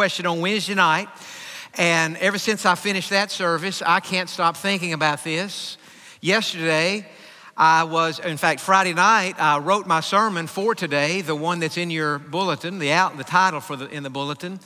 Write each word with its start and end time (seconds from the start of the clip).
question 0.00 0.24
on 0.24 0.40
Wednesday 0.40 0.74
night. 0.74 1.10
And 1.74 2.16
ever 2.16 2.38
since 2.38 2.64
I 2.64 2.74
finished 2.74 3.10
that 3.10 3.30
service, 3.30 3.82
I 3.84 4.00
can't 4.00 4.30
stop 4.30 4.56
thinking 4.56 4.94
about 4.94 5.22
this. 5.24 5.76
Yesterday, 6.22 7.06
I 7.54 7.84
was, 7.84 8.18
in 8.18 8.38
fact, 8.38 8.60
Friday 8.60 8.94
night, 8.94 9.34
I 9.38 9.58
wrote 9.58 9.86
my 9.86 10.00
sermon 10.00 10.46
for 10.46 10.74
today, 10.74 11.20
the 11.20 11.34
one 11.34 11.60
that's 11.60 11.76
in 11.76 11.90
your 11.90 12.18
bulletin, 12.18 12.78
the 12.78 12.92
out, 12.92 13.18
the 13.18 13.24
title 13.24 13.60
for 13.60 13.76
the 13.76 13.90
in 13.90 14.02
the 14.02 14.08
bulletin. 14.08 14.58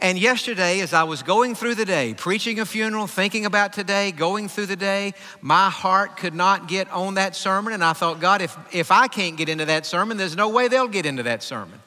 And 0.00 0.18
yesterday, 0.18 0.80
as 0.80 0.92
I 0.92 1.04
was 1.04 1.22
going 1.22 1.54
through 1.54 1.76
the 1.76 1.86
day, 1.86 2.12
preaching 2.12 2.60
a 2.60 2.66
funeral, 2.66 3.06
thinking 3.06 3.46
about 3.46 3.72
today, 3.72 4.12
going 4.12 4.48
through 4.48 4.66
the 4.66 4.76
day, 4.76 5.14
my 5.40 5.70
heart 5.70 6.18
could 6.18 6.34
not 6.34 6.68
get 6.68 6.90
on 6.90 7.14
that 7.14 7.34
sermon. 7.34 7.72
And 7.72 7.82
I 7.82 7.94
thought, 7.94 8.20
God, 8.20 8.42
if, 8.42 8.54
if 8.70 8.90
I 8.90 9.08
can't 9.08 9.38
get 9.38 9.48
into 9.48 9.64
that 9.64 9.86
sermon, 9.86 10.18
there's 10.18 10.36
no 10.36 10.50
way 10.50 10.68
they'll 10.68 10.88
get 10.88 11.06
into 11.06 11.22
that 11.22 11.42
sermon 11.42 11.80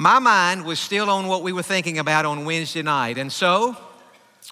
my 0.00 0.18
mind 0.18 0.64
was 0.64 0.80
still 0.80 1.10
on 1.10 1.26
what 1.26 1.42
we 1.42 1.52
were 1.52 1.62
thinking 1.62 1.98
about 1.98 2.24
on 2.24 2.46
Wednesday 2.46 2.80
night. 2.80 3.18
And 3.18 3.30
so, 3.30 3.76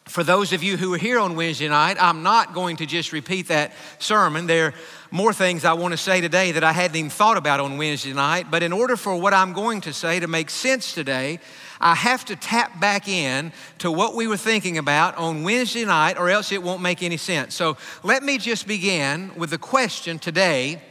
for 0.05 0.23
those 0.23 0.53
of 0.53 0.63
you 0.63 0.77
who 0.77 0.91
were 0.91 0.99
here 0.99 1.19
on 1.19 1.37
Wednesday 1.37 1.71
night, 1.71 1.97
I'm 1.99 2.23
not 2.23 2.53
going 2.53 2.77
to 2.77 2.87
just 2.87 3.15
repeat 3.15 3.49
that 3.49 3.73
sermon. 3.99 4.47
There 4.47 4.67
are 4.67 4.75
more 5.11 5.33
things 5.33 5.65
I 5.65 5.73
want 5.73 5.93
to 5.93 5.97
say 5.97 6.21
today 6.21 6.53
that 6.53 6.63
I 6.63 6.73
hadn't 6.73 6.99
even 6.99 7.09
thought 7.09 7.39
about 7.39 7.61
on 7.61 7.79
Wednesday 7.79 8.13
night. 8.13 8.51
But 8.51 8.63
in 8.63 8.75
order 8.75 8.95
for 8.95 9.17
what 9.17 9.33
I'm 9.33 9.55
going 9.55 9.81
to 9.83 9.93
say 9.95 10.21
to 10.21 10.27
make 10.27 10.51
sense 10.51 10.93
today, 10.93 11.41
I 11.81 11.95
have 11.95 12.27
to 12.27 12.37
tap 12.37 12.79
back 12.79 13.09
in 13.09 13.51
to 13.79 13.91
what 13.91 14.15
we 14.15 14.27
were 14.27 14.37
thinking 14.37 14.77
about 14.77 15.17
on 15.17 15.45
Wednesday 15.45 15.87
night, 15.87 16.19
or 16.19 16.29
else 16.29 16.53
it 16.53 16.63
won't 16.63 16.83
make 16.83 17.03
any 17.03 17.17
sense. 17.17 17.55
So 17.55 17.79
let 18.03 18.23
me 18.23 18.37
just 18.37 18.67
begin 18.67 19.33
with 19.35 19.49
the 19.49 19.57
question 19.57 20.19
today 20.19 20.83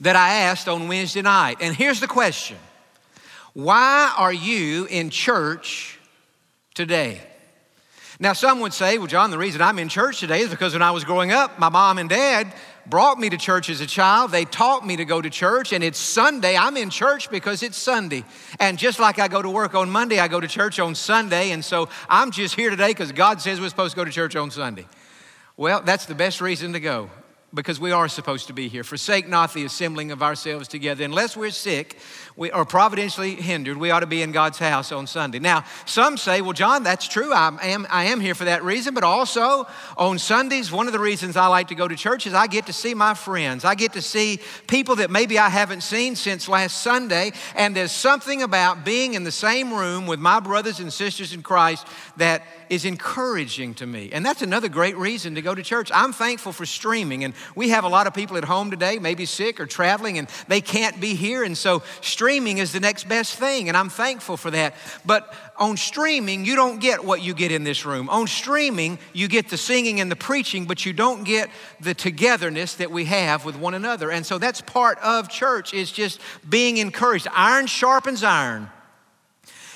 that 0.00 0.16
I 0.16 0.36
asked 0.36 0.68
on 0.68 0.88
Wednesday 0.88 1.20
night. 1.20 1.58
And 1.60 1.76
here's 1.76 2.00
the 2.00 2.08
question 2.08 2.56
why 3.54 4.12
are 4.16 4.32
you 4.32 4.86
in 4.86 5.10
church 5.10 5.98
today? 6.74 7.20
Now, 8.20 8.32
some 8.32 8.60
would 8.60 8.72
say, 8.72 8.98
well, 8.98 9.06
John, 9.06 9.30
the 9.30 9.38
reason 9.38 9.62
I'm 9.62 9.78
in 9.78 9.88
church 9.88 10.18
today 10.18 10.40
is 10.40 10.50
because 10.50 10.72
when 10.72 10.82
I 10.82 10.90
was 10.90 11.04
growing 11.04 11.30
up, 11.30 11.58
my 11.58 11.68
mom 11.68 11.98
and 11.98 12.08
dad 12.08 12.52
brought 12.84 13.18
me 13.18 13.30
to 13.30 13.36
church 13.36 13.70
as 13.70 13.80
a 13.80 13.86
child. 13.86 14.32
They 14.32 14.44
taught 14.44 14.84
me 14.84 14.96
to 14.96 15.04
go 15.04 15.22
to 15.22 15.30
church, 15.30 15.72
and 15.72 15.84
it's 15.84 15.98
Sunday. 15.98 16.56
I'm 16.56 16.76
in 16.76 16.90
church 16.90 17.30
because 17.30 17.62
it's 17.62 17.76
Sunday. 17.76 18.24
And 18.58 18.76
just 18.76 18.98
like 18.98 19.20
I 19.20 19.28
go 19.28 19.40
to 19.40 19.50
work 19.50 19.74
on 19.74 19.88
Monday, 19.88 20.18
I 20.18 20.26
go 20.26 20.40
to 20.40 20.48
church 20.48 20.80
on 20.80 20.96
Sunday. 20.96 21.52
And 21.52 21.64
so 21.64 21.88
I'm 22.08 22.32
just 22.32 22.56
here 22.56 22.70
today 22.70 22.88
because 22.88 23.12
God 23.12 23.40
says 23.40 23.60
we're 23.60 23.68
supposed 23.68 23.94
to 23.94 23.96
go 23.96 24.04
to 24.04 24.10
church 24.10 24.34
on 24.34 24.50
Sunday. 24.50 24.86
Well, 25.56 25.82
that's 25.82 26.06
the 26.06 26.14
best 26.16 26.40
reason 26.40 26.72
to 26.72 26.80
go 26.80 27.10
because 27.54 27.80
we 27.80 27.92
are 27.92 28.08
supposed 28.08 28.46
to 28.48 28.52
be 28.52 28.68
here. 28.68 28.84
Forsake 28.84 29.26
not 29.26 29.54
the 29.54 29.64
assembling 29.64 30.10
of 30.10 30.22
ourselves 30.22 30.68
together. 30.68 31.02
Unless 31.02 31.34
we're 31.34 31.50
sick 31.50 31.96
we, 32.36 32.50
or 32.50 32.66
providentially 32.66 33.36
hindered, 33.36 33.78
we 33.78 33.90
ought 33.90 34.00
to 34.00 34.06
be 34.06 34.20
in 34.20 34.32
God's 34.32 34.58
house 34.58 34.92
on 34.92 35.06
Sunday. 35.06 35.38
Now, 35.38 35.64
some 35.86 36.18
say, 36.18 36.42
well, 36.42 36.52
John, 36.52 36.82
that's 36.82 37.08
true. 37.08 37.32
I 37.32 37.56
am, 37.62 37.86
I 37.88 38.04
am 38.06 38.20
here 38.20 38.34
for 38.34 38.44
that 38.44 38.62
reason. 38.62 38.92
But 38.92 39.02
also 39.02 39.66
on 39.96 40.18
Sundays, 40.18 40.70
one 40.70 40.86
of 40.88 40.92
the 40.92 40.98
reasons 40.98 41.36
I 41.38 41.46
like 41.46 41.68
to 41.68 41.74
go 41.74 41.88
to 41.88 41.96
church 41.96 42.26
is 42.26 42.34
I 42.34 42.48
get 42.48 42.66
to 42.66 42.72
see 42.74 42.92
my 42.92 43.14
friends. 43.14 43.64
I 43.64 43.74
get 43.74 43.94
to 43.94 44.02
see 44.02 44.40
people 44.66 44.96
that 44.96 45.10
maybe 45.10 45.38
I 45.38 45.48
haven't 45.48 45.82
seen 45.82 46.16
since 46.16 46.48
last 46.48 46.82
Sunday. 46.82 47.32
And 47.56 47.74
there's 47.74 47.92
something 47.92 48.42
about 48.42 48.84
being 48.84 49.14
in 49.14 49.24
the 49.24 49.32
same 49.32 49.72
room 49.72 50.06
with 50.06 50.20
my 50.20 50.38
brothers 50.40 50.80
and 50.80 50.92
sisters 50.92 51.32
in 51.32 51.42
Christ 51.42 51.86
that 52.18 52.42
is 52.70 52.84
encouraging 52.84 53.74
to 53.74 53.86
me. 53.86 54.10
And 54.12 54.24
that's 54.24 54.42
another 54.42 54.68
great 54.68 54.96
reason 54.96 55.34
to 55.34 55.42
go 55.42 55.54
to 55.54 55.62
church. 55.62 55.90
I'm 55.94 56.12
thankful 56.12 56.52
for 56.52 56.66
streaming. 56.66 57.24
And 57.24 57.34
we 57.54 57.70
have 57.70 57.84
a 57.84 57.88
lot 57.88 58.06
of 58.06 58.14
people 58.14 58.36
at 58.36 58.44
home 58.44 58.70
today, 58.70 58.98
maybe 58.98 59.26
sick 59.26 59.60
or 59.60 59.66
traveling, 59.66 60.18
and 60.18 60.28
they 60.48 60.60
can't 60.60 61.00
be 61.00 61.14
here. 61.14 61.44
And 61.44 61.56
so 61.56 61.82
streaming 62.00 62.58
is 62.58 62.72
the 62.72 62.80
next 62.80 63.08
best 63.08 63.36
thing. 63.36 63.68
And 63.68 63.76
I'm 63.76 63.88
thankful 63.88 64.36
for 64.36 64.50
that. 64.50 64.74
But 65.04 65.34
on 65.56 65.76
streaming, 65.76 66.44
you 66.44 66.54
don't 66.54 66.80
get 66.80 67.04
what 67.04 67.22
you 67.22 67.34
get 67.34 67.52
in 67.52 67.64
this 67.64 67.84
room. 67.84 68.08
On 68.10 68.26
streaming, 68.26 68.98
you 69.12 69.28
get 69.28 69.48
the 69.48 69.56
singing 69.56 70.00
and 70.00 70.10
the 70.10 70.16
preaching, 70.16 70.66
but 70.66 70.86
you 70.86 70.92
don't 70.92 71.24
get 71.24 71.50
the 71.80 71.94
togetherness 71.94 72.74
that 72.74 72.90
we 72.90 73.04
have 73.06 73.44
with 73.44 73.56
one 73.56 73.74
another. 73.74 74.10
And 74.10 74.24
so 74.24 74.38
that's 74.38 74.60
part 74.60 74.98
of 74.98 75.28
church 75.28 75.74
is 75.74 75.90
just 75.90 76.20
being 76.48 76.76
encouraged. 76.76 77.26
Iron 77.32 77.66
sharpens 77.66 78.22
iron. 78.22 78.70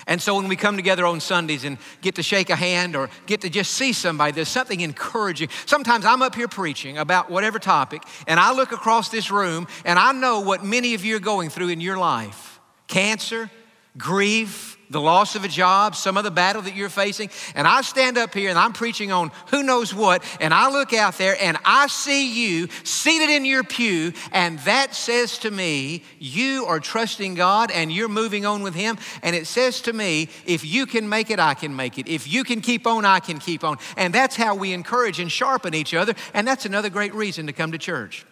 And 0.06 0.20
so 0.20 0.34
when 0.34 0.48
we 0.48 0.56
come 0.56 0.76
together 0.76 1.06
on 1.06 1.20
Sundays 1.20 1.64
and 1.64 1.78
get 2.00 2.16
to 2.16 2.22
shake 2.22 2.50
a 2.50 2.56
hand 2.56 2.96
or 2.96 3.08
get 3.26 3.40
to 3.42 3.50
just 3.50 3.72
see 3.72 3.92
somebody, 3.92 4.32
there's 4.32 4.48
something 4.48 4.80
encouraging. 4.80 5.48
Sometimes 5.66 6.04
I'm 6.04 6.22
up 6.22 6.34
here 6.34 6.48
preaching 6.48 6.98
about 6.98 7.30
whatever 7.30 7.58
topic, 7.58 8.02
and 8.26 8.40
I 8.40 8.52
look 8.52 8.72
across 8.72 9.08
this 9.08 9.30
room 9.30 9.66
and 9.84 9.98
I 9.98 10.12
know 10.12 10.40
what 10.40 10.64
many 10.64 10.94
of 10.94 11.04
you 11.04 11.16
are 11.16 11.20
going 11.20 11.50
through 11.50 11.68
in 11.68 11.80
your 11.80 11.98
life 11.98 12.52
cancer, 12.88 13.50
grief, 13.98 14.78
the 14.88 15.00
loss 15.00 15.36
of 15.36 15.44
a 15.44 15.48
job, 15.48 15.96
some 15.96 16.16
other 16.16 16.30
battle 16.30 16.62
that 16.62 16.74
you're 16.74 16.88
facing, 16.88 17.30
and 17.54 17.66
I 17.66 17.80
stand 17.82 18.18
up 18.18 18.34
here 18.34 18.50
and 18.50 18.58
I'm 18.58 18.72
preaching 18.72 19.10
on 19.10 19.30
who 19.48 19.62
knows 19.62 19.94
what, 19.94 20.22
and 20.40 20.52
I 20.52 20.70
look 20.70 20.92
out 20.92 21.18
there 21.18 21.36
and 21.40 21.56
I 21.64 21.86
see 21.86 22.46
you 22.46 22.68
seated 22.84 23.30
in 23.30 23.44
your 23.44 23.64
pew, 23.64 24.12
and 24.32 24.58
that 24.60 24.94
says 24.94 25.38
to 25.38 25.50
me, 25.50 26.04
you 26.18 26.66
are 26.66 26.80
trusting 26.80 27.34
God 27.34 27.70
and 27.70 27.92
you're 27.92 28.08
moving 28.08 28.46
on 28.46 28.62
with 28.62 28.74
Him. 28.74 28.98
And 29.22 29.34
it 29.34 29.46
says 29.46 29.80
to 29.82 29.92
me, 29.92 30.28
if 30.46 30.64
you 30.64 30.86
can 30.86 31.08
make 31.08 31.30
it, 31.30 31.38
I 31.38 31.54
can 31.54 31.74
make 31.74 31.98
it. 31.98 32.08
If 32.08 32.30
you 32.30 32.44
can 32.44 32.60
keep 32.60 32.86
on, 32.86 33.04
I 33.04 33.20
can 33.20 33.38
keep 33.38 33.64
on. 33.64 33.78
And 33.96 34.14
that's 34.14 34.36
how 34.36 34.54
we 34.54 34.72
encourage 34.72 35.20
and 35.20 35.30
sharpen 35.30 35.74
each 35.74 35.94
other, 35.94 36.14
and 36.34 36.46
that's 36.46 36.66
another 36.66 36.90
great 36.90 37.14
reason 37.14 37.46
to 37.46 37.52
come 37.52 37.72
to 37.72 37.78
church. 37.78 38.26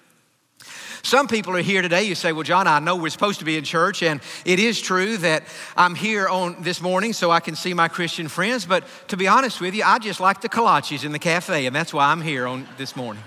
Some 1.02 1.28
people 1.28 1.56
are 1.56 1.62
here 1.62 1.82
today. 1.82 2.02
You 2.02 2.14
say, 2.14 2.32
Well, 2.32 2.42
John, 2.42 2.66
I 2.66 2.78
know 2.78 2.96
we're 2.96 3.10
supposed 3.10 3.38
to 3.38 3.44
be 3.44 3.56
in 3.56 3.64
church, 3.64 4.02
and 4.02 4.20
it 4.44 4.58
is 4.58 4.80
true 4.80 5.16
that 5.18 5.44
I'm 5.76 5.94
here 5.94 6.28
on 6.28 6.62
this 6.62 6.80
morning 6.80 7.12
so 7.12 7.30
I 7.30 7.40
can 7.40 7.56
see 7.56 7.74
my 7.74 7.88
Christian 7.88 8.28
friends. 8.28 8.66
But 8.66 8.84
to 9.08 9.16
be 9.16 9.26
honest 9.26 9.60
with 9.60 9.74
you, 9.74 9.82
I 9.84 9.98
just 9.98 10.20
like 10.20 10.40
the 10.40 10.48
kolaches 10.48 11.04
in 11.04 11.12
the 11.12 11.18
cafe, 11.18 11.66
and 11.66 11.74
that's 11.74 11.94
why 11.94 12.10
I'm 12.10 12.20
here 12.20 12.46
on 12.46 12.66
this 12.76 12.96
morning. 12.96 13.22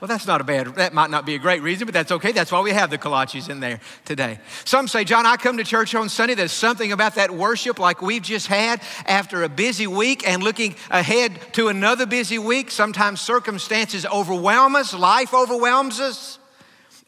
Well, 0.00 0.08
that's 0.08 0.26
not 0.26 0.42
a 0.42 0.44
bad, 0.44 0.66
that 0.74 0.92
might 0.92 1.08
not 1.08 1.24
be 1.24 1.36
a 1.36 1.38
great 1.38 1.62
reason, 1.62 1.86
but 1.86 1.94
that's 1.94 2.12
okay. 2.12 2.30
That's 2.32 2.52
why 2.52 2.60
we 2.60 2.70
have 2.70 2.90
the 2.90 2.98
kolaches 2.98 3.48
in 3.48 3.60
there 3.60 3.80
today. 4.04 4.40
Some 4.66 4.88
say, 4.88 5.04
John, 5.04 5.24
I 5.24 5.36
come 5.36 5.56
to 5.56 5.64
church 5.64 5.94
on 5.94 6.10
Sunday. 6.10 6.34
There's 6.34 6.52
something 6.52 6.92
about 6.92 7.14
that 7.14 7.30
worship 7.30 7.78
like 7.78 8.02
we've 8.02 8.22
just 8.22 8.46
had 8.46 8.82
after 9.06 9.42
a 9.42 9.48
busy 9.48 9.86
week 9.86 10.28
and 10.28 10.42
looking 10.42 10.74
ahead 10.90 11.40
to 11.54 11.68
another 11.68 12.04
busy 12.04 12.38
week. 12.38 12.70
Sometimes 12.70 13.22
circumstances 13.22 14.04
overwhelm 14.04 14.76
us, 14.76 14.92
life 14.92 15.32
overwhelms 15.32 15.98
us. 15.98 16.38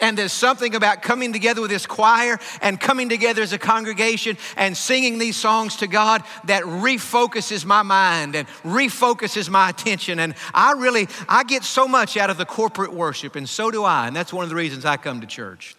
And 0.00 0.16
there's 0.16 0.32
something 0.32 0.76
about 0.76 1.02
coming 1.02 1.32
together 1.32 1.60
with 1.60 1.70
this 1.70 1.86
choir 1.86 2.38
and 2.62 2.78
coming 2.78 3.08
together 3.08 3.42
as 3.42 3.52
a 3.52 3.58
congregation 3.58 4.38
and 4.56 4.76
singing 4.76 5.18
these 5.18 5.36
songs 5.36 5.76
to 5.76 5.88
God 5.88 6.22
that 6.44 6.62
refocuses 6.62 7.64
my 7.64 7.82
mind 7.82 8.36
and 8.36 8.46
refocuses 8.62 9.50
my 9.50 9.70
attention. 9.70 10.20
And 10.20 10.34
I 10.54 10.72
really, 10.72 11.08
I 11.28 11.42
get 11.42 11.64
so 11.64 11.88
much 11.88 12.16
out 12.16 12.30
of 12.30 12.38
the 12.38 12.46
corporate 12.46 12.92
worship, 12.92 13.34
and 13.34 13.48
so 13.48 13.72
do 13.72 13.82
I. 13.82 14.06
And 14.06 14.14
that's 14.14 14.32
one 14.32 14.44
of 14.44 14.50
the 14.50 14.56
reasons 14.56 14.84
I 14.84 14.98
come 14.98 15.20
to 15.20 15.26
church. 15.26 15.74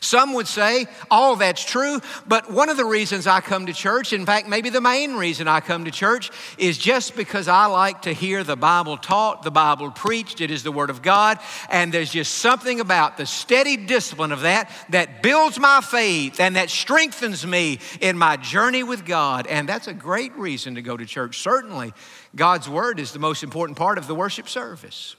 Some 0.00 0.34
would 0.34 0.48
say 0.48 0.86
all 1.10 1.36
that's 1.36 1.64
true, 1.64 2.00
but 2.26 2.50
one 2.50 2.68
of 2.68 2.76
the 2.76 2.84
reasons 2.84 3.26
I 3.26 3.40
come 3.40 3.66
to 3.66 3.72
church, 3.72 4.12
in 4.12 4.26
fact, 4.26 4.48
maybe 4.48 4.68
the 4.68 4.80
main 4.80 5.14
reason 5.14 5.46
I 5.46 5.60
come 5.60 5.84
to 5.84 5.90
church, 5.90 6.30
is 6.58 6.76
just 6.76 7.14
because 7.14 7.46
I 7.46 7.66
like 7.66 8.02
to 8.02 8.12
hear 8.12 8.42
the 8.42 8.56
Bible 8.56 8.96
taught, 8.96 9.42
the 9.42 9.50
Bible 9.50 9.90
preached. 9.90 10.40
It 10.40 10.50
is 10.50 10.64
the 10.64 10.72
Word 10.72 10.90
of 10.90 11.02
God, 11.02 11.38
and 11.70 11.92
there's 11.92 12.10
just 12.10 12.34
something 12.34 12.80
about 12.80 13.16
the 13.16 13.26
steady 13.26 13.76
discipline 13.76 14.32
of 14.32 14.40
that 14.40 14.70
that 14.90 15.22
builds 15.22 15.58
my 15.58 15.80
faith 15.80 16.40
and 16.40 16.56
that 16.56 16.68
strengthens 16.68 17.46
me 17.46 17.78
in 18.00 18.18
my 18.18 18.36
journey 18.36 18.82
with 18.82 19.04
God. 19.04 19.46
And 19.46 19.68
that's 19.68 19.86
a 19.86 19.94
great 19.94 20.36
reason 20.36 20.74
to 20.74 20.82
go 20.82 20.96
to 20.96 21.06
church. 21.06 21.38
Certainly, 21.38 21.92
God's 22.34 22.68
Word 22.68 22.98
is 22.98 23.12
the 23.12 23.18
most 23.18 23.42
important 23.42 23.78
part 23.78 23.98
of 23.98 24.06
the 24.06 24.14
worship 24.14 24.48
service. 24.48 25.16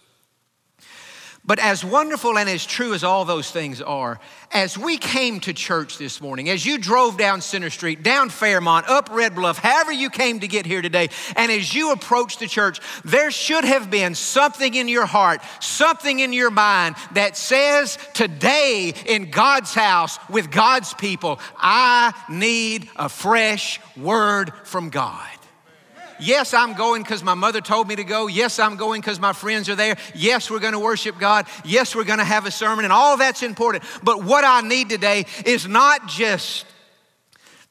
But 1.46 1.60
as 1.60 1.84
wonderful 1.84 2.38
and 2.38 2.50
as 2.50 2.66
true 2.66 2.94
as 2.94 3.04
all 3.04 3.26
those 3.26 3.52
things 3.52 3.82
are, 3.82 4.18
as 4.50 4.78
we 4.78 4.98
came 4.98 5.42
to 5.42 5.54
church 5.54 5.98
this 5.98 6.22
morning, 6.22 6.50
as 6.50 6.66
you 6.66 6.78
drove 6.78 7.18
down 7.18 7.42
Center 7.42 7.70
Street, 7.70 8.02
down 8.02 8.30
Fairmont, 8.30 8.88
up 8.88 9.10
Red 9.12 9.36
Bluff, 9.36 9.58
however 9.58 9.92
you 9.92 10.10
came 10.10 10.40
to 10.40 10.48
get 10.48 10.66
here 10.66 10.82
today, 10.82 11.10
and 11.36 11.52
as 11.52 11.74
you 11.74 11.92
approached 11.92 12.40
the 12.40 12.48
church, 12.48 12.80
there 13.04 13.30
should 13.30 13.66
have 13.66 13.92
been 13.92 14.16
something 14.16 14.74
in 14.74 14.88
your 14.88 15.06
heart, 15.06 15.42
something 15.60 16.22
in 16.22 16.32
your 16.32 16.52
mind 16.52 16.96
that 17.12 17.36
says, 17.36 17.98
Today 18.14 18.94
in 19.06 19.30
God's 19.30 19.74
house 19.74 20.20
with 20.30 20.50
God's 20.50 20.94
people, 20.94 21.42
I 21.58 22.14
need 22.30 22.90
a 22.96 23.10
fresh 23.10 23.82
word 23.98 24.54
from 24.64 24.92
God. 24.92 25.28
Yes, 26.20 26.54
I'm 26.54 26.74
going 26.74 27.04
because 27.04 27.24
my 27.24 27.34
mother 27.34 27.62
told 27.62 27.88
me 27.88 27.96
to 27.96 28.04
go. 28.04 28.28
Yes, 28.28 28.60
I'm 28.60 28.76
going 28.76 29.02
because 29.02 29.20
my 29.20 29.34
friends 29.34 29.70
are 29.70 29.76
there. 29.76 29.98
Yes, 30.16 30.50
we're 30.50 30.60
going 30.60 30.74
to 30.74 30.80
worship 30.80 31.18
God. 31.20 31.48
Yes, 31.66 31.96
we're 31.96 32.04
going 32.04 32.20
to 32.20 32.26
have 32.26 32.46
a 32.46 32.52
sermon, 32.52 32.86
and 32.86 32.94
all 32.94 33.18
that's 33.18 33.44
important. 33.44 33.84
But 34.04 34.24
what 34.24 34.46
I 34.46 34.62
need 34.62 34.90
today 34.90 35.26
is 35.46 35.68
not 35.68 36.08
just 36.08 36.66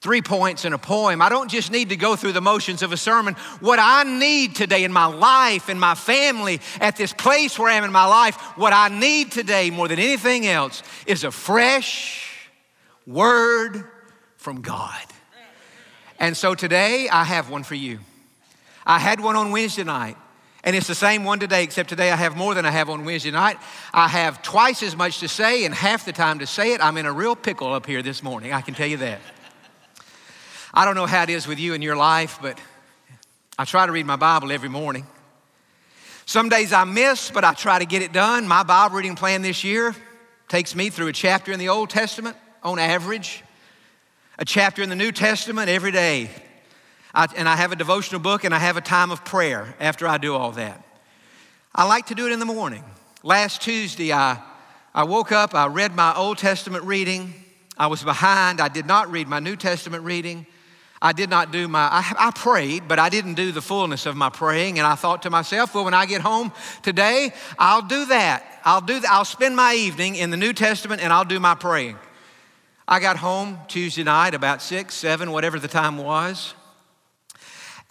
three 0.01 0.21
points 0.21 0.65
in 0.65 0.73
a 0.73 0.79
poem. 0.79 1.23
I 1.23 1.29
don't 1.29 1.49
just 1.49 1.71
need 1.71 1.91
to 1.91 1.97
go 1.97 2.17
through 2.17 2.33
the 2.33 2.41
motions 2.41 2.83
of 2.83 2.93
a 2.93 2.97
sermon. 2.97 3.35
What 3.61 3.79
I 3.81 4.03
need 4.03 4.57
today 4.57 4.83
in 4.83 4.93
my 4.93 5.07
life, 5.07 5.69
in 5.69 5.79
my 5.79 5.95
family, 5.95 6.61
at 6.81 6.97
this 6.97 7.13
place 7.13 7.57
where 7.57 7.69
I 7.69 7.75
am 7.75 7.85
in 7.85 7.93
my 7.93 8.07
life, 8.07 8.35
what 8.57 8.73
I 8.73 8.89
need 8.89 9.31
today 9.31 9.71
more 9.71 9.87
than 9.87 10.01
anything 10.01 10.45
else 10.47 10.83
is 11.07 11.23
a 11.23 11.31
fresh 11.31 12.49
word 13.07 13.85
from 14.37 14.61
God. 14.61 15.05
And 16.19 16.37
so 16.37 16.57
today 16.57 17.09
I 17.09 17.23
have 17.23 17.49
one 17.49 17.63
for 17.63 17.77
you. 17.77 18.01
I 18.87 18.99
had 18.99 19.21
one 19.21 19.37
on 19.37 19.51
Wednesday 19.51 19.85
night. 19.85 20.17
And 20.65 20.77
it's 20.77 20.87
the 20.87 20.95
same 20.95 21.25
one 21.25 21.41
today, 21.41 21.65
except 21.65 21.89
today 21.89 22.13
I 22.13 22.17
have 22.17 22.37
more 22.37 22.55
than 22.55 22.65
I 22.65 22.71
have 22.71 22.89
on 22.89 23.05
Wednesday 23.05 23.33
night. 23.33 23.59
I 23.93 24.07
have 24.07 24.43
twice 24.43 24.83
as 24.85 24.95
much 24.95 25.19
to 25.19 25.29
say 25.29 25.65
and 25.65 25.75
half 25.75 26.05
the 26.05 26.13
time 26.13 26.39
to 26.39 26.47
say 26.47 26.73
it. 26.73 26.81
I'm 26.81 26.97
in 26.97 27.07
a 27.07 27.13
real 27.13 27.35
pickle 27.35 27.73
up 27.73 27.85
here 27.85 28.01
this 28.01 28.23
morning, 28.23 28.53
I 28.53 28.61
can 28.61 28.75
tell 28.75 28.87
you 28.87 28.99
that. 28.99 29.21
I 30.73 30.85
don't 30.85 30.95
know 30.95 31.07
how 31.07 31.25
it 31.25 31.31
is 31.31 31.47
with 31.47 31.59
you 31.59 31.75
in 31.75 31.83
your 31.83 31.97
life, 31.97 32.39
but 32.41 32.59
I 33.59 33.65
try 33.65 33.87
to 33.87 33.93
read 33.93 34.07
my 34.07 34.17
Bible 34.17 34.53
every 34.53 34.69
morning. 34.69 35.07
Some 36.27 36.49
days 36.49 36.73
I 36.73 36.85
miss, 36.85 37.31
but 37.31 37.45
I 37.45 37.53
try 37.55 37.81
to 37.81 37.85
get 37.85 38.01
it 38.01 38.13
done. 38.13 38.47
My 38.47 38.63
Bible 38.63 38.97
reading 38.97 39.17
plan 39.17 39.43
this 39.43 39.65
year 39.65 39.95
takes 40.49 40.75
me 40.77 40.91
through 40.91 41.09
a 41.09 41.13
chapter 41.13 41.53
in 41.53 41.59
the 41.59 41.69
Old 41.69 41.91
Testament 41.91 42.37
on 42.63 42.79
average, 42.79 43.43
a 44.39 44.45
chapter 44.45 44.83
in 44.83 44.89
the 44.89 44.97
New 44.97 45.13
Testament 45.13 45.69
every 45.69 45.91
day. 45.91 46.31
I, 47.15 47.29
and 47.37 47.49
I 47.49 47.57
have 47.57 47.73
a 47.73 47.77
devotional 47.77 48.21
book 48.21 48.45
and 48.45 48.55
I 48.55 48.59
have 48.59 48.77
a 48.77 48.81
time 48.81 49.11
of 49.11 49.25
prayer 49.25 49.75
after 49.79 50.07
I 50.07 50.19
do 50.19 50.35
all 50.35 50.53
that. 50.53 50.83
I 51.75 51.85
like 51.87 52.07
to 52.07 52.15
do 52.15 52.27
it 52.27 52.33
in 52.33 52.39
the 52.39 52.47
morning. 52.47 52.85
Last 53.23 53.63
Tuesday, 53.63 54.13
I, 54.13 54.43
I 54.95 55.05
woke 55.05 55.33
up, 55.33 55.55
I 55.55 55.67
read 55.67 55.95
my 55.95 56.15
Old 56.15 56.39
Testament 56.39 56.85
reading. 56.85 57.35
I 57.79 57.87
was 57.87 58.03
behind, 58.03 58.61
I 58.61 58.69
did 58.69 58.87
not 58.87 59.11
read 59.11 59.29
my 59.29 59.41
New 59.41 59.57
Testament 59.57 60.05
reading. 60.05 60.47
I 61.01 61.13
did 61.13 61.31
not 61.31 61.51
do 61.51 61.67
my, 61.67 61.89
I, 61.91 62.29
I, 62.29 62.31
prayed, 62.31 62.87
but 62.87 63.01
I 63.01 63.09
didn't 63.09 63.35
do 63.35 63.51
the 63.51 63.61
fullness 63.61 64.07
of 64.07 64.15
my 64.15 64.31
praying. 64.31 64.79
And 64.79 64.87
I 64.87 64.95
thought 64.95 65.23
to 65.23 65.31
myself, 65.31 65.75
well, 65.75 65.85
when 65.85 65.95
I 65.95 66.07
get 66.07 66.21
home 66.21 66.53
today, 66.83 67.33
I'll 67.59 67.83
do 67.83 68.07
that. 68.07 68.45
I'll 68.65 68.81
do 68.81 69.01
that. 69.01 69.11
I'll 69.11 69.25
spend 69.25 69.57
my 69.57 69.75
evening 69.75 70.15
in 70.15 70.31
the 70.31 70.37
New 70.37 70.53
Testament 70.53 71.03
and 71.03 71.13
I'll 71.13 71.25
do 71.25 71.41
my 71.41 71.57
praying. 71.57 71.97
I 72.87 73.01
got 73.01 73.17
home 73.17 73.59
Tuesday 73.67 74.05
night 74.05 74.35
about 74.35 74.63
six, 74.63 74.95
seven, 74.95 75.33
whatever 75.33 75.59
the 75.59 75.67
time 75.69 75.99
was. 75.99 76.55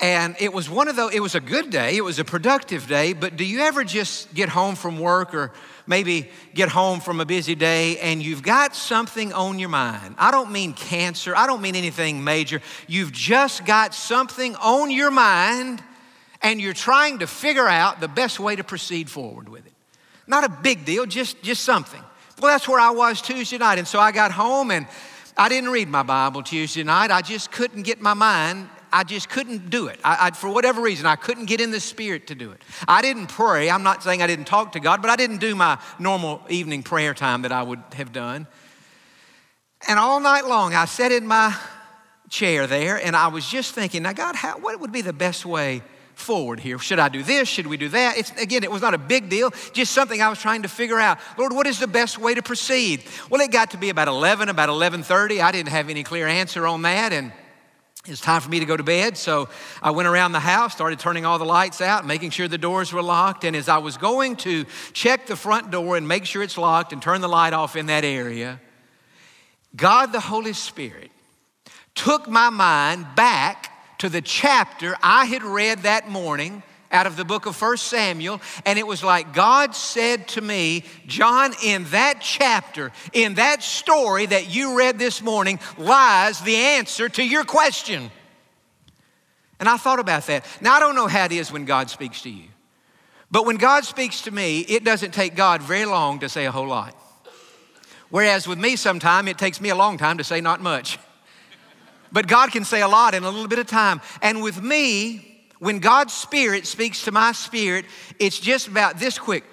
And 0.02 0.36
it 0.40 0.52
was 0.52 0.68
one 0.68 0.88
of 0.88 0.96
those, 0.96 1.14
it 1.14 1.20
was 1.20 1.36
a 1.36 1.40
good 1.40 1.70
day, 1.70 1.96
it 1.96 2.04
was 2.04 2.18
a 2.18 2.26
productive 2.26 2.88
day, 2.88 3.14
but 3.14 3.38
do 3.38 3.46
you 3.46 3.60
ever 3.60 3.84
just 3.84 4.34
get 4.34 4.50
home 4.50 4.74
from 4.74 4.98
work 4.98 5.36
or 5.36 5.52
maybe 5.86 6.28
get 6.56 6.70
home 6.70 7.00
from 7.00 7.20
a 7.20 7.26
busy 7.26 7.54
day 7.54 8.00
and 8.00 8.22
you've 8.24 8.42
got 8.42 8.76
something 8.76 9.32
on 9.32 9.60
your 9.60 9.70
mind? 9.70 10.16
I 10.18 10.32
don't 10.32 10.52
mean 10.52 10.74
cancer, 10.74 11.36
I 11.36 11.46
don't 11.46 11.62
mean 11.62 11.76
anything 11.76 12.24
major. 12.24 12.64
You've 12.88 13.12
just 13.12 13.64
got 13.64 13.94
something 13.94 14.56
on 14.56 14.90
your 14.90 15.12
mind 15.12 15.84
and 16.42 16.60
you're 16.60 16.74
trying 16.74 17.20
to 17.20 17.28
figure 17.28 17.68
out 17.68 18.00
the 18.00 18.08
best 18.08 18.40
way 18.40 18.56
to 18.56 18.64
proceed 18.64 19.08
forward 19.08 19.50
with 19.50 19.68
it. 19.68 19.74
Not 20.26 20.44
a 20.44 20.50
big 20.50 20.84
deal, 20.84 21.06
just, 21.06 21.44
just 21.44 21.64
something. 21.64 22.02
Well, 22.40 22.52
that's 22.52 22.68
where 22.68 22.80
I 22.80 22.90
was 22.90 23.22
Tuesday 23.22 23.60
night. 23.60 23.78
And 23.78 23.88
so 23.88 24.00
I 24.00 24.12
got 24.12 24.32
home 24.32 24.72
and 24.72 24.88
I 25.38 25.48
didn't 25.48 25.70
read 25.70 25.90
my 25.90 26.02
Bible 26.02 26.42
Tuesday 26.42 26.82
night. 26.82 27.12
I 27.12 27.22
just 27.22 27.52
couldn't 27.52 27.84
get 27.84 28.02
my 28.02 28.16
mind 28.16 28.68
I 28.94 29.04
just 29.04 29.30
couldn't 29.30 29.70
do 29.70 29.88
it. 29.88 30.00
I, 30.04 30.28
I, 30.28 30.32
for 30.32 30.50
whatever 30.50 30.82
reason, 30.82 31.06
I 31.06 31.16
couldn't 31.16 31.46
get 31.46 31.62
in 31.62 31.72
the 31.72 31.80
spirit 31.80 32.28
to 32.28 32.36
do 32.36 32.52
it. 32.52 32.62
I 32.88 33.02
didn't 33.02 33.28
pray. 33.28 33.70
I'm 33.70 33.84
not 33.84 34.04
saying 34.04 34.22
I 34.22 34.28
didn't 34.28 34.46
talk 34.46 34.74
to 34.74 34.80
God, 34.80 35.02
but 35.02 35.10
I 35.10 35.16
didn't 35.16 35.38
do 35.38 35.56
my 35.56 35.80
normal 36.00 36.42
evening 36.50 36.84
prayer 36.84 37.14
time 37.14 37.44
that 37.44 37.52
I 37.52 37.64
would 37.64 37.82
have 37.94 38.12
done. 38.12 38.48
And 39.88 39.98
all 39.98 40.20
night 40.20 40.46
long, 40.46 40.74
I 40.74 40.86
sat 40.86 41.12
in 41.12 41.26
my 41.26 41.56
chair 42.30 42.68
there 42.68 43.04
and 43.04 43.16
I 43.16 43.28
was 43.28 43.48
just 43.48 43.74
thinking, 43.74 44.04
now, 44.04 44.14
God, 44.14 44.36
how, 44.36 44.60
what 44.60 44.80
would 44.80 44.92
be 44.92 45.02
the 45.02 45.14
best 45.14 45.46
way 45.46 45.82
forward 46.14 46.60
here? 46.60 46.78
Should 46.78 47.00
I 47.00 47.10
do 47.10 47.24
this? 47.24 47.48
Should 47.48 47.68
we 47.68 47.78
do 47.78 47.90
that? 47.90 48.18
It's, 48.18 48.32
again, 48.42 48.64
it 48.64 48.72
was 48.72 48.82
not 48.82 48.94
a 48.94 48.98
big 48.98 49.30
deal, 49.30 49.52
just 49.74 49.92
something 49.92 50.22
I 50.22 50.30
was 50.30 50.40
trying 50.40 50.62
to 50.62 50.70
figure 50.70 51.00
out. 51.00 51.18
Lord, 51.38 51.52
what 51.54 51.68
is 51.68 51.80
the 51.80 51.88
best 51.88 52.20
way 52.20 52.34
to 52.34 52.42
proceed? 52.42 53.04
Well, 53.30 53.42
it 53.42 53.52
got 53.52 53.72
to 53.72 53.78
be 53.78 53.90
about 53.90 54.08
11, 54.08 54.50
about 54.50 54.70
11.30. 54.70 55.42
I 55.42 55.52
didn't 55.52 55.70
have 55.70 55.90
any 55.90 56.04
clear 56.04 56.28
answer 56.28 56.68
on 56.68 56.84
that. 56.84 57.12
And 57.12 57.32
it's 58.08 58.22
time 58.22 58.42
for 58.42 58.50
me 58.50 58.60
to 58.60 58.66
go 58.66 58.76
to 58.76 58.84
bed, 58.84 59.16
so 59.16 59.48
I 59.82 59.92
went 59.92 60.08
around 60.08 60.32
the 60.32 60.40
house, 60.40 60.74
started 60.74 60.98
turning 60.98 61.24
all 61.24 61.38
the 61.38 61.46
lights 61.46 61.82
out, 61.82 62.06
making 62.06 62.32
sure 62.32 62.48
the 62.48 62.58
doors 62.58 62.92
were 62.92 63.04
locked. 63.04 63.44
And 63.44 63.56
as 63.56 63.70
I 63.70 63.78
was 63.78 63.98
going 63.98 64.38
to 64.38 64.66
check 64.92 65.28
the 65.28 65.36
front 65.36 65.70
door 65.70 65.98
and 65.98 66.08
make 66.08 66.26
sure 66.26 66.42
it's 66.42 66.58
locked 66.58 66.94
and 66.94 67.02
turn 67.02 67.22
the 67.22 67.30
light 67.30 67.54
off 67.54 67.76
in 67.76 67.86
that 67.88 68.04
area, 68.04 68.60
God 69.76 70.08
the 70.08 70.20
Holy 70.20 70.54
Spirit 70.54 71.12
took 71.94 72.28
my 72.28 72.50
mind 72.50 73.06
back 73.16 73.98
to 74.00 74.10
the 74.10 74.22
chapter 74.22 74.98
I 75.04 75.26
had 75.26 75.44
read 75.44 75.80
that 75.80 76.10
morning 76.10 76.64
out 76.92 77.08
of 77.08 77.16
the 77.16 77.26
book 77.26 77.46
of 77.46 77.56
First 77.56 77.88
Samuel, 77.88 78.42
and 78.66 78.78
it 78.78 78.86
was 78.86 79.04
like 79.04 79.34
God 79.34 79.76
said 79.76 80.28
to 80.30 80.42
me, 80.42 80.84
John, 81.08 81.54
in 81.64 81.86
that 81.86 82.20
chapter, 82.22 82.92
in 83.14 83.36
that 83.36 83.64
story 83.64 84.26
that 84.26 84.54
you 84.54 84.78
read 84.78 85.00
this 85.00 85.22
morning, 85.22 85.60
lies 85.78 86.42
the 86.42 86.56
answer 86.56 87.10
to 87.10 87.24
your 87.24 87.44
question. 87.44 88.12
And 89.60 89.70
I 89.70 89.78
thought 89.78 90.00
about 90.00 90.26
that. 90.28 90.46
Now, 90.60 90.74
I 90.74 90.80
don't 90.80 90.96
know 90.96 91.08
how 91.08 91.26
it 91.26 91.32
is 91.32 91.52
when 91.52 91.66
God 91.66 91.90
speaks 91.90 92.24
to 92.24 92.30
you, 92.30 92.48
but 93.30 93.46
when 93.46 93.58
God 93.58 93.86
speaks 93.86 94.24
to 94.24 94.32
me, 94.32 94.60
it 94.62 94.84
doesn't 94.84 95.14
take 95.14 95.36
God 95.36 95.62
very 95.62 95.86
long 95.86 96.20
to 96.20 96.30
say 96.30 96.46
a 96.46 96.52
whole 96.52 96.68
lot. 96.68 96.96
Whereas 98.10 98.46
with 98.48 98.60
me, 98.60 98.76
sometimes 98.76 99.30
it 99.30 99.38
takes 99.38 99.62
me 99.62 99.70
a 99.70 99.76
long 99.76 99.98
time 99.98 100.18
to 100.18 100.24
say 100.24 100.42
not 100.42 100.62
much. 100.62 101.00
But 102.12 102.28
God 102.28 102.52
can 102.52 102.66
say 102.66 102.82
a 102.82 102.88
lot 102.90 103.14
in 103.14 103.24
a 103.24 103.30
little 103.30 103.48
bit 103.48 103.60
of 103.60 103.68
time. 103.68 104.02
And 104.22 104.42
with 104.42 104.62
me, 104.62 105.31
when 105.62 105.78
God's 105.78 106.12
Spirit 106.12 106.66
speaks 106.66 107.04
to 107.04 107.12
my 107.12 107.34
spirit, 107.34 107.86
it's 108.18 108.40
just 108.40 108.68
about 108.68 108.98
this 108.98 109.20
quick. 109.20 109.44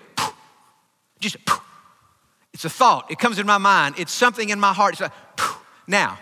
Just, 1.21 1.37
it's 2.55 2.65
a 2.65 2.71
thought. 2.71 3.11
It 3.11 3.19
comes 3.19 3.39
in 3.39 3.47
my 3.47 3.59
mind. 3.59 3.97
It's 3.99 4.11
something 4.11 4.49
in 4.49 4.59
my 4.59 4.73
heart. 4.73 4.95
It's 4.95 5.03
like, 5.03 5.13
now, 5.87 6.19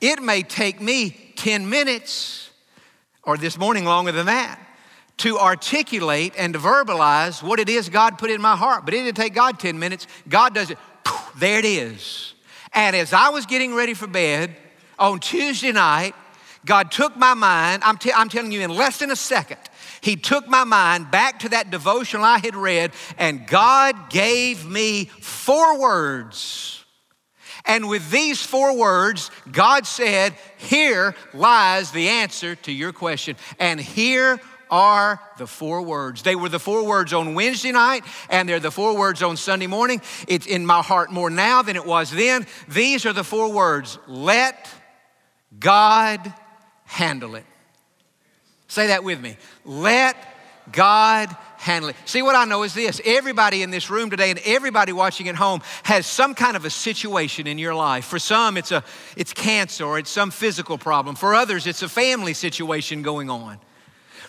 it 0.00 0.20
may 0.20 0.42
take 0.42 0.80
me 0.80 1.32
10 1.36 1.70
minutes 1.70 2.50
or 3.22 3.36
this 3.36 3.56
morning 3.56 3.84
longer 3.84 4.10
than 4.10 4.26
that 4.26 4.58
to 5.18 5.38
articulate 5.38 6.34
and 6.36 6.54
to 6.54 6.58
verbalize 6.58 7.40
what 7.40 7.60
it 7.60 7.68
is 7.68 7.88
God 7.88 8.18
put 8.18 8.32
in 8.32 8.42
my 8.42 8.56
heart. 8.56 8.84
But 8.84 8.94
it 8.94 9.04
didn't 9.04 9.16
take 9.16 9.34
God 9.34 9.60
10 9.60 9.78
minutes. 9.78 10.08
God 10.28 10.56
does 10.56 10.70
it. 10.70 10.78
There 11.38 11.60
it 11.60 11.64
is. 11.64 12.34
And 12.72 12.96
as 12.96 13.12
I 13.12 13.28
was 13.28 13.46
getting 13.46 13.76
ready 13.76 13.94
for 13.94 14.08
bed 14.08 14.56
on 14.98 15.20
Tuesday 15.20 15.70
night, 15.70 16.16
God 16.64 16.90
took 16.90 17.16
my 17.16 17.34
mind, 17.34 17.82
I'm, 17.84 17.96
t- 17.96 18.12
I'm 18.12 18.28
telling 18.28 18.52
you, 18.52 18.60
in 18.60 18.70
less 18.70 18.98
than 18.98 19.10
a 19.10 19.16
second, 19.16 19.60
He 20.00 20.16
took 20.16 20.48
my 20.48 20.64
mind 20.64 21.10
back 21.10 21.40
to 21.40 21.48
that 21.50 21.70
devotional 21.70 22.24
I 22.24 22.38
had 22.38 22.54
read, 22.54 22.92
and 23.18 23.46
God 23.46 24.10
gave 24.10 24.68
me 24.68 25.06
four 25.06 25.78
words. 25.78 26.84
And 27.64 27.88
with 27.88 28.10
these 28.10 28.42
four 28.42 28.76
words, 28.76 29.30
God 29.50 29.86
said, 29.86 30.34
Here 30.56 31.14
lies 31.34 31.90
the 31.90 32.08
answer 32.08 32.54
to 32.56 32.72
your 32.72 32.92
question. 32.92 33.36
And 33.58 33.78
here 33.78 34.40
are 34.70 35.20
the 35.36 35.46
four 35.46 35.82
words. 35.82 36.22
They 36.22 36.36
were 36.36 36.48
the 36.48 36.60
four 36.60 36.86
words 36.86 37.12
on 37.12 37.34
Wednesday 37.34 37.72
night, 37.72 38.04
and 38.28 38.48
they're 38.48 38.60
the 38.60 38.70
four 38.70 38.96
words 38.96 39.22
on 39.22 39.36
Sunday 39.36 39.66
morning. 39.66 40.00
It's 40.28 40.46
in 40.46 40.64
my 40.64 40.82
heart 40.82 41.10
more 41.10 41.28
now 41.28 41.62
than 41.62 41.76
it 41.76 41.84
was 41.84 42.10
then. 42.10 42.46
These 42.68 43.04
are 43.04 43.12
the 43.12 43.24
four 43.24 43.52
words 43.52 43.98
let 44.06 44.68
God 45.58 46.32
handle 46.90 47.36
it. 47.36 47.44
Say 48.66 48.88
that 48.88 49.04
with 49.04 49.20
me. 49.20 49.36
Let 49.64 50.16
God 50.72 51.28
handle 51.56 51.90
it. 51.90 51.96
See, 52.04 52.20
what 52.20 52.34
I 52.34 52.44
know 52.44 52.64
is 52.64 52.74
this 52.74 53.00
everybody 53.04 53.62
in 53.62 53.70
this 53.70 53.90
room 53.90 54.10
today 54.10 54.30
and 54.30 54.40
everybody 54.44 54.92
watching 54.92 55.28
at 55.28 55.36
home 55.36 55.60
has 55.84 56.04
some 56.06 56.34
kind 56.34 56.56
of 56.56 56.64
a 56.64 56.70
situation 56.70 57.46
in 57.46 57.58
your 57.58 57.74
life. 57.74 58.04
For 58.04 58.18
some, 58.18 58.56
it's, 58.56 58.72
a, 58.72 58.82
it's 59.16 59.32
cancer 59.32 59.84
or 59.84 59.98
it's 59.98 60.10
some 60.10 60.30
physical 60.30 60.78
problem. 60.78 61.14
For 61.14 61.34
others, 61.34 61.66
it's 61.66 61.82
a 61.82 61.88
family 61.88 62.34
situation 62.34 63.02
going 63.02 63.30
on. 63.30 63.58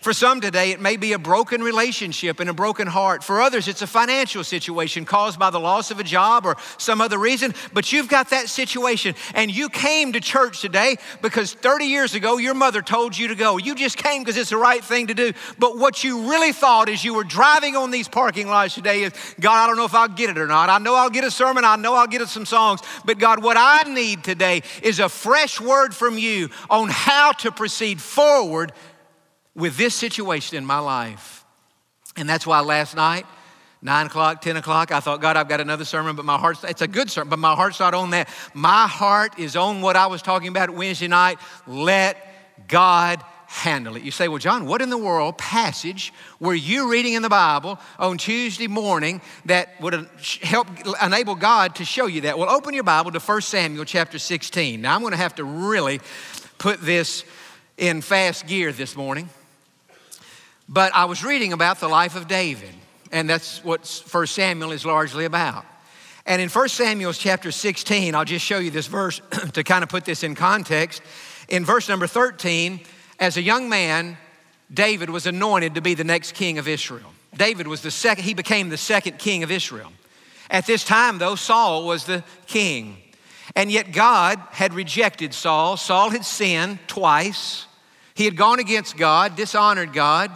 For 0.02 0.14
some 0.14 0.42
today, 0.42 0.72
it 0.72 0.82
may 0.82 0.98
be 0.98 1.14
a 1.14 1.20
broken 1.20 1.62
relationship 1.62 2.40
and 2.40 2.50
a 2.50 2.54
broken 2.54 2.88
heart. 2.88 3.24
For 3.24 3.40
others, 3.40 3.68
it's 3.68 3.84
a 3.84 3.88
financial 3.88 4.44
situation 4.44 5.06
caused 5.06 5.38
by 5.38 5.52
the 5.52 5.60
loss 5.60 5.92
of 5.92 6.00
a 6.00 6.04
job 6.04 6.44
or 6.48 6.58
some 6.80 7.02
other 7.02 7.20
reason. 7.20 7.54
But 7.72 7.94
you've 7.94 8.08
got 8.08 8.32
that 8.32 8.50
situation 8.50 9.14
and 9.36 9.56
you 9.56 9.70
came 9.70 10.14
to 10.14 10.20
church 10.20 10.60
today 10.60 10.98
because 11.22 11.54
30 11.54 11.86
years 11.86 12.16
ago 12.16 12.38
your 12.38 12.56
mother 12.56 12.82
told 12.82 13.16
you 13.16 13.28
to 13.28 13.36
go. 13.36 13.58
You 13.58 13.76
just 13.76 13.96
came 13.96 14.24
because 14.24 14.38
it's 14.38 14.50
the 14.50 14.58
right 14.58 14.84
thing 14.84 15.06
to 15.06 15.14
do. 15.14 15.34
But 15.60 15.78
what 15.78 16.04
you 16.04 16.32
really 16.32 16.52
thought 16.52 16.90
as 16.90 17.06
you 17.06 17.14
were 17.14 17.24
driving 17.24 17.76
on 17.76 17.92
these 17.92 18.08
parking 18.08 18.48
lots 18.48 18.74
today 18.74 19.04
is 19.04 19.14
God, 19.40 19.64
I 19.64 19.68
don't 19.68 19.78
know 19.78 19.86
if 19.86 19.94
I'll 19.94 20.08
get 20.08 20.32
it 20.32 20.40
or 20.40 20.48
not. 20.48 20.70
I 20.70 20.80
know 20.80 20.96
I'll 20.96 21.12
get 21.12 21.26
a 21.26 21.32
sermon. 21.32 21.64
I 21.64 21.76
know 21.76 21.94
I'll 21.94 22.08
get 22.08 22.28
some 22.28 22.48
songs. 22.48 22.82
But 23.06 23.20
God, 23.20 23.44
what 23.44 23.56
I 23.56 23.84
need 23.84 24.24
today 24.24 24.64
is 24.82 25.00
a 25.00 25.10
fresh 25.10 25.62
word 25.62 25.94
from 25.94 26.18
you 26.18 26.50
on 26.72 26.90
how 26.90 27.34
to 27.34 27.52
proceed 27.52 28.02
forward 28.02 28.74
with 29.56 29.78
this 29.78 29.96
situation 29.96 30.58
in 30.58 30.66
my 30.66 30.80
life. 30.80 31.46
And 32.18 32.28
that's 32.28 32.46
why 32.46 32.60
last 32.62 32.96
night, 32.96 33.26
nine 33.82 34.08
o'clock, 34.08 34.42
10 34.42 34.58
o'clock, 34.58 34.92
I 34.92 35.00
thought, 35.00 35.22
God, 35.22 35.38
I've 35.38 35.50
got 35.50 35.62
another 35.62 35.86
sermon, 35.86 36.16
but 36.16 36.26
my 36.26 36.38
heart's, 36.38 36.64
it's 36.64 36.82
a 36.82 36.88
good 36.88 37.10
sermon, 37.10 37.30
but 37.30 37.40
my 37.40 37.56
heart's 37.56 37.80
not 37.80 37.94
on 37.94 38.12
that. 38.12 38.30
My 38.54 38.88
heart 38.88 39.40
is 39.40 39.56
on 39.56 39.82
what 39.82 39.96
I 39.96 40.08
was 40.08 40.22
talking 40.22 40.50
about 40.50 40.70
Wednesday 40.70 41.08
night. 41.08 41.40
Let 41.68 42.18
God 42.68 43.24
handle 43.48 43.98
it. 43.98 44.04
You 44.04 44.12
say, 44.12 44.30
well, 44.30 44.38
John, 44.38 44.66
what 44.66 44.82
in 44.82 44.90
the 44.90 44.98
world 44.98 45.38
passage 45.38 46.14
were 46.40 46.54
you 46.54 46.90
reading 46.90 47.14
in 47.14 47.22
the 47.22 47.30
Bible 47.30 47.80
on 48.00 48.18
Tuesday 48.18 48.68
morning 48.68 49.22
that 49.46 49.70
would 49.82 50.08
help 50.42 50.68
enable 51.04 51.36
God 51.36 51.76
to 51.76 51.86
show 51.86 52.06
you 52.06 52.22
that? 52.22 52.40
Well, 52.40 52.50
open 52.50 52.74
your 52.74 52.86
Bible 52.86 53.12
to 53.12 53.20
1 53.20 53.42
Samuel 53.42 53.84
chapter 53.84 54.20
16. 54.20 54.80
Now, 54.80 54.96
I'm 54.96 55.02
going 55.02 55.12
to 55.12 55.18
have 55.18 55.36
to 55.36 55.44
really 55.44 56.00
put 56.60 56.82
this 56.82 57.26
in 57.78 58.02
fast 58.02 58.48
gear 58.48 58.72
this 58.72 58.96
morning. 58.96 59.30
But 60.74 60.96
I 60.96 61.04
was 61.04 61.22
reading 61.22 61.52
about 61.52 61.82
the 61.82 61.90
life 61.90 62.16
of 62.16 62.30
David, 62.30 62.74
and 63.12 63.30
that's 63.30 63.62
what 63.62 63.86
1 64.10 64.28
Samuel 64.28 64.72
is 64.72 64.86
largely 64.86 65.26
about. 65.26 65.66
And 66.26 66.42
in 66.42 66.48
1 66.48 66.70
Samuel 66.70 67.12
chapter 67.12 67.52
16, 67.52 68.16
I'll 68.16 68.24
just 68.24 68.46
show 68.46 68.58
you 68.60 68.72
this 68.72 68.88
verse 68.88 69.20
to 69.52 69.66
kind 69.66 69.84
of 69.84 69.90
put 69.90 70.06
this 70.06 70.24
in 70.24 70.34
context. 70.34 71.02
In 71.50 71.66
verse 71.66 71.90
number 71.90 72.08
13, 72.08 72.80
as 73.20 73.36
a 73.36 73.42
young 73.42 73.68
man, 73.68 74.18
David 74.74 75.10
was 75.10 75.26
anointed 75.26 75.76
to 75.76 75.82
be 75.82 75.94
the 75.94 76.06
next 76.06 76.36
king 76.36 76.58
of 76.58 76.70
Israel. 76.70 77.12
David 77.36 77.68
was 77.68 77.82
the 77.82 77.92
second, 77.92 78.24
he 78.24 78.34
became 78.34 78.70
the 78.70 78.78
second 78.78 79.20
king 79.20 79.44
of 79.44 79.52
Israel. 79.52 79.92
At 80.50 80.68
this 80.68 80.86
time, 80.86 81.18
though, 81.18 81.36
Saul 81.36 81.86
was 81.86 82.06
the 82.06 82.24
king. 82.48 82.96
And 83.58 83.70
yet 83.70 83.92
God 83.92 84.40
had 84.52 84.74
rejected 84.74 85.34
Saul. 85.34 85.76
Saul 85.76 86.12
had 86.12 86.24
sinned 86.24 86.80
twice. 86.88 87.66
He 88.14 88.24
had 88.24 88.38
gone 88.38 88.60
against 88.60 88.96
God, 88.96 89.36
dishonored 89.36 89.92
God. 89.92 90.32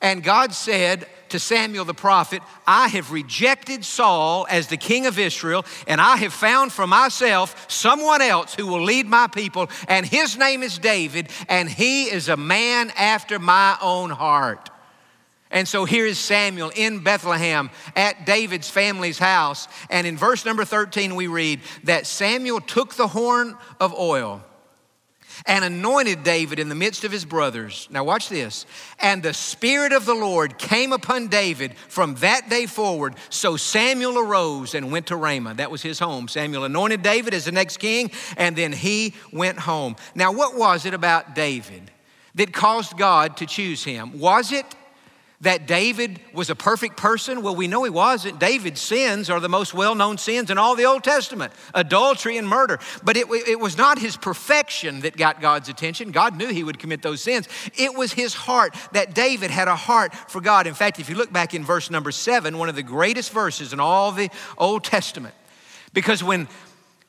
And 0.00 0.22
God 0.22 0.54
said 0.54 1.06
to 1.30 1.38
Samuel 1.38 1.84
the 1.84 1.94
prophet, 1.94 2.42
I 2.66 2.88
have 2.88 3.12
rejected 3.12 3.84
Saul 3.84 4.46
as 4.48 4.68
the 4.68 4.76
king 4.76 5.06
of 5.06 5.18
Israel, 5.18 5.64
and 5.86 6.00
I 6.00 6.16
have 6.16 6.32
found 6.32 6.72
for 6.72 6.86
myself 6.86 7.66
someone 7.68 8.22
else 8.22 8.54
who 8.54 8.66
will 8.66 8.82
lead 8.82 9.06
my 9.06 9.26
people, 9.26 9.68
and 9.88 10.06
his 10.06 10.38
name 10.38 10.62
is 10.62 10.78
David, 10.78 11.28
and 11.48 11.68
he 11.68 12.04
is 12.04 12.28
a 12.28 12.36
man 12.36 12.92
after 12.96 13.38
my 13.38 13.76
own 13.82 14.10
heart. 14.10 14.70
And 15.50 15.66
so 15.66 15.84
here 15.84 16.06
is 16.06 16.18
Samuel 16.18 16.70
in 16.76 17.00
Bethlehem 17.00 17.70
at 17.96 18.26
David's 18.26 18.68
family's 18.68 19.18
house. 19.18 19.66
And 19.88 20.06
in 20.06 20.16
verse 20.16 20.44
number 20.44 20.64
13, 20.64 21.16
we 21.16 21.26
read 21.26 21.60
that 21.84 22.06
Samuel 22.06 22.60
took 22.60 22.94
the 22.94 23.08
horn 23.08 23.56
of 23.80 23.94
oil 23.94 24.44
and 25.46 25.64
anointed 25.64 26.22
David 26.22 26.58
in 26.58 26.68
the 26.68 26.74
midst 26.74 27.04
of 27.04 27.12
his 27.12 27.24
brothers. 27.24 27.88
Now, 27.90 28.04
watch 28.04 28.28
this. 28.28 28.66
And 28.98 29.22
the 29.22 29.34
Spirit 29.34 29.92
of 29.92 30.06
the 30.06 30.14
Lord 30.14 30.58
came 30.58 30.92
upon 30.92 31.28
David 31.28 31.74
from 31.88 32.14
that 32.16 32.48
day 32.48 32.66
forward. 32.66 33.14
So 33.30 33.56
Samuel 33.56 34.18
arose 34.18 34.74
and 34.74 34.92
went 34.92 35.06
to 35.08 35.16
Ramah. 35.16 35.54
That 35.54 35.70
was 35.70 35.82
his 35.82 35.98
home. 35.98 36.28
Samuel 36.28 36.64
anointed 36.64 37.02
David 37.02 37.34
as 37.34 37.44
the 37.44 37.52
next 37.52 37.78
king, 37.78 38.10
and 38.36 38.56
then 38.56 38.72
he 38.72 39.14
went 39.32 39.58
home. 39.58 39.96
Now, 40.14 40.32
what 40.32 40.56
was 40.56 40.86
it 40.86 40.94
about 40.94 41.34
David 41.34 41.90
that 42.34 42.52
caused 42.52 42.96
God 42.96 43.36
to 43.38 43.46
choose 43.46 43.84
him? 43.84 44.18
Was 44.18 44.52
it 44.52 44.66
that 45.40 45.68
David 45.68 46.18
was 46.32 46.50
a 46.50 46.56
perfect 46.56 46.96
person? 46.96 47.42
Well, 47.42 47.54
we 47.54 47.68
know 47.68 47.84
he 47.84 47.90
wasn't. 47.90 48.40
David's 48.40 48.80
sins 48.80 49.30
are 49.30 49.38
the 49.38 49.48
most 49.48 49.72
well 49.72 49.94
known 49.94 50.18
sins 50.18 50.50
in 50.50 50.58
all 50.58 50.74
the 50.74 50.84
Old 50.84 51.04
Testament 51.04 51.52
adultery 51.74 52.38
and 52.38 52.48
murder. 52.48 52.80
But 53.04 53.16
it, 53.16 53.26
it, 53.46 53.60
was 53.60 53.78
not 53.78 54.00
his 54.00 54.16
perfection 54.16 55.00
that 55.00 55.16
got 55.16 55.40
God's 55.40 55.68
attention. 55.68 56.10
God 56.10 56.36
knew 56.36 56.48
he 56.48 56.64
would 56.64 56.80
commit 56.80 57.02
those 57.02 57.22
sins. 57.22 57.48
It 57.76 57.94
was 57.94 58.12
his 58.12 58.34
heart 58.34 58.74
that 58.92 59.14
David 59.14 59.52
had 59.52 59.68
a 59.68 59.76
heart 59.76 60.12
for 60.14 60.40
God. 60.40 60.66
In 60.66 60.74
fact, 60.74 60.98
if 60.98 61.08
you 61.08 61.14
look 61.14 61.32
back 61.32 61.54
in 61.54 61.64
verse 61.64 61.88
number 61.88 62.10
seven, 62.10 62.58
one 62.58 62.68
of 62.68 62.74
the 62.74 62.82
greatest 62.82 63.30
verses 63.30 63.72
in 63.72 63.78
all 63.78 64.10
the 64.10 64.30
Old 64.56 64.82
Testament, 64.82 65.34
because 65.92 66.22
when 66.22 66.48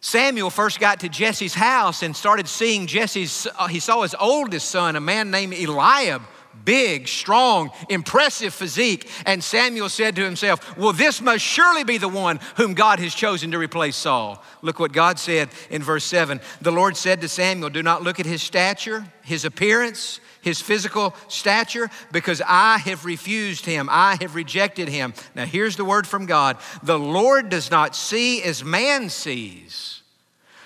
Samuel 0.01 0.51
first 0.51 0.79
got 0.79 0.99
to 0.99 1.09
Jesse's 1.09 1.55
house 1.55 2.03
and 2.03 2.15
started 2.15 2.47
seeing 2.47 2.85
Jesse's, 2.85 3.47
uh, 3.57 3.67
he 3.67 3.79
saw 3.79 4.03
his 4.03 4.15
oldest 4.19 4.69
son, 4.69 4.95
a 4.95 5.01
man 5.01 5.31
named 5.31 5.53
Eliab 5.53 6.21
big, 6.65 7.07
strong, 7.07 7.71
impressive 7.89 8.53
physique. 8.53 9.09
And 9.25 9.43
Samuel 9.43 9.89
said 9.89 10.15
to 10.15 10.23
himself, 10.23 10.77
Well, 10.77 10.93
this 10.93 11.21
must 11.21 11.43
surely 11.43 11.83
be 11.83 11.97
the 11.97 12.07
one 12.07 12.39
whom 12.57 12.73
God 12.73 12.99
has 12.99 13.15
chosen 13.15 13.51
to 13.51 13.57
replace 13.57 13.95
Saul. 13.95 14.43
Look 14.61 14.79
what 14.79 14.91
God 14.91 15.17
said 15.17 15.49
in 15.69 15.81
verse 15.81 16.05
7. 16.05 16.39
The 16.61 16.71
Lord 16.71 16.95
said 16.95 17.21
to 17.21 17.27
Samuel, 17.27 17.69
Do 17.69 17.83
not 17.83 18.03
look 18.03 18.19
at 18.19 18.25
his 18.25 18.43
stature, 18.43 19.05
his 19.23 19.45
appearance, 19.45 20.19
his 20.41 20.61
physical 20.61 21.15
stature, 21.27 21.89
because 22.11 22.41
I 22.45 22.77
have 22.77 23.05
refused 23.05 23.65
him. 23.65 23.89
I 23.91 24.17
have 24.21 24.35
rejected 24.35 24.89
him. 24.89 25.13
Now, 25.35 25.45
here's 25.45 25.75
the 25.75 25.85
word 25.85 26.07
from 26.07 26.25
God 26.25 26.57
The 26.83 26.99
Lord 26.99 27.49
does 27.49 27.71
not 27.71 27.95
see 27.95 28.43
as 28.43 28.63
man 28.63 29.09
sees, 29.09 30.01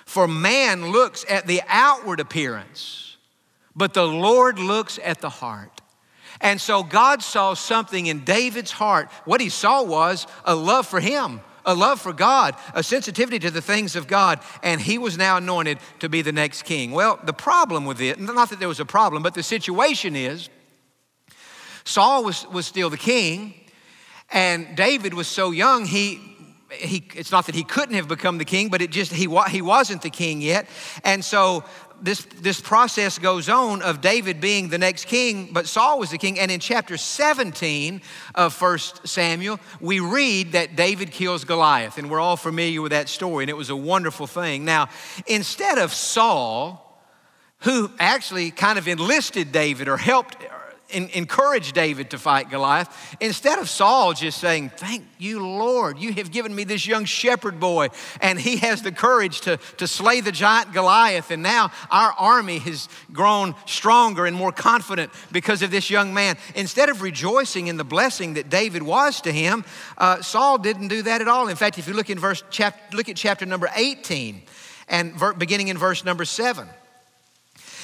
for 0.04 0.28
man 0.28 0.90
looks 0.90 1.24
at 1.28 1.46
the 1.46 1.62
outward 1.66 2.20
appearance, 2.20 3.16
but 3.74 3.94
the 3.94 4.06
Lord 4.06 4.58
looks 4.58 4.98
at 5.02 5.20
the 5.20 5.30
heart. 5.30 5.73
And 6.40 6.60
so 6.60 6.82
God 6.82 7.22
saw 7.22 7.54
something 7.54 8.06
in 8.06 8.24
David's 8.24 8.72
heart. 8.72 9.08
What 9.24 9.40
he 9.40 9.48
saw 9.48 9.82
was 9.82 10.26
a 10.44 10.54
love 10.54 10.86
for 10.86 11.00
him, 11.00 11.40
a 11.64 11.74
love 11.74 12.00
for 12.00 12.12
God, 12.12 12.56
a 12.74 12.82
sensitivity 12.82 13.38
to 13.40 13.50
the 13.50 13.62
things 13.62 13.96
of 13.96 14.06
God, 14.06 14.40
and 14.62 14.80
he 14.80 14.98
was 14.98 15.16
now 15.16 15.36
anointed 15.36 15.78
to 16.00 16.08
be 16.08 16.22
the 16.22 16.32
next 16.32 16.62
king. 16.64 16.90
Well, 16.90 17.18
the 17.24 17.32
problem 17.32 17.86
with 17.86 18.00
it, 18.00 18.18
not 18.20 18.50
that 18.50 18.58
there 18.58 18.68
was 18.68 18.80
a 18.80 18.84
problem, 18.84 19.22
but 19.22 19.34
the 19.34 19.42
situation 19.42 20.16
is 20.16 20.48
Saul 21.84 22.24
was, 22.24 22.46
was 22.48 22.66
still 22.66 22.90
the 22.90 22.96
king, 22.96 23.54
and 24.30 24.76
David 24.76 25.14
was 25.14 25.28
so 25.28 25.50
young, 25.50 25.84
he, 25.84 26.18
he, 26.70 27.06
it's 27.14 27.30
not 27.30 27.46
that 27.46 27.54
he 27.54 27.62
couldn't 27.62 27.94
have 27.94 28.08
become 28.08 28.38
the 28.38 28.44
king, 28.44 28.68
but 28.68 28.82
it 28.82 28.90
just 28.90 29.12
he, 29.12 29.28
he 29.50 29.62
wasn't 29.62 30.02
the 30.02 30.10
king 30.10 30.40
yet. 30.40 30.66
And 31.04 31.24
so 31.24 31.64
this, 32.02 32.26
this 32.40 32.60
process 32.60 33.18
goes 33.18 33.48
on 33.48 33.82
of 33.82 34.00
David 34.00 34.40
being 34.40 34.68
the 34.68 34.78
next 34.78 35.06
king, 35.06 35.50
but 35.52 35.66
Saul 35.66 35.98
was 35.98 36.10
the 36.10 36.18
king. 36.18 36.38
And 36.38 36.50
in 36.50 36.60
chapter 36.60 36.96
17 36.96 38.02
of 38.34 38.60
1 38.60 38.78
Samuel, 39.04 39.60
we 39.80 40.00
read 40.00 40.52
that 40.52 40.76
David 40.76 41.10
kills 41.10 41.44
Goliath. 41.44 41.98
And 41.98 42.10
we're 42.10 42.20
all 42.20 42.36
familiar 42.36 42.82
with 42.82 42.92
that 42.92 43.08
story, 43.08 43.44
and 43.44 43.50
it 43.50 43.56
was 43.56 43.70
a 43.70 43.76
wonderful 43.76 44.26
thing. 44.26 44.64
Now, 44.64 44.88
instead 45.26 45.78
of 45.78 45.92
Saul, 45.92 46.80
who 47.60 47.90
actually 47.98 48.50
kind 48.50 48.78
of 48.78 48.86
enlisted 48.86 49.50
David 49.50 49.88
or 49.88 49.96
helped 49.96 50.36
encourage 50.94 51.72
David 51.72 52.10
to 52.10 52.18
fight 52.18 52.50
Goliath. 52.50 53.16
Instead 53.20 53.58
of 53.58 53.68
Saul 53.68 54.12
just 54.12 54.38
saying, 54.38 54.70
Thank 54.76 55.04
you, 55.18 55.46
Lord, 55.46 55.98
you 55.98 56.12
have 56.14 56.30
given 56.30 56.54
me 56.54 56.64
this 56.64 56.86
young 56.86 57.04
shepherd 57.04 57.60
boy, 57.60 57.88
and 58.20 58.38
he 58.38 58.56
has 58.58 58.82
the 58.82 58.92
courage 58.92 59.42
to, 59.42 59.58
to 59.78 59.86
slay 59.86 60.20
the 60.20 60.32
giant 60.32 60.72
Goliath. 60.72 61.30
And 61.30 61.42
now 61.42 61.70
our 61.90 62.12
army 62.12 62.58
has 62.58 62.88
grown 63.12 63.54
stronger 63.66 64.26
and 64.26 64.36
more 64.36 64.52
confident 64.52 65.10
because 65.32 65.62
of 65.62 65.70
this 65.70 65.90
young 65.90 66.14
man. 66.14 66.36
Instead 66.54 66.88
of 66.88 67.02
rejoicing 67.02 67.66
in 67.66 67.76
the 67.76 67.84
blessing 67.84 68.34
that 68.34 68.48
David 68.48 68.82
was 68.82 69.20
to 69.22 69.32
him, 69.32 69.64
uh, 69.98 70.22
Saul 70.22 70.58
didn't 70.58 70.88
do 70.88 71.02
that 71.02 71.20
at 71.20 71.28
all. 71.28 71.48
In 71.48 71.56
fact, 71.56 71.78
if 71.78 71.88
you 71.88 71.94
look, 71.94 72.10
in 72.10 72.18
verse, 72.18 72.42
chap- 72.50 72.92
look 72.92 73.08
at 73.08 73.16
chapter 73.16 73.46
number 73.46 73.68
18 73.74 74.42
and 74.88 75.12
ver- 75.14 75.32
beginning 75.32 75.68
in 75.68 75.78
verse 75.78 76.04
number 76.04 76.24
7 76.24 76.68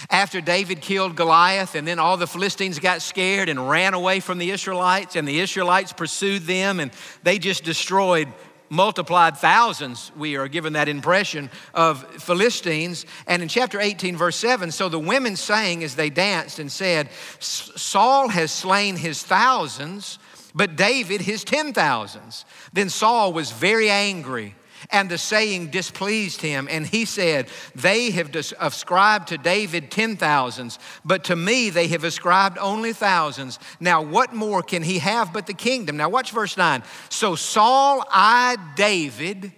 after 0.08 0.40
David 0.40 0.80
killed 0.80 1.16
Goliath, 1.16 1.74
and 1.74 1.86
then 1.86 1.98
all 1.98 2.16
the 2.16 2.26
Philistines 2.26 2.78
got 2.78 3.02
scared 3.02 3.48
and 3.48 3.68
ran 3.68 3.94
away 3.94 4.20
from 4.20 4.38
the 4.38 4.50
Israelites, 4.50 5.16
and 5.16 5.26
the 5.26 5.40
Israelites 5.40 5.92
pursued 5.92 6.42
them, 6.42 6.80
and 6.80 6.90
they 7.22 7.38
just 7.38 7.64
destroyed 7.64 8.28
multiplied 8.70 9.36
thousands, 9.36 10.12
we 10.16 10.36
are 10.36 10.46
given 10.46 10.74
that 10.74 10.88
impression, 10.88 11.50
of 11.74 12.04
Philistines. 12.22 13.04
And 13.26 13.42
in 13.42 13.48
chapter 13.48 13.80
18, 13.80 14.16
verse 14.16 14.36
7, 14.36 14.70
so 14.70 14.88
the 14.88 14.98
women 14.98 15.34
sang 15.36 15.82
as 15.82 15.96
they 15.96 16.08
danced 16.08 16.60
and 16.60 16.70
said, 16.70 17.08
Saul 17.40 18.28
has 18.28 18.52
slain 18.52 18.96
his 18.96 19.22
thousands, 19.24 20.20
but 20.54 20.76
David 20.76 21.20
his 21.20 21.44
ten 21.44 21.72
thousands. 21.72 22.44
Then 22.72 22.88
Saul 22.88 23.32
was 23.32 23.50
very 23.50 23.90
angry 23.90 24.54
and 24.88 25.10
the 25.10 25.18
saying 25.18 25.68
displeased 25.68 26.40
him. 26.40 26.68
And 26.70 26.86
he 26.86 27.04
said, 27.04 27.48
They 27.74 28.10
have 28.12 28.34
ascribed 28.58 29.28
to 29.28 29.38
David 29.38 29.90
ten 29.90 30.16
thousands, 30.16 30.78
but 31.04 31.24
to 31.24 31.36
me 31.36 31.70
they 31.70 31.88
have 31.88 32.04
ascribed 32.04 32.58
only 32.58 32.92
thousands. 32.92 33.58
Now, 33.78 34.02
what 34.02 34.34
more 34.34 34.62
can 34.62 34.82
he 34.82 34.98
have 35.00 35.32
but 35.32 35.46
the 35.46 35.54
kingdom? 35.54 35.96
Now, 35.96 36.08
watch 36.08 36.30
verse 36.32 36.56
9. 36.56 36.82
So 37.08 37.34
Saul 37.34 38.04
eyed 38.12 38.74
David 38.76 39.52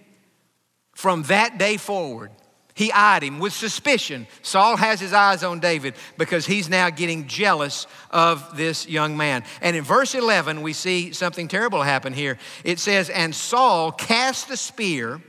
from 0.93 1.23
that 1.23 1.57
day 1.57 1.77
forward. 1.77 2.31
He 2.75 2.91
eyed 2.91 3.23
him 3.23 3.39
with 3.39 3.53
suspicion. 3.53 4.25
Saul 4.41 4.77
has 4.77 4.99
his 4.99 5.13
eyes 5.13 5.43
on 5.43 5.59
David 5.59 5.93
because 6.17 6.45
he's 6.45 6.69
now 6.69 6.89
getting 6.89 7.27
jealous 7.27 7.85
of 8.09 8.57
this 8.57 8.87
young 8.87 9.15
man. 9.15 9.43
And 9.61 9.75
in 9.75 9.83
verse 9.83 10.15
11, 10.15 10.61
we 10.61 10.73
see 10.73 11.13
something 11.13 11.47
terrible 11.47 11.83
happen 11.83 12.13
here. 12.13 12.39
It 12.63 12.79
says, 12.79 13.11
And 13.11 13.35
Saul 13.35 13.91
cast 13.91 14.47
the 14.47 14.57
spear, 14.57 15.21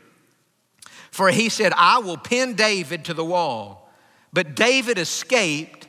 for 1.10 1.30
he 1.30 1.50
said, 1.50 1.74
I 1.76 1.98
will 1.98 2.16
pin 2.16 2.54
David 2.54 3.04
to 3.06 3.14
the 3.14 3.24
wall. 3.24 3.90
But 4.32 4.56
David 4.56 4.98
escaped 4.98 5.86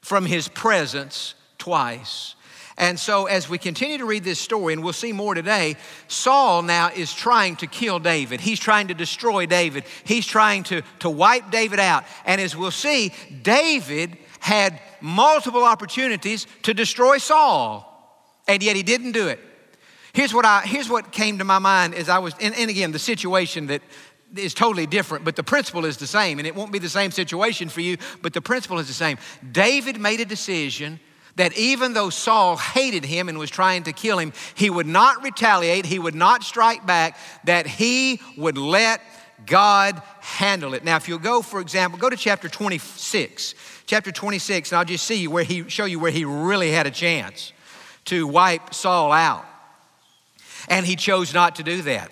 from 0.00 0.24
his 0.24 0.48
presence 0.48 1.34
twice. 1.58 2.33
And 2.76 2.98
so, 2.98 3.26
as 3.26 3.48
we 3.48 3.58
continue 3.58 3.98
to 3.98 4.04
read 4.04 4.24
this 4.24 4.40
story, 4.40 4.72
and 4.72 4.82
we'll 4.82 4.92
see 4.92 5.12
more 5.12 5.34
today, 5.34 5.76
Saul 6.08 6.62
now 6.62 6.90
is 6.90 7.14
trying 7.14 7.54
to 7.56 7.68
kill 7.68 8.00
David. 8.00 8.40
He's 8.40 8.58
trying 8.58 8.88
to 8.88 8.94
destroy 8.94 9.46
David. 9.46 9.84
He's 10.02 10.26
trying 10.26 10.64
to, 10.64 10.82
to 10.98 11.08
wipe 11.08 11.52
David 11.52 11.78
out. 11.78 12.04
And 12.26 12.40
as 12.40 12.56
we'll 12.56 12.72
see, 12.72 13.12
David 13.42 14.18
had 14.40 14.80
multiple 15.00 15.62
opportunities 15.62 16.48
to 16.62 16.74
destroy 16.74 17.18
Saul, 17.18 17.88
and 18.48 18.60
yet 18.60 18.74
he 18.74 18.82
didn't 18.82 19.12
do 19.12 19.28
it. 19.28 19.38
Here's 20.12 20.34
what, 20.34 20.44
I, 20.44 20.62
here's 20.62 20.88
what 20.88 21.12
came 21.12 21.38
to 21.38 21.44
my 21.44 21.60
mind 21.60 21.94
as 21.94 22.08
I 22.08 22.18
was, 22.18 22.34
and, 22.40 22.54
and 22.56 22.70
again, 22.70 22.90
the 22.90 22.98
situation 22.98 23.68
that 23.68 23.82
is 24.36 24.52
totally 24.52 24.86
different, 24.86 25.24
but 25.24 25.36
the 25.36 25.44
principle 25.44 25.84
is 25.84 25.96
the 25.96 26.06
same. 26.06 26.38
And 26.38 26.46
it 26.46 26.54
won't 26.54 26.72
be 26.72 26.78
the 26.80 26.88
same 26.88 27.12
situation 27.12 27.68
for 27.68 27.80
you, 27.80 27.98
but 28.20 28.32
the 28.32 28.40
principle 28.40 28.78
is 28.78 28.88
the 28.88 28.94
same. 28.94 29.18
David 29.52 30.00
made 30.00 30.20
a 30.20 30.24
decision 30.24 30.98
that 31.36 31.56
even 31.56 31.94
though 31.94 32.10
Saul 32.10 32.56
hated 32.56 33.04
him 33.04 33.28
and 33.28 33.38
was 33.38 33.50
trying 33.50 33.84
to 33.84 33.92
kill 33.92 34.18
him, 34.18 34.32
he 34.54 34.70
would 34.70 34.86
not 34.86 35.22
retaliate, 35.22 35.86
he 35.86 35.98
would 35.98 36.14
not 36.14 36.42
strike 36.42 36.86
back, 36.86 37.18
that 37.44 37.66
he 37.66 38.20
would 38.36 38.56
let 38.56 39.00
God 39.46 40.00
handle 40.20 40.74
it. 40.74 40.84
Now, 40.84 40.96
if 40.96 41.08
you'll 41.08 41.18
go, 41.18 41.42
for 41.42 41.60
example, 41.60 41.98
go 41.98 42.08
to 42.08 42.16
chapter 42.16 42.48
26. 42.48 43.54
Chapter 43.86 44.12
26, 44.12 44.72
and 44.72 44.78
I'll 44.78 44.84
just 44.84 45.04
see 45.04 45.28
where 45.28 45.44
he 45.44 45.68
show 45.68 45.84
you 45.84 45.98
where 45.98 46.10
he 46.10 46.24
really 46.24 46.70
had 46.70 46.86
a 46.86 46.90
chance 46.90 47.52
to 48.06 48.26
wipe 48.26 48.72
Saul 48.72 49.12
out. 49.12 49.44
And 50.68 50.86
he 50.86 50.96
chose 50.96 51.34
not 51.34 51.56
to 51.56 51.62
do 51.62 51.82
that. 51.82 52.10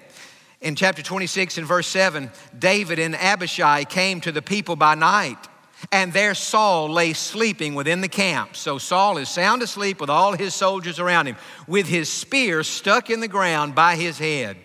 In 0.60 0.76
chapter 0.76 1.02
26 1.02 1.58
and 1.58 1.66
verse 1.66 1.86
7, 1.86 2.30
David 2.56 2.98
and 2.98 3.16
Abishai 3.16 3.84
came 3.84 4.20
to 4.20 4.32
the 4.32 4.42
people 4.42 4.76
by 4.76 4.94
night 4.94 5.48
and 5.90 6.12
there 6.12 6.34
Saul 6.34 6.90
lay 6.90 7.12
sleeping 7.12 7.74
within 7.74 8.00
the 8.00 8.08
camp. 8.08 8.56
So 8.56 8.78
Saul 8.78 9.18
is 9.18 9.28
sound 9.28 9.62
asleep 9.62 10.00
with 10.00 10.10
all 10.10 10.34
his 10.34 10.54
soldiers 10.54 10.98
around 11.00 11.26
him, 11.26 11.36
with 11.66 11.88
his 11.88 12.10
spear 12.10 12.62
stuck 12.62 13.10
in 13.10 13.20
the 13.20 13.28
ground 13.28 13.74
by 13.74 13.96
his 13.96 14.18
head. 14.18 14.56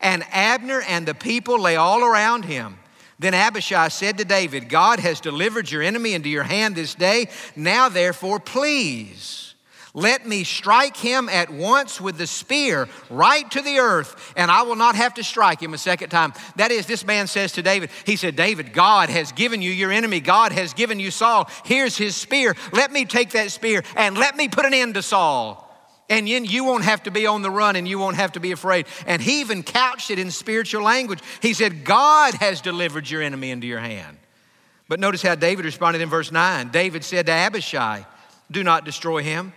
And 0.00 0.24
Abner 0.30 0.82
and 0.82 1.06
the 1.06 1.14
people 1.14 1.60
lay 1.60 1.76
all 1.76 2.02
around 2.02 2.44
him. 2.44 2.78
Then 3.18 3.32
Abishai 3.32 3.88
said 3.88 4.18
to 4.18 4.24
David, 4.24 4.68
God 4.68 5.00
has 5.00 5.20
delivered 5.20 5.70
your 5.70 5.82
enemy 5.82 6.12
into 6.12 6.28
your 6.28 6.42
hand 6.42 6.74
this 6.74 6.94
day. 6.94 7.28
Now, 7.54 7.88
therefore, 7.88 8.38
please 8.40 9.45
let 9.96 10.26
me 10.26 10.44
strike 10.44 10.94
him 10.94 11.30
at 11.30 11.48
once 11.48 12.02
with 12.02 12.18
the 12.18 12.26
spear 12.26 12.86
right 13.08 13.50
to 13.52 13.62
the 13.62 13.78
earth, 13.78 14.34
and 14.36 14.50
I 14.50 14.60
will 14.60 14.76
not 14.76 14.94
have 14.94 15.14
to 15.14 15.24
strike 15.24 15.62
him 15.62 15.72
a 15.72 15.78
second 15.78 16.10
time. 16.10 16.34
That 16.56 16.70
is, 16.70 16.84
this 16.84 17.06
man 17.06 17.26
says 17.28 17.52
to 17.52 17.62
David, 17.62 17.88
He 18.04 18.16
said, 18.16 18.36
David, 18.36 18.74
God 18.74 19.08
has 19.08 19.32
given 19.32 19.62
you 19.62 19.70
your 19.70 19.90
enemy. 19.90 20.20
God 20.20 20.52
has 20.52 20.74
given 20.74 21.00
you 21.00 21.10
Saul. 21.10 21.48
Here's 21.64 21.96
his 21.96 22.14
spear. 22.14 22.54
Let 22.74 22.92
me 22.92 23.06
take 23.06 23.30
that 23.30 23.50
spear 23.50 23.84
and 23.96 24.18
let 24.18 24.36
me 24.36 24.48
put 24.48 24.66
an 24.66 24.74
end 24.74 24.94
to 24.94 25.02
Saul. 25.02 25.62
And 26.10 26.28
then 26.28 26.44
you 26.44 26.64
won't 26.64 26.84
have 26.84 27.04
to 27.04 27.10
be 27.10 27.26
on 27.26 27.40
the 27.40 27.50
run 27.50 27.74
and 27.74 27.88
you 27.88 27.98
won't 27.98 28.16
have 28.16 28.32
to 28.32 28.40
be 28.40 28.52
afraid. 28.52 28.84
And 29.06 29.22
he 29.22 29.40
even 29.40 29.62
couched 29.62 30.10
it 30.10 30.18
in 30.18 30.30
spiritual 30.30 30.82
language. 30.82 31.20
He 31.40 31.54
said, 31.54 31.86
God 31.86 32.34
has 32.34 32.60
delivered 32.60 33.08
your 33.08 33.22
enemy 33.22 33.50
into 33.50 33.66
your 33.66 33.80
hand. 33.80 34.18
But 34.88 35.00
notice 35.00 35.22
how 35.22 35.36
David 35.36 35.64
responded 35.64 36.02
in 36.02 36.10
verse 36.10 36.30
9. 36.30 36.68
David 36.68 37.02
said 37.02 37.24
to 37.26 37.32
Abishai, 37.32 38.04
Do 38.50 38.62
not 38.62 38.84
destroy 38.84 39.22
him. 39.22 39.54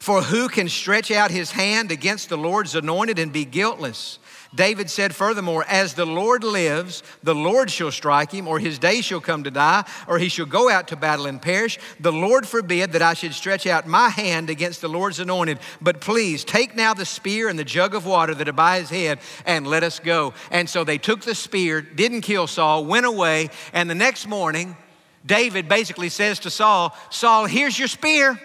For 0.00 0.22
who 0.22 0.48
can 0.48 0.68
stretch 0.68 1.10
out 1.10 1.30
his 1.30 1.50
hand 1.50 1.90
against 1.90 2.28
the 2.28 2.38
Lord's 2.38 2.74
anointed 2.74 3.18
and 3.18 3.32
be 3.32 3.44
guiltless? 3.44 4.18
David 4.54 4.88
said 4.90 5.14
furthermore, 5.14 5.64
As 5.68 5.94
the 5.94 6.06
Lord 6.06 6.42
lives, 6.42 7.02
the 7.22 7.34
Lord 7.34 7.70
shall 7.70 7.90
strike 7.90 8.32
him, 8.32 8.48
or 8.48 8.58
his 8.58 8.78
day 8.78 9.00
shall 9.00 9.20
come 9.20 9.44
to 9.44 9.50
die, 9.50 9.84
or 10.08 10.18
he 10.18 10.28
shall 10.28 10.46
go 10.46 10.70
out 10.70 10.88
to 10.88 10.96
battle 10.96 11.26
and 11.26 11.40
perish. 11.40 11.78
The 12.00 12.12
Lord 12.12 12.46
forbid 12.46 12.92
that 12.92 13.02
I 13.02 13.14
should 13.14 13.34
stretch 13.34 13.66
out 13.66 13.86
my 13.86 14.08
hand 14.08 14.48
against 14.50 14.80
the 14.80 14.88
Lord's 14.88 15.20
anointed. 15.20 15.58
But 15.80 16.00
please 16.00 16.44
take 16.44 16.74
now 16.74 16.94
the 16.94 17.04
spear 17.04 17.48
and 17.48 17.58
the 17.58 17.64
jug 17.64 17.94
of 17.94 18.06
water 18.06 18.34
that 18.34 18.48
are 18.48 18.52
by 18.52 18.80
his 18.80 18.90
head, 18.90 19.18
and 19.44 19.66
let 19.66 19.82
us 19.82 19.98
go. 19.98 20.32
And 20.50 20.68
so 20.68 20.84
they 20.84 20.98
took 20.98 21.22
the 21.22 21.34
spear, 21.34 21.80
didn't 21.80 22.22
kill 22.22 22.46
Saul, 22.46 22.84
went 22.84 23.06
away, 23.06 23.50
and 23.72 23.90
the 23.90 23.94
next 23.94 24.26
morning, 24.26 24.76
David 25.24 25.68
basically 25.68 26.08
says 26.08 26.38
to 26.40 26.50
Saul, 26.50 26.96
Saul, 27.10 27.46
here's 27.46 27.78
your 27.78 27.88
spear. 27.88 28.40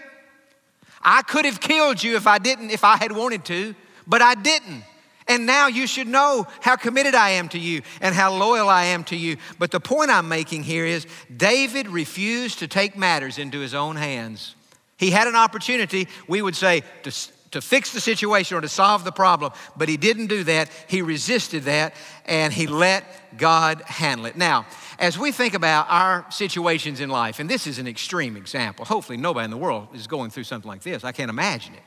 I 1.03 1.21
could 1.21 1.45
have 1.45 1.59
killed 1.59 2.03
you 2.03 2.15
if 2.15 2.27
I 2.27 2.37
didn't, 2.37 2.71
if 2.71 2.83
I 2.83 2.97
had 2.97 3.11
wanted 3.11 3.45
to, 3.45 3.75
but 4.07 4.21
I 4.21 4.35
didn't. 4.35 4.83
And 5.27 5.45
now 5.45 5.67
you 5.67 5.87
should 5.87 6.07
know 6.07 6.45
how 6.61 6.75
committed 6.75 7.15
I 7.15 7.31
am 7.31 7.47
to 7.49 7.59
you 7.59 7.83
and 8.01 8.13
how 8.13 8.33
loyal 8.33 8.67
I 8.67 8.85
am 8.85 9.03
to 9.05 9.15
you. 9.15 9.37
But 9.59 9.71
the 9.71 9.79
point 9.79 10.11
I'm 10.11 10.27
making 10.27 10.63
here 10.63 10.85
is 10.85 11.05
David 11.35 11.87
refused 11.87 12.59
to 12.59 12.67
take 12.67 12.97
matters 12.97 13.37
into 13.37 13.59
his 13.59 13.73
own 13.73 13.95
hands. 13.95 14.55
He 14.97 15.11
had 15.11 15.27
an 15.27 15.35
opportunity, 15.35 16.07
we 16.27 16.41
would 16.41 16.55
say, 16.55 16.83
to, 17.03 17.11
to 17.51 17.61
fix 17.61 17.91
the 17.91 18.01
situation 18.01 18.57
or 18.57 18.61
to 18.61 18.69
solve 18.69 19.03
the 19.03 19.11
problem, 19.11 19.51
but 19.75 19.89
he 19.89 19.97
didn't 19.97 20.27
do 20.27 20.43
that. 20.45 20.69
He 20.87 21.01
resisted 21.01 21.63
that 21.63 21.93
and 22.25 22.51
he 22.51 22.67
let 22.67 23.03
God 23.37 23.81
handle 23.81 24.25
it. 24.25 24.35
Now, 24.35 24.65
as 24.99 25.17
we 25.17 25.31
think 25.31 25.53
about 25.53 25.87
our 25.89 26.25
situations 26.29 26.99
in 26.99 27.09
life, 27.09 27.39
and 27.39 27.49
this 27.49 27.67
is 27.67 27.79
an 27.79 27.87
extreme 27.87 28.37
example, 28.37 28.85
hopefully 28.85 29.17
nobody 29.17 29.45
in 29.45 29.51
the 29.51 29.57
world 29.57 29.89
is 29.93 30.07
going 30.07 30.29
through 30.29 30.43
something 30.43 30.69
like 30.69 30.81
this. 30.81 31.03
I 31.03 31.11
can't 31.11 31.29
imagine 31.29 31.73
it. 31.73 31.81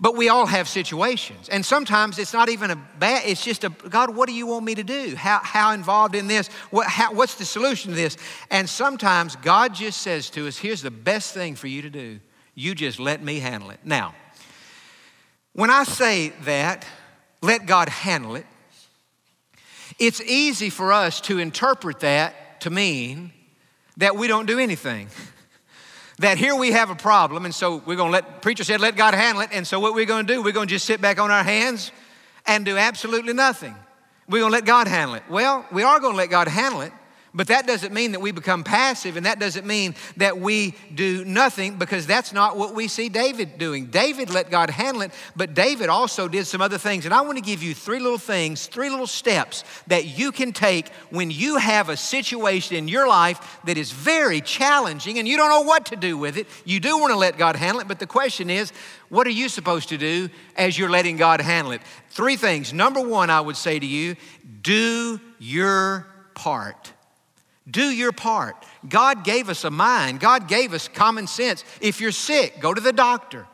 But 0.00 0.16
we 0.16 0.28
all 0.28 0.46
have 0.46 0.68
situations. 0.68 1.48
And 1.48 1.64
sometimes 1.64 2.18
it's 2.18 2.32
not 2.32 2.48
even 2.48 2.70
a 2.70 2.76
bad, 2.98 3.22
it's 3.26 3.44
just 3.44 3.62
a 3.64 3.68
God, 3.68 4.16
what 4.16 4.28
do 4.28 4.34
you 4.34 4.46
want 4.46 4.64
me 4.64 4.74
to 4.74 4.82
do? 4.82 5.14
How, 5.14 5.40
how 5.42 5.72
involved 5.72 6.14
in 6.14 6.26
this? 6.26 6.48
What, 6.70 6.88
how, 6.88 7.12
what's 7.12 7.36
the 7.36 7.44
solution 7.44 7.90
to 7.90 7.96
this? 7.96 8.16
And 8.50 8.68
sometimes 8.68 9.36
God 9.36 9.74
just 9.74 10.02
says 10.02 10.30
to 10.30 10.48
us, 10.48 10.56
here's 10.56 10.82
the 10.82 10.90
best 10.90 11.34
thing 11.34 11.54
for 11.54 11.68
you 11.68 11.82
to 11.82 11.90
do. 11.90 12.18
You 12.56 12.74
just 12.74 12.98
let 12.98 13.22
me 13.22 13.38
handle 13.38 13.70
it. 13.70 13.80
Now, 13.84 14.14
when 15.54 15.70
I 15.70 15.84
say 15.84 16.30
that, 16.42 16.86
let 17.40 17.66
God 17.66 17.88
handle 17.88 18.36
it, 18.36 18.46
it's 19.98 20.20
easy 20.20 20.70
for 20.70 20.92
us 20.92 21.20
to 21.22 21.38
interpret 21.38 22.00
that 22.00 22.60
to 22.62 22.70
mean 22.70 23.32
that 23.96 24.16
we 24.16 24.26
don't 24.26 24.46
do 24.46 24.58
anything. 24.58 25.08
that 26.18 26.38
here 26.38 26.54
we 26.54 26.72
have 26.72 26.90
a 26.90 26.94
problem, 26.94 27.44
and 27.44 27.54
so 27.54 27.82
we're 27.86 27.96
to 27.96 28.04
let, 28.04 28.42
preacher 28.42 28.64
said, 28.64 28.80
let 28.80 28.96
God 28.96 29.14
handle 29.14 29.42
it. 29.42 29.50
And 29.52 29.66
so 29.66 29.78
what 29.80 29.94
we're 29.94 30.06
to 30.26 30.34
do, 30.34 30.42
we're 30.42 30.52
to 30.52 30.74
just 30.74 30.84
sit 30.84 31.00
back 31.00 31.18
on 31.18 31.30
our 31.30 31.44
hands 31.44 31.92
and 32.46 32.64
do 32.64 32.76
absolutely 32.76 33.32
nothing. 33.32 33.74
We're 34.28 34.44
to 34.44 34.48
let 34.48 34.64
God 34.64 34.88
handle 34.88 35.16
it. 35.16 35.22
Well, 35.28 35.66
we 35.70 35.82
are 35.82 36.00
to 36.12 36.16
let 36.16 36.30
God 36.30 36.48
handle 36.48 36.80
it, 36.80 36.92
but 37.34 37.48
that 37.48 37.66
doesn't 37.66 37.92
mean 37.92 38.12
that 38.12 38.20
we 38.20 38.30
become 38.30 38.62
passive, 38.62 39.16
and 39.16 39.26
that 39.26 39.40
doesn't 39.40 39.66
mean 39.66 39.96
that 40.16 40.38
we 40.38 40.74
do 40.94 41.24
nothing 41.24 41.76
because 41.76 42.06
that's 42.06 42.32
not 42.32 42.56
what 42.56 42.74
we 42.74 42.86
see 42.86 43.08
David 43.08 43.58
doing. 43.58 43.86
David 43.86 44.30
let 44.30 44.50
God 44.50 44.70
handle 44.70 45.02
it, 45.02 45.10
but 45.34 45.52
David 45.52 45.88
also 45.88 46.28
did 46.28 46.46
some 46.46 46.60
other 46.60 46.78
things. 46.78 47.04
And 47.04 47.12
I 47.12 47.22
want 47.22 47.36
to 47.36 47.42
give 47.42 47.62
you 47.62 47.74
three 47.74 47.98
little 47.98 48.18
things, 48.18 48.68
three 48.68 48.88
little 48.88 49.08
steps 49.08 49.64
that 49.88 50.06
you 50.06 50.30
can 50.30 50.52
take 50.52 50.88
when 51.10 51.30
you 51.30 51.56
have 51.56 51.88
a 51.88 51.96
situation 51.96 52.76
in 52.76 52.86
your 52.86 53.08
life 53.08 53.58
that 53.64 53.76
is 53.76 53.90
very 53.90 54.40
challenging 54.40 55.18
and 55.18 55.26
you 55.26 55.36
don't 55.36 55.50
know 55.50 55.62
what 55.62 55.86
to 55.86 55.96
do 55.96 56.16
with 56.16 56.36
it. 56.36 56.46
You 56.64 56.78
do 56.78 56.98
want 56.98 57.12
to 57.12 57.18
let 57.18 57.36
God 57.36 57.56
handle 57.56 57.80
it, 57.80 57.88
but 57.88 57.98
the 57.98 58.06
question 58.06 58.48
is, 58.48 58.72
what 59.08 59.26
are 59.26 59.30
you 59.30 59.48
supposed 59.48 59.88
to 59.88 59.98
do 59.98 60.28
as 60.56 60.78
you're 60.78 60.90
letting 60.90 61.16
God 61.16 61.40
handle 61.40 61.72
it? 61.72 61.82
Three 62.10 62.36
things. 62.36 62.72
Number 62.72 63.00
one, 63.00 63.28
I 63.28 63.40
would 63.40 63.56
say 63.56 63.78
to 63.78 63.86
you, 63.86 64.14
do 64.62 65.20
your 65.38 66.06
part. 66.34 66.93
Do 67.70 67.90
your 67.90 68.12
part. 68.12 68.56
God 68.86 69.24
gave 69.24 69.48
us 69.48 69.64
a 69.64 69.70
mind, 69.70 70.20
God 70.20 70.48
gave 70.48 70.74
us 70.74 70.88
common 70.88 71.26
sense. 71.26 71.64
If 71.80 72.00
you're 72.00 72.12
sick, 72.12 72.60
go 72.60 72.74
to 72.74 72.80
the 72.80 72.92
doctor. 72.92 73.46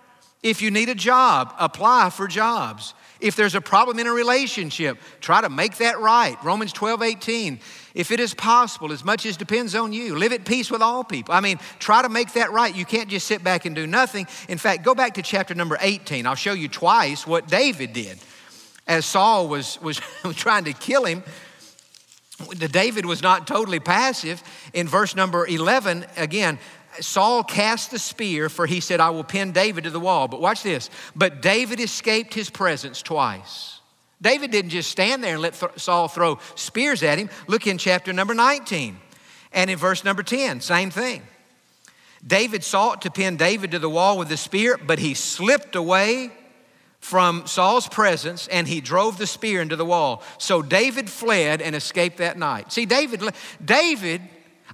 If 0.42 0.62
you 0.62 0.70
need 0.70 0.88
a 0.88 0.94
job, 0.94 1.54
apply 1.58 2.10
for 2.10 2.26
jobs. 2.26 2.94
If 3.20 3.36
there's 3.36 3.54
a 3.54 3.60
problem 3.60 3.98
in 3.98 4.06
a 4.06 4.12
relationship, 4.12 4.98
try 5.20 5.42
to 5.42 5.50
make 5.50 5.76
that 5.76 6.00
right. 6.00 6.42
Romans 6.42 6.72
12, 6.72 7.02
18. 7.02 7.60
If 7.94 8.10
it 8.10 8.18
is 8.18 8.32
possible, 8.32 8.92
as 8.92 9.04
much 9.04 9.26
as 9.26 9.36
depends 9.36 9.74
on 9.74 9.92
you, 9.92 10.16
live 10.16 10.32
at 10.32 10.46
peace 10.46 10.70
with 10.70 10.80
all 10.80 11.04
people. 11.04 11.34
I 11.34 11.40
mean, 11.40 11.58
try 11.78 12.00
to 12.00 12.08
make 12.08 12.32
that 12.32 12.52
right. 12.52 12.74
You 12.74 12.86
can't 12.86 13.10
just 13.10 13.26
sit 13.26 13.44
back 13.44 13.66
and 13.66 13.76
do 13.76 13.86
nothing. 13.86 14.26
In 14.48 14.56
fact, 14.56 14.84
go 14.84 14.94
back 14.94 15.14
to 15.14 15.22
chapter 15.22 15.54
number 15.54 15.76
18. 15.80 16.26
I'll 16.26 16.34
show 16.34 16.54
you 16.54 16.68
twice 16.68 17.26
what 17.26 17.48
David 17.48 17.92
did. 17.92 18.18
As 18.86 19.04
Saul 19.04 19.48
was, 19.48 19.80
was 19.82 20.00
trying 20.34 20.64
to 20.64 20.72
kill 20.72 21.04
him, 21.04 21.22
David 22.70 23.06
was 23.06 23.22
not 23.22 23.46
totally 23.46 23.80
passive. 23.80 24.42
In 24.72 24.88
verse 24.88 25.14
number 25.14 25.46
11, 25.46 26.06
again, 26.16 26.58
Saul 27.00 27.44
cast 27.44 27.90
the 27.90 27.98
spear, 27.98 28.48
for 28.48 28.66
he 28.66 28.80
said, 28.80 29.00
I 29.00 29.10
will 29.10 29.24
pin 29.24 29.52
David 29.52 29.84
to 29.84 29.90
the 29.90 30.00
wall. 30.00 30.28
But 30.28 30.40
watch 30.40 30.62
this. 30.62 30.90
But 31.14 31.42
David 31.42 31.80
escaped 31.80 32.34
his 32.34 32.50
presence 32.50 33.02
twice. 33.02 33.80
David 34.22 34.50
didn't 34.50 34.70
just 34.70 34.90
stand 34.90 35.24
there 35.24 35.34
and 35.34 35.42
let 35.42 35.54
th- 35.54 35.78
Saul 35.78 36.08
throw 36.08 36.38
spears 36.54 37.02
at 37.02 37.18
him. 37.18 37.30
Look 37.46 37.66
in 37.66 37.78
chapter 37.78 38.12
number 38.12 38.34
19 38.34 38.98
and 39.52 39.70
in 39.70 39.78
verse 39.78 40.04
number 40.04 40.22
10, 40.22 40.60
same 40.60 40.90
thing. 40.90 41.22
David 42.26 42.62
sought 42.62 43.02
to 43.02 43.10
pin 43.10 43.36
David 43.36 43.70
to 43.70 43.78
the 43.78 43.88
wall 43.88 44.18
with 44.18 44.28
the 44.28 44.36
spear, 44.36 44.76
but 44.76 44.98
he 44.98 45.14
slipped 45.14 45.74
away 45.74 46.30
from 47.00 47.46
Saul's 47.46 47.88
presence 47.88 48.46
and 48.48 48.68
he 48.68 48.80
drove 48.80 49.18
the 49.18 49.26
spear 49.26 49.62
into 49.62 49.74
the 49.74 49.84
wall. 49.84 50.22
So 50.38 50.62
David 50.62 51.08
fled 51.08 51.62
and 51.62 51.74
escaped 51.74 52.18
that 52.18 52.38
night. 52.38 52.72
See, 52.72 52.86
David, 52.86 53.22
David, 53.64 54.20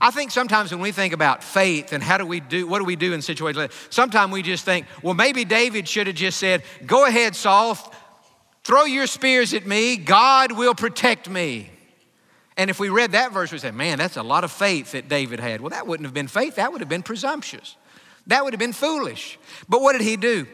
I 0.00 0.10
think 0.10 0.32
sometimes 0.32 0.72
when 0.72 0.80
we 0.80 0.92
think 0.92 1.14
about 1.14 1.42
faith 1.42 1.92
and 1.92 2.02
how 2.02 2.18
do 2.18 2.26
we 2.26 2.40
do, 2.40 2.66
what 2.66 2.80
do 2.80 2.84
we 2.84 2.96
do 2.96 3.12
in 3.12 3.22
situations 3.22 3.56
like 3.56 3.70
that, 3.70 3.76
sometimes 3.90 4.32
we 4.32 4.42
just 4.42 4.64
think, 4.64 4.86
well, 5.02 5.14
maybe 5.14 5.44
David 5.44 5.88
should 5.88 6.08
have 6.08 6.16
just 6.16 6.38
said, 6.38 6.64
go 6.84 7.06
ahead, 7.06 7.36
Saul, 7.36 7.78
throw 8.64 8.84
your 8.84 9.06
spears 9.06 9.54
at 9.54 9.64
me, 9.64 9.96
God 9.96 10.52
will 10.52 10.74
protect 10.74 11.30
me. 11.30 11.70
And 12.58 12.70
if 12.70 12.80
we 12.80 12.88
read 12.88 13.12
that 13.12 13.32
verse, 13.32 13.52
we 13.52 13.58
say, 13.58 13.70
man, 13.70 13.98
that's 13.98 14.16
a 14.16 14.22
lot 14.22 14.42
of 14.42 14.50
faith 14.50 14.92
that 14.92 15.08
David 15.08 15.40
had. 15.40 15.60
Well, 15.60 15.70
that 15.70 15.86
wouldn't 15.86 16.06
have 16.06 16.14
been 16.14 16.28
faith, 16.28 16.56
that 16.56 16.72
would 16.72 16.80
have 16.80 16.88
been 16.88 17.02
presumptuous. 17.02 17.76
That 18.26 18.42
would 18.42 18.52
have 18.52 18.60
been 18.60 18.72
foolish. 18.72 19.38
But 19.68 19.80
what 19.80 19.92
did 19.92 20.00
he 20.00 20.16
do? 20.16 20.46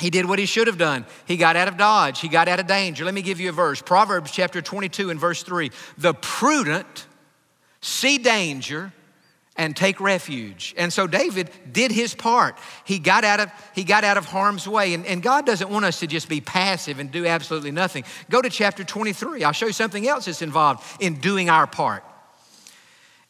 He 0.00 0.10
did 0.10 0.26
what 0.26 0.38
he 0.38 0.46
should 0.46 0.66
have 0.66 0.78
done. 0.78 1.06
He 1.24 1.36
got 1.36 1.56
out 1.56 1.68
of 1.68 1.76
dodge. 1.76 2.20
He 2.20 2.28
got 2.28 2.48
out 2.48 2.58
of 2.58 2.66
danger. 2.66 3.04
Let 3.04 3.14
me 3.14 3.22
give 3.22 3.40
you 3.40 3.50
a 3.50 3.52
verse 3.52 3.80
Proverbs 3.80 4.30
chapter 4.30 4.60
22 4.60 5.10
and 5.10 5.20
verse 5.20 5.42
3. 5.42 5.70
The 5.98 6.14
prudent 6.14 7.06
see 7.80 8.18
danger 8.18 8.92
and 9.56 9.76
take 9.76 10.00
refuge. 10.00 10.74
And 10.76 10.92
so 10.92 11.06
David 11.06 11.48
did 11.70 11.92
his 11.92 12.12
part. 12.14 12.58
He 12.84 12.98
got 12.98 13.24
out 13.24 13.38
of, 13.38 13.52
he 13.74 13.84
got 13.84 14.02
out 14.02 14.16
of 14.16 14.24
harm's 14.24 14.66
way. 14.66 14.94
And, 14.94 15.06
and 15.06 15.22
God 15.22 15.46
doesn't 15.46 15.70
want 15.70 15.84
us 15.84 16.00
to 16.00 16.08
just 16.08 16.28
be 16.28 16.40
passive 16.40 16.98
and 16.98 17.10
do 17.10 17.24
absolutely 17.24 17.70
nothing. 17.70 18.04
Go 18.30 18.42
to 18.42 18.50
chapter 18.50 18.82
23. 18.82 19.44
I'll 19.44 19.52
show 19.52 19.66
you 19.66 19.72
something 19.72 20.08
else 20.08 20.24
that's 20.24 20.42
involved 20.42 20.82
in 21.00 21.14
doing 21.20 21.48
our 21.48 21.68
part. 21.68 22.04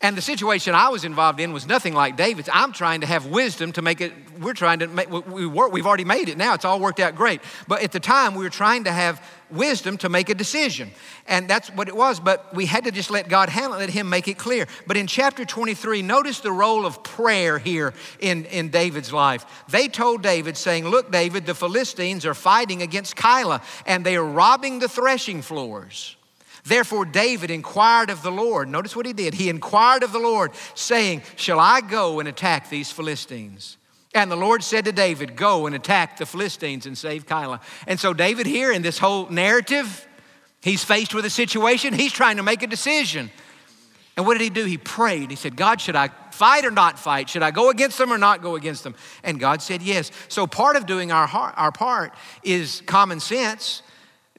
And 0.04 0.18
the 0.18 0.20
situation 0.20 0.74
I 0.74 0.90
was 0.90 1.06
involved 1.06 1.40
in 1.40 1.54
was 1.54 1.66
nothing 1.66 1.94
like 1.94 2.18
David's. 2.18 2.50
I'm 2.52 2.72
trying 2.72 3.00
to 3.00 3.06
have 3.06 3.24
wisdom 3.24 3.72
to 3.72 3.80
make 3.80 4.02
it, 4.02 4.12
we're 4.38 4.52
trying 4.52 4.80
to 4.80 4.86
make, 4.86 5.08
we 5.10 5.46
work, 5.46 5.72
we've 5.72 5.86
already 5.86 6.04
made 6.04 6.28
it 6.28 6.36
now. 6.36 6.52
It's 6.52 6.66
all 6.66 6.78
worked 6.78 7.00
out 7.00 7.16
great. 7.16 7.40
But 7.68 7.82
at 7.82 7.90
the 7.90 8.00
time, 8.00 8.34
we 8.34 8.44
were 8.44 8.50
trying 8.50 8.84
to 8.84 8.92
have 8.92 9.26
wisdom 9.50 9.96
to 9.96 10.10
make 10.10 10.28
a 10.28 10.34
decision. 10.34 10.90
And 11.26 11.48
that's 11.48 11.70
what 11.70 11.88
it 11.88 11.96
was. 11.96 12.20
But 12.20 12.54
we 12.54 12.66
had 12.66 12.84
to 12.84 12.90
just 12.90 13.10
let 13.10 13.30
God 13.30 13.48
handle 13.48 13.78
it, 13.78 13.80
let 13.80 13.88
Him 13.88 14.10
make 14.10 14.28
it 14.28 14.36
clear. 14.36 14.66
But 14.86 14.98
in 14.98 15.06
chapter 15.06 15.46
23, 15.46 16.02
notice 16.02 16.40
the 16.40 16.52
role 16.52 16.84
of 16.84 17.02
prayer 17.02 17.58
here 17.58 17.94
in, 18.20 18.44
in 18.44 18.68
David's 18.68 19.10
life. 19.10 19.64
They 19.70 19.88
told 19.88 20.22
David, 20.22 20.58
saying, 20.58 20.86
Look, 20.86 21.12
David, 21.12 21.46
the 21.46 21.54
Philistines 21.54 22.26
are 22.26 22.34
fighting 22.34 22.82
against 22.82 23.16
Keilah, 23.16 23.62
and 23.86 24.04
they 24.04 24.16
are 24.16 24.22
robbing 24.22 24.80
the 24.80 24.88
threshing 24.88 25.40
floors. 25.40 26.14
Therefore, 26.64 27.04
David 27.04 27.50
inquired 27.50 28.08
of 28.08 28.22
the 28.22 28.30
Lord. 28.30 28.68
Notice 28.68 28.96
what 28.96 29.04
he 29.04 29.12
did. 29.12 29.34
He 29.34 29.50
inquired 29.50 30.02
of 30.02 30.12
the 30.12 30.18
Lord, 30.18 30.52
saying, 30.74 31.22
Shall 31.36 31.60
I 31.60 31.82
go 31.82 32.20
and 32.20 32.28
attack 32.28 32.70
these 32.70 32.90
Philistines? 32.90 33.76
And 34.14 34.30
the 34.30 34.36
Lord 34.36 34.62
said 34.62 34.86
to 34.86 34.92
David, 34.92 35.36
Go 35.36 35.66
and 35.66 35.74
attack 35.74 36.16
the 36.16 36.24
Philistines 36.24 36.86
and 36.86 36.96
save 36.96 37.26
Keilah. 37.26 37.60
And 37.86 38.00
so, 38.00 38.14
David, 38.14 38.46
here 38.46 38.72
in 38.72 38.80
this 38.80 38.98
whole 38.98 39.28
narrative, 39.28 40.08
he's 40.62 40.82
faced 40.82 41.14
with 41.14 41.26
a 41.26 41.30
situation. 41.30 41.92
He's 41.92 42.12
trying 42.12 42.38
to 42.38 42.42
make 42.42 42.62
a 42.62 42.66
decision. 42.66 43.30
And 44.16 44.24
what 44.24 44.38
did 44.38 44.44
he 44.44 44.50
do? 44.50 44.64
He 44.64 44.78
prayed. 44.78 45.30
He 45.30 45.36
said, 45.36 45.56
God, 45.56 45.80
should 45.80 45.96
I 45.96 46.08
fight 46.30 46.64
or 46.64 46.70
not 46.70 46.98
fight? 46.98 47.28
Should 47.28 47.42
I 47.42 47.50
go 47.50 47.68
against 47.68 47.98
them 47.98 48.12
or 48.12 48.18
not 48.18 48.40
go 48.40 48.54
against 48.54 48.84
them? 48.84 48.94
And 49.22 49.38
God 49.38 49.60
said, 49.60 49.82
Yes. 49.82 50.12
So, 50.28 50.46
part 50.46 50.76
of 50.76 50.86
doing 50.86 51.12
our, 51.12 51.26
our 51.28 51.72
part 51.72 52.14
is 52.42 52.82
common 52.86 53.20
sense, 53.20 53.82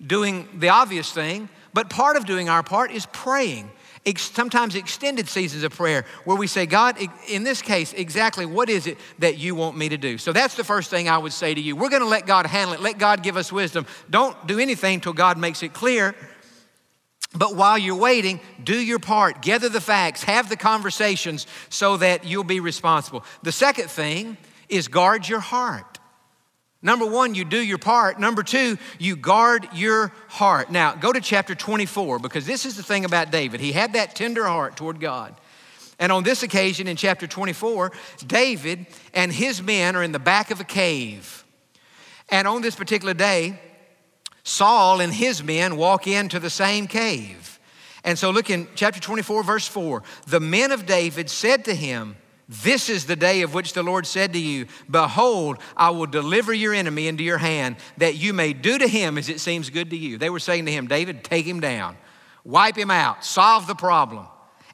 doing 0.02 0.48
the 0.56 0.70
obvious 0.70 1.12
thing, 1.12 1.50
but 1.76 1.90
part 1.90 2.16
of 2.16 2.26
doing 2.26 2.48
our 2.48 2.64
part 2.64 2.90
is 2.90 3.06
praying. 3.08 3.70
Sometimes 4.18 4.76
extended 4.76 5.28
seasons 5.28 5.64
of 5.64 5.74
prayer 5.74 6.06
where 6.24 6.38
we 6.38 6.48
say, 6.48 6.66
God, 6.66 6.98
in 7.28 7.44
this 7.44 7.62
case, 7.62 7.92
exactly 7.92 8.46
what 8.46 8.70
is 8.70 8.88
it 8.88 8.98
that 9.20 9.38
you 9.38 9.56
want 9.56 9.76
me 9.76 9.90
to 9.90 9.98
do? 9.98 10.18
So 10.18 10.32
that's 10.32 10.56
the 10.56 10.64
first 10.64 10.90
thing 10.90 11.10
I 11.10 11.18
would 11.18 11.34
say 11.34 11.54
to 11.54 11.60
you. 11.60 11.76
We're 11.76 11.90
going 11.90 12.02
to 12.02 12.08
let 12.08 12.26
God 12.26 12.46
handle 12.46 12.76
it. 12.76 12.82
Let 12.82 12.98
God 12.98 13.24
give 13.24 13.36
us 13.36 13.52
wisdom. 13.52 13.86
Don't 14.10 14.48
do 14.48 14.58
anything 14.58 15.02
till 15.02 15.14
God 15.14 15.38
makes 15.38 15.64
it 15.64 15.74
clear. 15.74 16.16
But 17.34 17.58
while 17.58 17.78
you're 17.78 17.98
waiting, 17.98 18.40
do 18.64 18.78
your 18.78 19.00
part, 19.00 19.42
gather 19.42 19.68
the 19.68 19.82
facts, 19.82 20.24
have 20.24 20.48
the 20.48 20.56
conversations 20.56 21.48
so 21.70 21.98
that 21.98 22.24
you'll 22.24 22.46
be 22.46 22.62
responsible. 22.62 23.26
The 23.44 23.52
second 23.52 23.90
thing 23.90 24.38
is 24.70 24.88
guard 24.88 25.28
your 25.28 25.42
heart. 25.42 25.95
Number 26.86 27.08
one, 27.08 27.34
you 27.34 27.46
do 27.46 27.58
your 27.58 27.80
part. 27.80 28.20
Number 28.20 28.44
two, 28.44 28.78
you 29.00 29.16
guard 29.16 29.68
your 29.74 30.14
heart. 30.28 30.70
Now, 30.70 30.94
go 30.94 31.12
to 31.12 31.20
chapter 31.20 31.56
24 31.56 32.20
because 32.20 32.46
this 32.46 32.64
is 32.64 32.78
the 32.78 32.84
thing 32.84 33.06
about 33.06 33.32
David. 33.32 33.60
He 33.60 33.72
had 33.72 33.94
that 33.94 34.16
tender 34.16 34.46
heart 34.46 34.78
toward 34.78 35.00
God. 35.00 35.34
And 35.98 36.12
on 36.12 36.22
this 36.22 36.44
occasion 36.44 36.88
in 36.88 36.96
chapter 36.96 37.26
24, 37.26 37.92
David 38.28 38.86
and 39.16 39.34
his 39.34 39.64
men 39.64 39.96
are 39.96 40.04
in 40.04 40.12
the 40.12 40.20
back 40.20 40.52
of 40.52 40.60
a 40.60 40.64
cave. 40.64 41.44
And 42.30 42.48
on 42.48 42.62
this 42.62 42.76
particular 42.76 43.16
day, 43.16 43.60
Saul 44.44 45.02
and 45.02 45.12
his 45.12 45.44
men 45.44 45.78
walk 45.78 46.06
into 46.06 46.40
the 46.40 46.52
same 46.52 46.86
cave. 46.86 47.60
And 48.04 48.16
so 48.16 48.30
look 48.30 48.52
in 48.52 48.68
chapter 48.76 49.00
24, 49.00 49.42
verse 49.42 49.68
4. 49.68 50.04
The 50.28 50.40
men 50.40 50.72
of 50.72 50.86
David 50.86 51.32
said 51.32 51.66
to 51.66 51.74
him, 51.74 52.16
this 52.48 52.90
is 52.90 53.06
the 53.06 53.16
day 53.16 53.42
of 53.42 53.54
which 53.54 53.74
the 53.74 53.84
Lord 53.84 54.06
said 54.06 54.34
to 54.34 54.40
you, 54.40 54.68
Behold, 54.90 55.58
I 55.76 55.90
will 55.90 56.06
deliver 56.06 56.54
your 56.54 56.74
enemy 56.74 57.08
into 57.08 57.24
your 57.24 57.40
hand, 57.40 57.78
that 57.98 58.16
you 58.16 58.34
may 58.34 58.54
do 58.54 58.78
to 58.78 58.88
him 58.88 59.18
as 59.18 59.30
it 59.30 59.40
seems 59.40 59.70
good 59.70 59.90
to 59.90 59.98
you. 59.98 60.18
They 60.18 60.30
were 60.30 60.40
saying 60.40 60.66
to 60.68 60.72
him, 60.72 60.88
David, 60.88 61.24
take 61.24 61.46
him 61.46 61.60
down, 61.60 61.98
wipe 62.44 62.78
him 62.78 62.92
out, 62.92 63.26
solve 63.26 63.66
the 63.66 63.76
problem. 63.76 64.28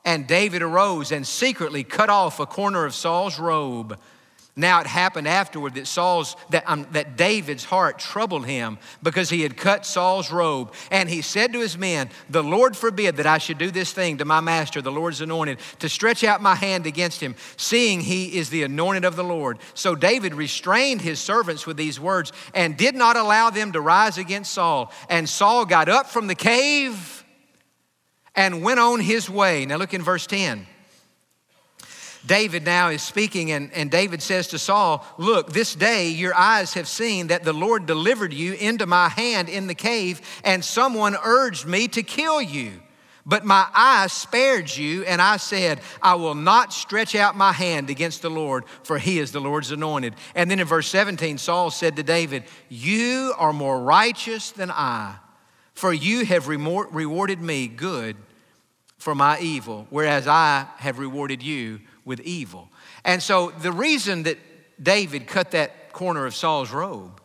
And 0.03 0.27
David 0.27 0.61
arose 0.61 1.11
and 1.11 1.25
secretly 1.25 1.83
cut 1.83 2.09
off 2.09 2.39
a 2.39 2.45
corner 2.45 2.85
of 2.85 2.93
Saul's 2.93 3.39
robe 3.39 3.99
now 4.61 4.79
it 4.79 4.87
happened 4.87 5.27
afterward 5.27 5.73
that 5.73 5.87
Saul's 5.87 6.35
that, 6.51 6.63
um, 6.67 6.87
that 6.91 7.17
David's 7.17 7.65
heart 7.65 7.99
troubled 7.99 8.45
him 8.45 8.77
because 9.03 9.29
he 9.29 9.41
had 9.41 9.57
cut 9.57 9.85
Saul's 9.85 10.31
robe, 10.31 10.73
and 10.89 11.09
he 11.09 11.21
said 11.21 11.51
to 11.53 11.59
his 11.59 11.77
men, 11.77 12.09
"The 12.29 12.43
Lord 12.43 12.77
forbid 12.77 13.17
that 13.17 13.25
I 13.25 13.37
should 13.37 13.57
do 13.57 13.71
this 13.71 13.91
thing 13.91 14.19
to 14.19 14.25
my 14.25 14.39
master, 14.39 14.81
the 14.81 14.91
Lord's 14.91 15.21
anointed, 15.21 15.59
to 15.79 15.89
stretch 15.89 16.23
out 16.23 16.41
my 16.41 16.55
hand 16.55 16.85
against 16.85 17.19
him, 17.21 17.35
seeing 17.57 18.01
he 18.01 18.37
is 18.37 18.49
the 18.49 18.63
anointed 18.63 19.03
of 19.03 19.15
the 19.15 19.23
Lord." 19.23 19.59
So 19.73 19.95
David 19.95 20.33
restrained 20.33 21.01
his 21.01 21.19
servants 21.19 21.65
with 21.65 21.77
these 21.77 21.99
words 21.99 22.31
and 22.53 22.77
did 22.77 22.95
not 22.95 23.17
allow 23.17 23.49
them 23.49 23.71
to 23.73 23.81
rise 23.81 24.17
against 24.17 24.53
Saul. 24.53 24.91
And 25.09 25.27
Saul 25.27 25.65
got 25.65 25.89
up 25.89 26.07
from 26.07 26.27
the 26.27 26.35
cave 26.35 27.25
and 28.35 28.63
went 28.63 28.79
on 28.79 28.99
his 28.99 29.29
way. 29.29 29.65
Now 29.65 29.77
look 29.77 29.93
in 29.93 30.01
verse 30.01 30.27
10. 30.27 30.67
David 32.25 32.63
now 32.63 32.89
is 32.89 33.01
speaking, 33.01 33.51
and, 33.51 33.71
and 33.73 33.89
David 33.89 34.21
says 34.21 34.47
to 34.49 34.59
Saul, 34.59 35.05
Look, 35.17 35.53
this 35.53 35.73
day 35.73 36.09
your 36.09 36.35
eyes 36.35 36.75
have 36.75 36.87
seen 36.87 37.27
that 37.27 37.43
the 37.43 37.53
Lord 37.53 37.85
delivered 37.85 38.33
you 38.33 38.53
into 38.53 38.85
my 38.85 39.09
hand 39.09 39.49
in 39.49 39.67
the 39.67 39.75
cave, 39.75 40.21
and 40.43 40.63
someone 40.63 41.17
urged 41.23 41.65
me 41.65 41.87
to 41.89 42.03
kill 42.03 42.41
you. 42.41 42.73
But 43.25 43.45
my 43.45 43.67
eyes 43.73 44.13
spared 44.13 44.75
you, 44.75 45.03
and 45.03 45.21
I 45.21 45.37
said, 45.37 45.79
I 46.01 46.15
will 46.15 46.35
not 46.35 46.73
stretch 46.73 47.15
out 47.15 47.35
my 47.35 47.51
hand 47.51 47.89
against 47.89 48.21
the 48.21 48.31
Lord, 48.31 48.65
for 48.83 48.97
he 48.97 49.19
is 49.19 49.31
the 49.31 49.41
Lord's 49.41 49.71
anointed. 49.71 50.15
And 50.33 50.49
then 50.49 50.59
in 50.59 50.67
verse 50.67 50.87
17, 50.87 51.37
Saul 51.37 51.69
said 51.69 51.95
to 51.95 52.03
David, 52.03 52.43
You 52.69 53.33
are 53.37 53.53
more 53.53 53.79
righteous 53.79 54.51
than 54.51 54.71
I, 54.71 55.15
for 55.73 55.93
you 55.93 56.25
have 56.25 56.47
rewarded 56.47 57.41
me 57.41 57.67
good 57.67 58.15
for 58.97 59.15
my 59.15 59.39
evil, 59.39 59.87
whereas 59.89 60.27
I 60.27 60.67
have 60.77 60.99
rewarded 60.99 61.41
you 61.41 61.79
with 62.05 62.19
evil. 62.21 62.69
And 63.05 63.21
so 63.21 63.51
the 63.61 63.71
reason 63.71 64.23
that 64.23 64.37
David 64.81 65.27
cut 65.27 65.51
that 65.51 65.93
corner 65.93 66.25
of 66.25 66.35
Saul's 66.35 66.71
robe 66.71 67.21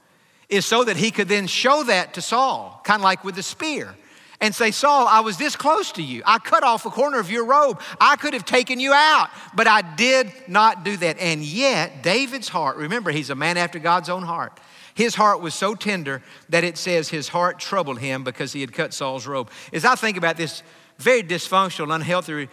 is 0.48 0.64
so 0.64 0.84
that 0.84 0.96
he 0.96 1.10
could 1.10 1.28
then 1.28 1.46
show 1.46 1.82
that 1.84 2.14
to 2.14 2.22
Saul, 2.22 2.80
kind 2.84 3.00
of 3.00 3.04
like 3.04 3.24
with 3.24 3.38
a 3.38 3.42
spear, 3.42 3.94
and 4.40 4.54
say, 4.54 4.70
Saul, 4.70 5.08
I 5.08 5.20
was 5.20 5.38
this 5.38 5.56
close 5.56 5.92
to 5.92 6.02
you. 6.02 6.22
I 6.26 6.38
cut 6.38 6.62
off 6.62 6.84
a 6.84 6.90
corner 6.90 7.18
of 7.18 7.30
your 7.30 7.46
robe. 7.46 7.80
I 8.00 8.16
could 8.16 8.34
have 8.34 8.44
taken 8.44 8.78
you 8.78 8.92
out, 8.92 9.30
but 9.54 9.66
I 9.66 9.80
did 9.80 10.30
not 10.46 10.84
do 10.84 10.96
that. 10.98 11.18
And 11.18 11.42
yet, 11.42 12.02
David's 12.02 12.48
heart, 12.48 12.76
remember, 12.76 13.10
he's 13.10 13.30
a 13.30 13.34
man 13.34 13.56
after 13.56 13.78
God's 13.78 14.08
own 14.08 14.22
heart. 14.22 14.60
His 14.94 15.14
heart 15.14 15.40
was 15.40 15.54
so 15.54 15.74
tender 15.74 16.22
that 16.48 16.64
it 16.64 16.78
says 16.78 17.08
his 17.08 17.28
heart 17.28 17.58
troubled 17.58 17.98
him 17.98 18.24
because 18.24 18.52
he 18.52 18.60
had 18.60 18.72
cut 18.72 18.94
Saul's 18.94 19.26
robe. 19.26 19.50
As 19.72 19.84
I 19.84 19.94
think 19.94 20.16
about 20.16 20.36
this 20.36 20.62
very 20.98 21.22
dysfunctional, 21.22 21.94
unhealthy 21.94 22.48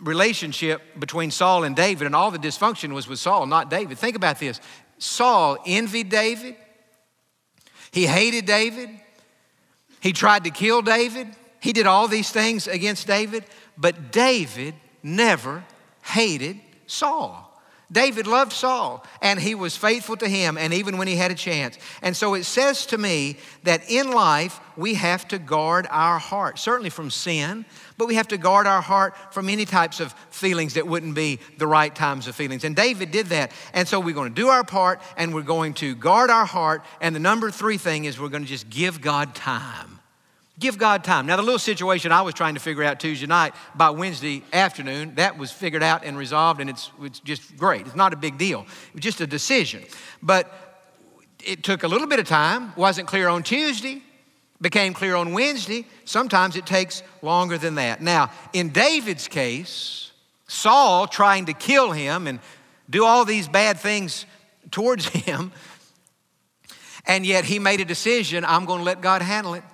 relationship 0.00 0.82
between 0.98 1.30
Saul 1.30 1.64
and 1.64 1.74
David, 1.74 2.06
and 2.06 2.14
all 2.14 2.30
the 2.30 2.38
dysfunction 2.38 2.92
was 2.92 3.08
with 3.08 3.18
Saul, 3.18 3.46
not 3.46 3.70
David. 3.70 3.98
Think 3.98 4.16
about 4.16 4.38
this. 4.38 4.60
Saul 4.98 5.58
envied 5.66 6.08
David, 6.08 6.56
he 7.92 8.06
hated 8.06 8.46
David, 8.46 8.88
he 10.00 10.12
tried 10.12 10.44
to 10.44 10.50
kill 10.50 10.82
David, 10.82 11.28
he 11.60 11.72
did 11.72 11.86
all 11.86 12.08
these 12.08 12.30
things 12.30 12.66
against 12.66 13.06
David, 13.06 13.44
but 13.76 14.12
David 14.12 14.74
never 15.02 15.64
hated 16.02 16.60
Saul. 16.86 17.43
David 17.92 18.26
loved 18.26 18.52
Saul 18.52 19.04
and 19.20 19.38
he 19.38 19.54
was 19.54 19.76
faithful 19.76 20.16
to 20.16 20.28
him, 20.28 20.56
and 20.56 20.72
even 20.72 20.98
when 20.98 21.06
he 21.06 21.16
had 21.16 21.30
a 21.30 21.34
chance. 21.34 21.78
And 22.02 22.16
so 22.16 22.34
it 22.34 22.44
says 22.44 22.86
to 22.86 22.98
me 22.98 23.36
that 23.62 23.90
in 23.90 24.10
life 24.10 24.60
we 24.76 24.94
have 24.94 25.28
to 25.28 25.38
guard 25.38 25.86
our 25.90 26.18
heart, 26.18 26.58
certainly 26.58 26.90
from 26.90 27.10
sin, 27.10 27.64
but 27.96 28.08
we 28.08 28.16
have 28.16 28.28
to 28.28 28.38
guard 28.38 28.66
our 28.66 28.80
heart 28.80 29.14
from 29.32 29.48
any 29.48 29.64
types 29.64 30.00
of 30.00 30.12
feelings 30.30 30.74
that 30.74 30.86
wouldn't 30.86 31.14
be 31.14 31.38
the 31.58 31.66
right 31.66 31.94
times 31.94 32.26
of 32.26 32.34
feelings. 32.34 32.64
And 32.64 32.74
David 32.74 33.10
did 33.10 33.26
that. 33.26 33.52
And 33.72 33.86
so 33.86 34.00
we're 34.00 34.14
going 34.14 34.34
to 34.34 34.40
do 34.40 34.48
our 34.48 34.64
part 34.64 35.00
and 35.16 35.34
we're 35.34 35.42
going 35.42 35.74
to 35.74 35.94
guard 35.94 36.30
our 36.30 36.46
heart. 36.46 36.84
And 37.00 37.14
the 37.14 37.20
number 37.20 37.50
three 37.50 37.78
thing 37.78 38.04
is 38.04 38.18
we're 38.18 38.28
going 38.28 38.42
to 38.42 38.48
just 38.48 38.68
give 38.68 39.00
God 39.00 39.34
time. 39.34 39.93
Give 40.58 40.78
God 40.78 41.02
time. 41.02 41.26
Now, 41.26 41.36
the 41.36 41.42
little 41.42 41.58
situation 41.58 42.12
I 42.12 42.22
was 42.22 42.32
trying 42.32 42.54
to 42.54 42.60
figure 42.60 42.84
out 42.84 43.00
Tuesday 43.00 43.26
night 43.26 43.54
by 43.74 43.90
Wednesday 43.90 44.42
afternoon, 44.52 45.16
that 45.16 45.36
was 45.36 45.50
figured 45.50 45.82
out 45.82 46.04
and 46.04 46.16
resolved, 46.16 46.60
and 46.60 46.70
it's, 46.70 46.90
it's 47.02 47.18
just 47.20 47.56
great. 47.56 47.86
It's 47.86 47.96
not 47.96 48.12
a 48.12 48.16
big 48.16 48.38
deal. 48.38 48.60
It 48.60 48.94
was 48.94 49.02
just 49.02 49.20
a 49.20 49.26
decision. 49.26 49.82
But 50.22 50.52
it 51.44 51.64
took 51.64 51.82
a 51.82 51.88
little 51.88 52.06
bit 52.06 52.20
of 52.20 52.26
time, 52.26 52.72
wasn't 52.76 53.08
clear 53.08 53.28
on 53.28 53.42
Tuesday, 53.42 54.02
became 54.60 54.94
clear 54.94 55.16
on 55.16 55.32
Wednesday. 55.32 55.86
Sometimes 56.04 56.54
it 56.54 56.66
takes 56.66 57.02
longer 57.20 57.58
than 57.58 57.74
that. 57.74 58.00
Now, 58.00 58.30
in 58.52 58.68
David's 58.68 59.26
case, 59.26 60.12
Saul 60.46 61.08
trying 61.08 61.46
to 61.46 61.52
kill 61.52 61.90
him 61.90 62.28
and 62.28 62.38
do 62.88 63.04
all 63.04 63.24
these 63.24 63.48
bad 63.48 63.78
things 63.78 64.24
towards 64.70 65.08
him 65.08 65.52
And 67.06 67.26
yet 67.26 67.44
he 67.44 67.58
made 67.58 67.80
a 67.80 67.84
decision 67.84 68.44
I'm 68.44 68.64
going 68.64 68.78
to 68.78 68.84
let 68.84 69.00
God 69.00 69.22
handle 69.22 69.54
it. 69.54 69.64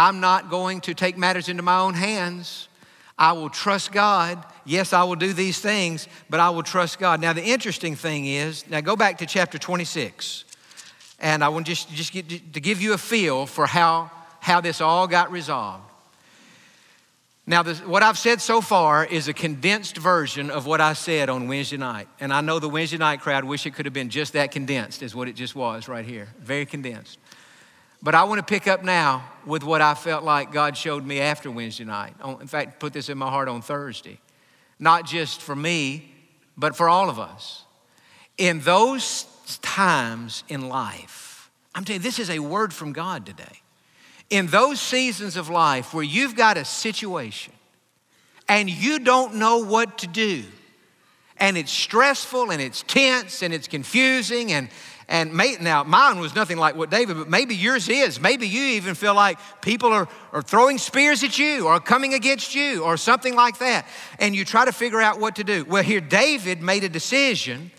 I'm 0.00 0.20
not 0.20 0.48
going 0.48 0.80
to 0.82 0.94
take 0.94 1.18
matters 1.18 1.50
into 1.50 1.62
my 1.62 1.78
own 1.78 1.92
hands. 1.92 2.68
I 3.18 3.32
will 3.32 3.50
trust 3.50 3.92
God. 3.92 4.42
Yes, 4.64 4.94
I 4.94 5.04
will 5.04 5.14
do 5.14 5.34
these 5.34 5.58
things, 5.58 6.08
but 6.30 6.40
I 6.40 6.48
will 6.48 6.62
trust 6.62 6.98
God. 6.98 7.20
Now, 7.20 7.34
the 7.34 7.44
interesting 7.44 7.96
thing 7.96 8.24
is 8.24 8.66
now 8.70 8.80
go 8.80 8.96
back 8.96 9.18
to 9.18 9.26
chapter 9.26 9.58
26. 9.58 10.46
And 11.18 11.44
I 11.44 11.50
want 11.50 11.66
just, 11.66 11.90
just 11.90 12.14
get, 12.14 12.54
to 12.54 12.60
give 12.60 12.80
you 12.80 12.94
a 12.94 12.98
feel 12.98 13.44
for 13.44 13.66
how, 13.66 14.10
how 14.40 14.62
this 14.62 14.80
all 14.80 15.06
got 15.06 15.30
resolved. 15.30 15.84
Now, 17.46 17.62
this, 17.62 17.84
what 17.84 18.02
I've 18.02 18.16
said 18.16 18.40
so 18.40 18.62
far 18.62 19.04
is 19.04 19.28
a 19.28 19.34
condensed 19.34 19.98
version 19.98 20.50
of 20.50 20.64
what 20.64 20.80
I 20.80 20.94
said 20.94 21.28
on 21.28 21.46
Wednesday 21.46 21.76
night. 21.76 22.08
And 22.20 22.32
I 22.32 22.40
know 22.40 22.58
the 22.58 22.70
Wednesday 22.70 22.96
night 22.96 23.20
crowd 23.20 23.44
wish 23.44 23.66
it 23.66 23.74
could 23.74 23.84
have 23.84 23.92
been 23.92 24.08
just 24.08 24.32
that 24.32 24.50
condensed, 24.50 25.02
is 25.02 25.14
what 25.14 25.28
it 25.28 25.34
just 25.34 25.54
was 25.54 25.88
right 25.88 26.06
here. 26.06 26.28
Very 26.38 26.64
condensed. 26.64 27.18
But 28.02 28.14
I 28.14 28.24
want 28.24 28.38
to 28.38 28.44
pick 28.44 28.66
up 28.66 28.82
now 28.82 29.24
with 29.44 29.62
what 29.62 29.82
I 29.82 29.94
felt 29.94 30.24
like 30.24 30.52
God 30.52 30.76
showed 30.76 31.04
me 31.04 31.20
after 31.20 31.50
Wednesday 31.50 31.84
night. 31.84 32.14
In 32.40 32.46
fact, 32.46 32.80
put 32.80 32.92
this 32.92 33.08
in 33.08 33.18
my 33.18 33.28
heart 33.28 33.48
on 33.48 33.60
Thursday. 33.60 34.18
Not 34.78 35.04
just 35.04 35.42
for 35.42 35.54
me, 35.54 36.14
but 36.56 36.74
for 36.76 36.88
all 36.88 37.10
of 37.10 37.18
us. 37.18 37.64
In 38.38 38.60
those 38.60 39.24
times 39.60 40.44
in 40.48 40.68
life, 40.68 41.50
I'm 41.74 41.84
telling 41.84 42.00
you, 42.00 42.04
this 42.04 42.18
is 42.18 42.30
a 42.30 42.38
word 42.38 42.72
from 42.72 42.92
God 42.92 43.26
today. 43.26 43.60
In 44.30 44.46
those 44.46 44.80
seasons 44.80 45.36
of 45.36 45.50
life 45.50 45.92
where 45.92 46.04
you've 46.04 46.36
got 46.36 46.56
a 46.56 46.64
situation 46.64 47.52
and 48.48 48.70
you 48.70 48.98
don't 48.98 49.34
know 49.34 49.58
what 49.58 49.98
to 49.98 50.06
do, 50.06 50.44
and 51.36 51.56
it's 51.56 51.72
stressful 51.72 52.50
and 52.50 52.60
it's 52.60 52.82
tense 52.82 53.42
and 53.42 53.52
it's 53.52 53.66
confusing 53.66 54.52
and 54.52 54.68
and 55.10 55.34
may, 55.34 55.56
now, 55.60 55.82
mine 55.82 56.20
was 56.20 56.36
nothing 56.36 56.56
like 56.56 56.76
what 56.76 56.88
David, 56.88 57.16
but 57.16 57.28
maybe 57.28 57.56
yours 57.56 57.88
is. 57.88 58.20
Maybe 58.20 58.46
you 58.46 58.62
even 58.62 58.94
feel 58.94 59.12
like 59.12 59.40
people 59.60 59.92
are, 59.92 60.08
are 60.32 60.40
throwing 60.40 60.78
spears 60.78 61.24
at 61.24 61.36
you 61.36 61.66
or 61.66 61.80
coming 61.80 62.14
against 62.14 62.54
you 62.54 62.84
or 62.84 62.96
something 62.96 63.34
like 63.34 63.58
that. 63.58 63.86
And 64.20 64.36
you 64.36 64.44
try 64.44 64.64
to 64.64 64.72
figure 64.72 65.00
out 65.00 65.18
what 65.18 65.34
to 65.36 65.44
do. 65.44 65.64
Well, 65.64 65.82
here, 65.82 66.00
David 66.00 66.62
made 66.62 66.84
a 66.84 66.88
decision 66.88 67.72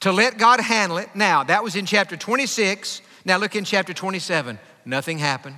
to 0.00 0.12
let 0.12 0.36
God 0.36 0.60
handle 0.60 0.98
it. 0.98 1.08
Now, 1.16 1.44
that 1.44 1.64
was 1.64 1.76
in 1.76 1.86
chapter 1.86 2.14
26. 2.14 3.00
Now, 3.24 3.38
look 3.38 3.56
in 3.56 3.64
chapter 3.64 3.94
27. 3.94 4.58
Nothing 4.84 5.16
happened. 5.16 5.56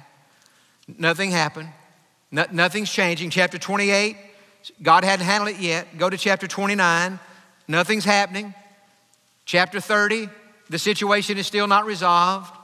Nothing 0.87 1.33
happened. 1.33 1.70
No, 2.31 2.46
nothing's 2.52 2.92
changing. 2.92 3.31
Chapter 3.31 3.59
28, 3.59 4.16
God 4.85 5.02
hadn't 5.02 5.26
handled 5.26 5.57
it 5.57 5.61
yet. 5.61 5.98
Go 5.98 6.09
to 6.09 6.16
chapter 6.16 6.46
29. 6.46 7.18
Nothing's 7.66 8.04
happening. 8.04 8.54
Chapter 9.46 9.81
30, 9.81 10.28
the 10.68 10.78
situation 10.78 11.38
is 11.38 11.46
still 11.46 11.66
not 11.66 11.87
resolved. 11.87 12.54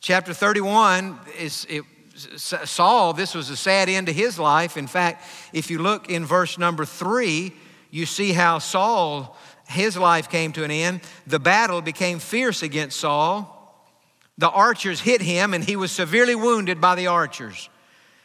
Chapter 0.00 0.32
31 0.32 1.18
is 1.38 1.66
it, 1.68 1.84
Saul, 2.14 3.12
this 3.12 3.34
was 3.34 3.50
a 3.50 3.56
sad 3.56 3.88
end 3.88 4.06
to 4.06 4.12
his 4.12 4.38
life. 4.38 4.76
In 4.76 4.86
fact, 4.86 5.24
if 5.52 5.70
you 5.70 5.78
look 5.78 6.10
in 6.10 6.24
verse 6.24 6.58
number 6.58 6.84
three, 6.84 7.52
you 7.90 8.06
see 8.06 8.32
how 8.32 8.58
Saul, 8.58 9.36
his 9.68 9.96
life 9.96 10.28
came 10.28 10.52
to 10.52 10.64
an 10.64 10.70
end. 10.70 11.00
The 11.26 11.38
battle 11.38 11.80
became 11.80 12.18
fierce 12.18 12.62
against 12.62 13.00
Saul. 13.00 13.54
The 14.36 14.50
archers 14.50 15.00
hit 15.00 15.20
him, 15.20 15.52
and 15.52 15.64
he 15.64 15.76
was 15.76 15.90
severely 15.90 16.34
wounded 16.34 16.80
by 16.80 16.94
the 16.94 17.08
archers. 17.08 17.68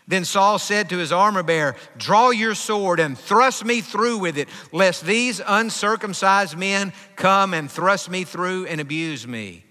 Then 0.07 0.25
Saul 0.25 0.59
said 0.59 0.89
to 0.89 0.97
his 0.97 1.11
armor 1.11 1.43
bearer, 1.43 1.75
Draw 1.97 2.31
your 2.31 2.55
sword 2.55 2.99
and 2.99 3.17
thrust 3.17 3.63
me 3.63 3.81
through 3.81 4.17
with 4.17 4.37
it, 4.37 4.49
lest 4.71 5.05
these 5.05 5.41
uncircumcised 5.45 6.57
men 6.57 6.91
come 7.15 7.53
and 7.53 7.71
thrust 7.71 8.09
me 8.09 8.23
through 8.23 8.65
and 8.65 8.81
abuse 8.81 9.25
me. 9.25 9.63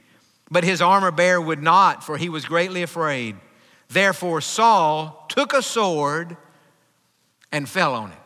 But 0.51 0.65
his 0.65 0.81
armor 0.81 1.11
bearer 1.11 1.41
would 1.41 1.63
not, 1.63 2.03
for 2.05 2.17
he 2.17 2.29
was 2.29 2.45
greatly 2.45 2.83
afraid. 2.83 3.37
Therefore, 3.89 4.41
Saul 4.41 5.27
took 5.29 5.53
a 5.53 5.63
sword 5.63 6.37
and 7.51 7.69
fell 7.69 7.95
on 7.95 8.13
it. 8.13 8.19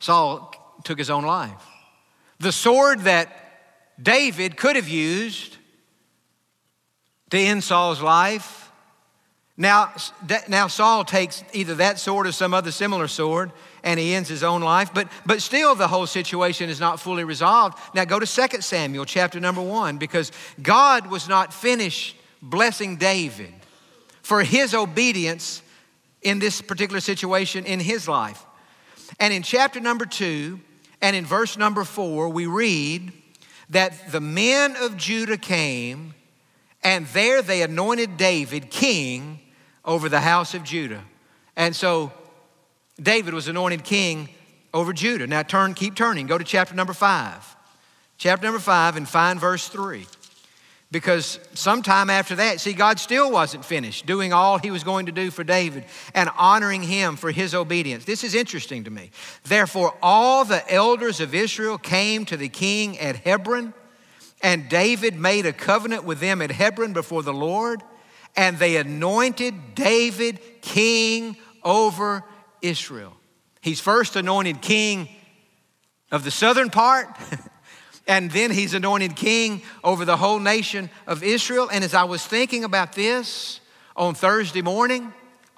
Saul 0.00 0.52
took 0.84 0.98
his 0.98 1.10
own 1.10 1.24
life. 1.24 1.64
The 2.40 2.52
sword 2.52 3.00
that 3.00 3.32
David 4.00 4.56
could 4.56 4.76
have 4.76 4.88
used 4.88 5.56
to 7.30 7.38
end 7.38 7.62
Saul's 7.62 8.00
life 8.00 8.67
now, 9.60 9.92
now 10.46 10.68
Saul 10.68 11.04
takes 11.04 11.42
either 11.52 11.74
that 11.74 11.98
sword 11.98 12.28
or 12.28 12.32
some 12.32 12.54
other 12.54 12.70
similar 12.70 13.08
sword 13.08 13.50
and 13.82 13.98
he 13.98 14.14
ends 14.14 14.28
his 14.28 14.44
own 14.44 14.62
life, 14.62 14.94
but, 14.94 15.08
but 15.26 15.42
still 15.42 15.74
the 15.74 15.88
whole 15.88 16.06
situation 16.06 16.70
is 16.70 16.78
not 16.78 17.00
fully 17.00 17.24
resolved. 17.24 17.76
Now 17.92 18.04
go 18.04 18.20
to 18.20 18.48
2 18.48 18.60
Samuel 18.60 19.04
chapter 19.04 19.40
number 19.40 19.60
1 19.60 19.98
because 19.98 20.30
God 20.62 21.08
was 21.08 21.28
not 21.28 21.52
finished 21.52 22.16
blessing 22.40 22.96
David 22.98 23.52
for 24.22 24.44
his 24.44 24.74
obedience 24.74 25.60
in 26.22 26.38
this 26.38 26.62
particular 26.62 27.00
situation 27.00 27.64
in 27.64 27.80
his 27.80 28.06
life. 28.06 28.46
And 29.18 29.34
in 29.34 29.42
chapter 29.42 29.80
number 29.80 30.06
2 30.06 30.60
and 31.02 31.16
in 31.16 31.26
verse 31.26 31.56
number 31.56 31.82
4, 31.82 32.28
we 32.28 32.46
read 32.46 33.12
that 33.70 34.12
the 34.12 34.20
men 34.20 34.76
of 34.76 34.96
Judah 34.96 35.36
came 35.36 36.14
and 36.84 37.08
there 37.08 37.42
they 37.42 37.62
anointed 37.62 38.16
David 38.16 38.70
king 38.70 39.40
over 39.88 40.10
the 40.10 40.20
house 40.20 40.52
of 40.52 40.62
Judah. 40.62 41.02
And 41.56 41.74
so 41.74 42.12
David 43.00 43.32
was 43.32 43.48
anointed 43.48 43.82
king 43.82 44.28
over 44.74 44.92
Judah. 44.92 45.26
Now 45.26 45.42
turn, 45.42 45.72
keep 45.72 45.96
turning. 45.96 46.26
Go 46.26 46.36
to 46.36 46.44
chapter 46.44 46.74
number 46.74 46.92
five. 46.92 47.56
Chapter 48.18 48.44
number 48.44 48.60
five 48.60 48.96
and 48.96 49.08
find 49.08 49.40
verse 49.40 49.66
three. 49.66 50.06
Because 50.90 51.38
sometime 51.54 52.10
after 52.10 52.36
that, 52.36 52.60
see, 52.60 52.74
God 52.74 52.98
still 52.98 53.30
wasn't 53.30 53.64
finished 53.64 54.04
doing 54.04 54.32
all 54.32 54.58
he 54.58 54.70
was 54.70 54.84
going 54.84 55.06
to 55.06 55.12
do 55.12 55.30
for 55.30 55.42
David 55.42 55.84
and 56.14 56.30
honoring 56.36 56.82
him 56.82 57.16
for 57.16 57.30
his 57.30 57.54
obedience. 57.54 58.04
This 58.04 58.24
is 58.24 58.34
interesting 58.34 58.84
to 58.84 58.90
me. 58.90 59.10
Therefore, 59.44 59.96
all 60.02 60.44
the 60.44 60.70
elders 60.70 61.20
of 61.20 61.34
Israel 61.34 61.78
came 61.78 62.26
to 62.26 62.36
the 62.36 62.48
king 62.48 62.98
at 62.98 63.16
Hebron, 63.16 63.72
and 64.42 64.68
David 64.68 65.14
made 65.14 65.46
a 65.46 65.52
covenant 65.52 66.04
with 66.04 66.20
them 66.20 66.42
at 66.42 66.50
Hebron 66.50 66.92
before 66.92 67.22
the 67.22 67.34
Lord 67.34 67.82
and 68.38 68.56
they 68.56 68.76
anointed 68.76 69.74
David 69.74 70.38
king 70.62 71.36
over 71.64 72.22
Israel. 72.62 73.16
He's 73.60 73.80
first 73.80 74.14
anointed 74.14 74.62
king 74.62 75.08
of 76.12 76.22
the 76.22 76.30
southern 76.30 76.70
part, 76.70 77.08
and 78.06 78.30
then 78.30 78.52
he's 78.52 78.74
anointed 78.74 79.16
king 79.16 79.62
over 79.82 80.04
the 80.04 80.16
whole 80.16 80.38
nation 80.38 80.88
of 81.04 81.24
Israel. 81.24 81.68
And 81.70 81.82
as 81.82 81.94
I 81.94 82.04
was 82.04 82.24
thinking 82.24 82.62
about 82.62 82.92
this 82.92 83.60
on 83.96 84.14
Thursday 84.14 84.62
morning, 84.62 85.12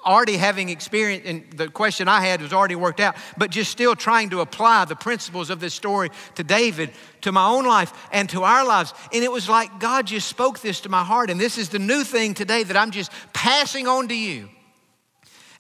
already 0.05 0.37
having 0.37 0.69
experience, 0.69 1.25
and 1.27 1.51
the 1.53 1.69
question 1.69 2.09
I 2.09 2.21
had 2.21 2.41
was 2.41 2.53
already 2.53 2.75
worked 2.75 3.01
out, 3.01 3.17
but 3.37 3.51
just 3.51 3.71
still 3.71 3.95
trying 3.95 4.31
to 4.31 4.41
apply 4.41 4.85
the 4.85 4.97
principles 4.97 5.51
of 5.51 5.61
this 5.61 5.75
story 5.75 6.11
to 6.37 6.45
David, 6.45 6.91
to 7.23 7.33
my 7.33 7.47
own 7.47 7.65
life, 7.65 7.93
and 8.13 8.29
to 8.31 8.43
our 8.43 8.67
lives. 8.67 8.95
And 9.13 9.23
it 9.23 9.33
was 9.33 9.49
like 9.49 9.81
God 9.81 10.07
just 10.07 10.29
spoke 10.29 10.61
this 10.61 10.81
to 10.83 10.89
my 10.89 11.05
heart. 11.05 11.31
And 11.31 11.41
this 11.41 11.59
is 11.59 11.69
the 11.69 11.79
new 11.79 12.05
thing 12.05 12.35
today 12.35 12.63
that 12.63 12.77
I'm 12.77 12.91
just 12.91 13.13
passing 13.33 13.87
on 13.87 14.09
to 14.09 14.15
you 14.15 14.49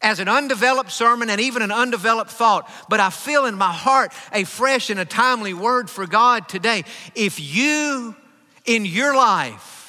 as 0.02 0.18
an 0.18 0.28
undeveloped 0.28 0.90
sermon 0.90 1.28
and 1.28 1.40
even 1.40 1.62
an 1.62 1.70
undeveloped 1.70 2.30
thought, 2.30 2.70
but 2.88 3.00
I 3.00 3.10
feel 3.10 3.44
in 3.44 3.54
my 3.54 3.72
heart 3.72 4.12
a 4.32 4.44
fresh 4.44 4.88
and 4.88 4.98
a 4.98 5.04
timely 5.04 5.52
word 5.52 5.90
for 5.90 6.06
God 6.06 6.48
today. 6.48 6.84
If 7.14 7.38
you 7.38 8.16
in 8.64 8.84
your 8.86 9.14
life 9.14 9.79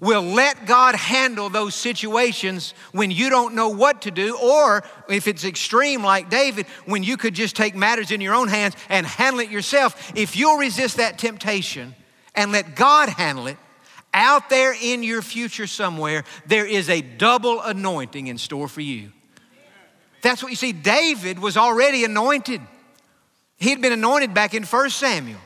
will 0.00 0.22
let 0.22 0.66
God 0.66 0.94
handle 0.94 1.48
those 1.48 1.74
situations 1.74 2.74
when 2.92 3.10
you 3.10 3.30
don't 3.30 3.54
know 3.54 3.68
what 3.68 4.02
to 4.02 4.10
do, 4.10 4.36
or 4.38 4.84
if 5.08 5.26
it's 5.26 5.44
extreme 5.44 6.02
like 6.02 6.30
David, 6.30 6.66
when 6.84 7.02
you 7.02 7.16
could 7.16 7.34
just 7.34 7.56
take 7.56 7.74
matters 7.74 8.10
in 8.10 8.20
your 8.20 8.34
own 8.34 8.48
hands 8.48 8.74
and 8.88 9.06
handle 9.06 9.40
it 9.40 9.50
yourself. 9.50 10.12
If 10.14 10.36
you'll 10.36 10.58
resist 10.58 10.98
that 10.98 11.18
temptation 11.18 11.94
and 12.34 12.52
let 12.52 12.76
God 12.76 13.08
handle 13.08 13.46
it, 13.46 13.56
out 14.14 14.48
there 14.48 14.74
in 14.80 15.02
your 15.02 15.20
future 15.20 15.66
somewhere, 15.66 16.24
there 16.46 16.66
is 16.66 16.88
a 16.88 17.02
double 17.02 17.60
anointing 17.60 18.28
in 18.28 18.38
store 18.38 18.66
for 18.66 18.80
you. 18.80 19.12
That's 20.22 20.42
what 20.42 20.48
you 20.48 20.56
see. 20.56 20.72
David 20.72 21.38
was 21.38 21.58
already 21.58 22.02
anointed. 22.02 22.62
He'd 23.58 23.82
been 23.82 23.92
anointed 23.92 24.32
back 24.32 24.54
in 24.54 24.64
1 24.64 24.90
Samuel. 24.90 25.38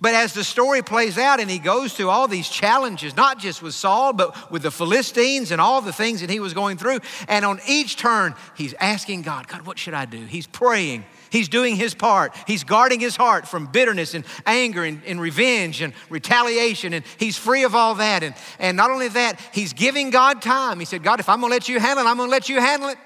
But 0.00 0.14
as 0.14 0.32
the 0.32 0.44
story 0.44 0.80
plays 0.82 1.18
out 1.18 1.40
and 1.40 1.50
he 1.50 1.58
goes 1.58 1.92
through 1.92 2.08
all 2.08 2.28
these 2.28 2.48
challenges, 2.48 3.16
not 3.16 3.40
just 3.40 3.62
with 3.62 3.74
Saul, 3.74 4.12
but 4.12 4.50
with 4.50 4.62
the 4.62 4.70
Philistines 4.70 5.50
and 5.50 5.60
all 5.60 5.80
the 5.80 5.92
things 5.92 6.20
that 6.20 6.30
he 6.30 6.38
was 6.38 6.54
going 6.54 6.76
through, 6.76 7.00
and 7.26 7.44
on 7.44 7.60
each 7.66 7.96
turn, 7.96 8.36
he's 8.54 8.74
asking 8.74 9.22
God, 9.22 9.48
God, 9.48 9.62
what 9.62 9.76
should 9.76 9.94
I 9.94 10.04
do? 10.04 10.24
He's 10.24 10.46
praying. 10.46 11.04
He's 11.30 11.48
doing 11.48 11.74
his 11.74 11.94
part. 11.94 12.32
He's 12.46 12.62
guarding 12.62 13.00
his 13.00 13.16
heart 13.16 13.48
from 13.48 13.66
bitterness 13.66 14.14
and 14.14 14.24
anger 14.46 14.84
and, 14.84 15.02
and, 15.04 15.20
revenge 15.20 15.82
and 15.82 15.92
retaliation. 16.08 16.92
And 16.92 17.04
he's 17.18 17.36
free 17.36 17.64
of 17.64 17.74
all 17.74 17.96
that. 17.96 18.22
And, 18.22 18.36
and 18.60 18.76
not 18.76 18.92
only 18.92 19.08
that, 19.08 19.40
he's 19.52 19.72
giving 19.72 20.10
God 20.10 20.40
time. 20.40 20.78
He 20.78 20.84
said, 20.84 21.02
God, 21.02 21.18
if 21.18 21.28
I'm 21.28 21.40
going 21.40 21.50
to 21.50 21.54
let 21.54 21.68
you 21.68 21.80
handle 21.80 22.06
it, 22.06 22.08
I'm 22.08 22.16
going 22.16 22.28
to 22.28 22.32
let 22.32 22.48
you 22.48 22.60
handle 22.60 22.88
it. 22.88 22.98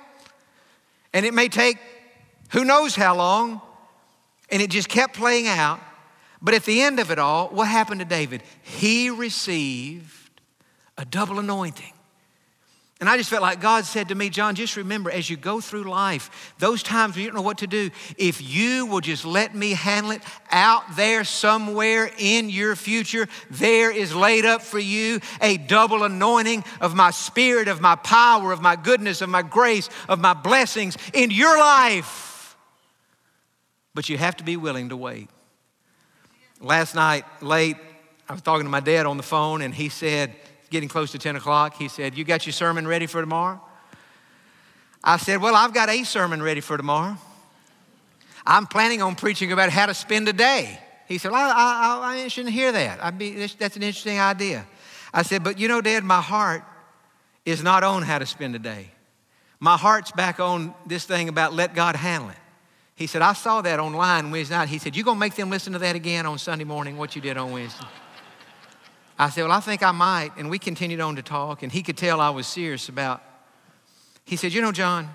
And 1.15 1.25
it 1.25 1.33
may 1.33 1.49
take 1.49 1.79
who 2.51 2.65
knows 2.65 2.95
how 2.95 3.17
long. 3.17 3.63
And 4.51 4.61
it 4.61 4.69
just 4.69 4.91
kept 4.91 5.17
playing 5.17 5.49
out. 5.49 5.81
But 6.43 6.55
at 6.55 6.65
the 6.65 6.83
end 6.83 6.99
of 6.99 7.11
it 7.13 7.21
all, 7.21 7.49
what 7.49 7.69
happened 7.69 8.01
to 8.01 8.05
David? 8.05 8.43
He 8.63 9.11
received 9.11 10.31
a 10.99 11.05
double 11.05 11.39
anointing. 11.39 11.93
And 13.01 13.09
I 13.09 13.17
just 13.17 13.31
felt 13.31 13.43
like 13.43 13.61
God 13.61 13.85
said 13.85 14.09
to 14.09 14.15
me, 14.15 14.29
John, 14.31 14.55
just 14.55 14.77
remember 14.77 15.11
as 15.11 15.29
you 15.29 15.37
go 15.37 15.61
through 15.61 15.85
life, 15.85 16.55
those 16.61 16.85
times 16.85 17.17
when 17.17 17.25
you 17.25 17.31
don't 17.31 17.37
know 17.37 17.43
what 17.43 17.59
to 17.59 17.67
do, 17.67 17.91
if 18.17 18.41
you 18.41 18.87
will 18.87 19.01
just 19.01 19.25
let 19.25 19.57
me 19.57 19.73
handle 19.73 20.13
it 20.13 20.23
out 20.53 20.85
there 20.95 21.25
somewhere 21.25 22.09
in 22.19 22.49
your 22.49 22.77
future, 22.77 23.29
there 23.51 23.91
is 23.91 24.15
laid 24.15 24.45
up 24.45 24.63
for 24.63 24.79
you 24.79 25.19
a 25.41 25.57
double 25.57 26.05
anointing 26.05 26.63
of 26.81 26.95
my 26.95 27.11
spirit, 27.11 27.67
of 27.67 27.81
my 27.81 27.97
power, 27.97 28.53
of 28.53 28.63
my 28.63 28.77
goodness, 28.77 29.21
of 29.21 29.29
my 29.29 29.43
grace, 29.43 29.89
of 30.09 30.21
my 30.21 30.33
blessings 30.33 30.97
in 31.13 31.33
your 31.33 31.59
life. 31.59 32.57
But 33.95 34.09
you 34.09 34.17
have 34.17 34.37
to 34.37 34.45
be 34.45 34.57
willing 34.57 34.91
to 34.91 34.97
wait. 34.97 35.29
Last 36.63 36.95
night, 36.95 37.25
late, 37.43 37.77
I 38.29 38.33
was 38.33 38.43
talking 38.43 38.65
to 38.65 38.71
my 38.71 38.81
dad 38.81 39.05
on 39.05 39.17
the 39.17 39.23
phone, 39.25 39.63
and 39.63 39.75
he 39.75 39.89
said, 39.89 40.33
getting 40.71 40.89
close 40.89 41.11
to 41.13 41.19
10 41.19 41.37
o'clock, 41.37 41.75
he 41.75 41.89
said, 41.89 42.17
You 42.17 42.25
got 42.25 42.47
your 42.47 42.53
sermon 42.53 42.87
ready 42.87 43.07
for 43.07 43.21
tomorrow? 43.21 43.61
I 45.03 45.17
said, 45.17 45.43
Well, 45.43 45.57
I've 45.57 45.75
got 45.75 45.89
a 45.89 46.05
sermon 46.05 46.41
ready 46.41 46.61
for 46.61 46.77
tomorrow. 46.77 47.19
I'm 48.47 48.67
planning 48.67 49.03
on 49.03 49.17
preaching 49.17 49.53
about 49.53 49.71
how 49.71 49.87
to 49.87 49.95
spend 49.95 50.29
a 50.29 50.33
day. 50.33 50.79
He 51.07 51.19
said, 51.19 51.31
well, 51.31 51.53
I, 51.55 52.01
I, 52.03 52.23
I 52.25 52.29
shouldn't 52.29 52.55
hear 52.55 52.73
that. 52.73 53.03
I'd 53.03 53.19
be, 53.19 53.47
that's 53.47 53.77
an 53.77 53.83
interesting 53.83 54.19
idea. 54.19 54.67
I 55.13 55.23
said, 55.23 55.45
But 55.45 55.59
you 55.59 55.69
know, 55.69 55.81
Dad, 55.81 56.05
my 56.05 56.21
heart 56.21 56.63
is 57.45 57.63
not 57.63 57.85
on 57.85 58.03
how 58.03 58.19
to 58.19 58.27
spend 58.27 58.55
a 58.57 58.59
day. 58.59 58.91
My 59.61 59.77
heart's 59.77 60.11
back 60.11 60.41
on 60.41 60.75
this 60.87 61.05
thing 61.05 61.29
about 61.29 61.53
let 61.53 61.75
God 61.75 61.97
handle 61.97 62.31
it. 62.31 62.37
He 63.03 63.09
said, 63.09 63.21
I 63.21 63.33
saw 63.33 63.61
that 63.63 63.81
online 63.81 64.31
Wednesday 64.31 64.55
night. 64.55 64.69
He 64.69 64.79
said, 64.79 64.95
You 64.95 65.03
gonna 65.03 65.19
make 65.19 65.35
them 65.35 65.51
listen 65.51 65.73
to 65.73 65.81
that 65.81 65.97
again 65.97 66.25
on 66.25 66.39
Sunday 66.39 66.63
morning, 66.63 66.97
what 66.97 67.17
you 67.17 67.21
did 67.21 67.37
on 67.37 67.51
Wednesday? 67.51 67.85
I 69.19 69.29
said, 69.29 69.43
Well, 69.43 69.51
I 69.51 69.59
think 69.59 69.83
I 69.83 69.91
might. 69.91 70.31
And 70.37 70.49
we 70.49 70.61
continued 70.61 71.01
on 71.01 71.17
to 71.17 71.23
talk, 71.23 71.65
and 71.65 71.73
he 71.73 71.83
could 71.83 71.97
tell 71.97 72.21
I 72.21 72.31
was 72.31 72.47
serious 72.47 72.89
about. 72.89 73.21
He 74.25 74.37
said, 74.37 74.53
You 74.53 74.63
know, 74.63 74.71
John, 74.71 75.09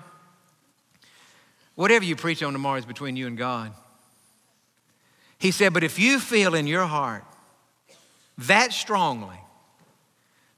whatever 1.76 2.04
you 2.04 2.14
preach 2.14 2.42
on 2.42 2.52
tomorrow 2.52 2.78
is 2.78 2.84
between 2.84 3.16
you 3.16 3.26
and 3.26 3.38
God. 3.38 3.72
He 5.38 5.50
said, 5.50 5.72
But 5.72 5.82
if 5.82 5.98
you 5.98 6.20
feel 6.20 6.54
in 6.54 6.66
your 6.66 6.84
heart 6.84 7.24
that 8.36 8.74
strongly 8.74 9.40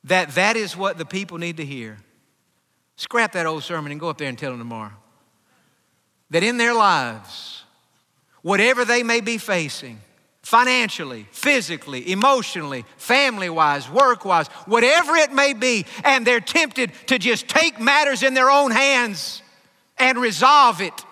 that 0.02 0.30
that 0.30 0.56
is 0.56 0.76
what 0.76 0.98
the 0.98 1.06
people 1.06 1.38
need 1.38 1.58
to 1.58 1.64
hear, 1.64 1.98
scrap 2.96 3.30
that 3.34 3.46
old 3.46 3.62
sermon 3.62 3.92
and 3.92 4.00
go 4.00 4.08
up 4.08 4.18
there 4.18 4.28
and 4.28 4.36
tell 4.36 4.50
them 4.50 4.58
tomorrow. 4.58 4.94
That 6.30 6.42
in 6.42 6.56
their 6.56 6.74
lives, 6.74 7.64
whatever 8.42 8.84
they 8.84 9.02
may 9.02 9.20
be 9.20 9.38
facing, 9.38 10.00
financially, 10.42 11.26
physically, 11.30 12.10
emotionally, 12.10 12.84
family 12.96 13.50
wise, 13.50 13.88
work 13.90 14.24
wise, 14.24 14.48
whatever 14.66 15.14
it 15.16 15.32
may 15.32 15.52
be, 15.52 15.86
and 16.04 16.26
they're 16.26 16.40
tempted 16.40 16.92
to 17.06 17.18
just 17.18 17.48
take 17.48 17.78
matters 17.78 18.22
in 18.22 18.34
their 18.34 18.50
own 18.50 18.70
hands 18.70 19.42
and 19.98 20.18
resolve 20.18 20.80
it, 20.80 21.04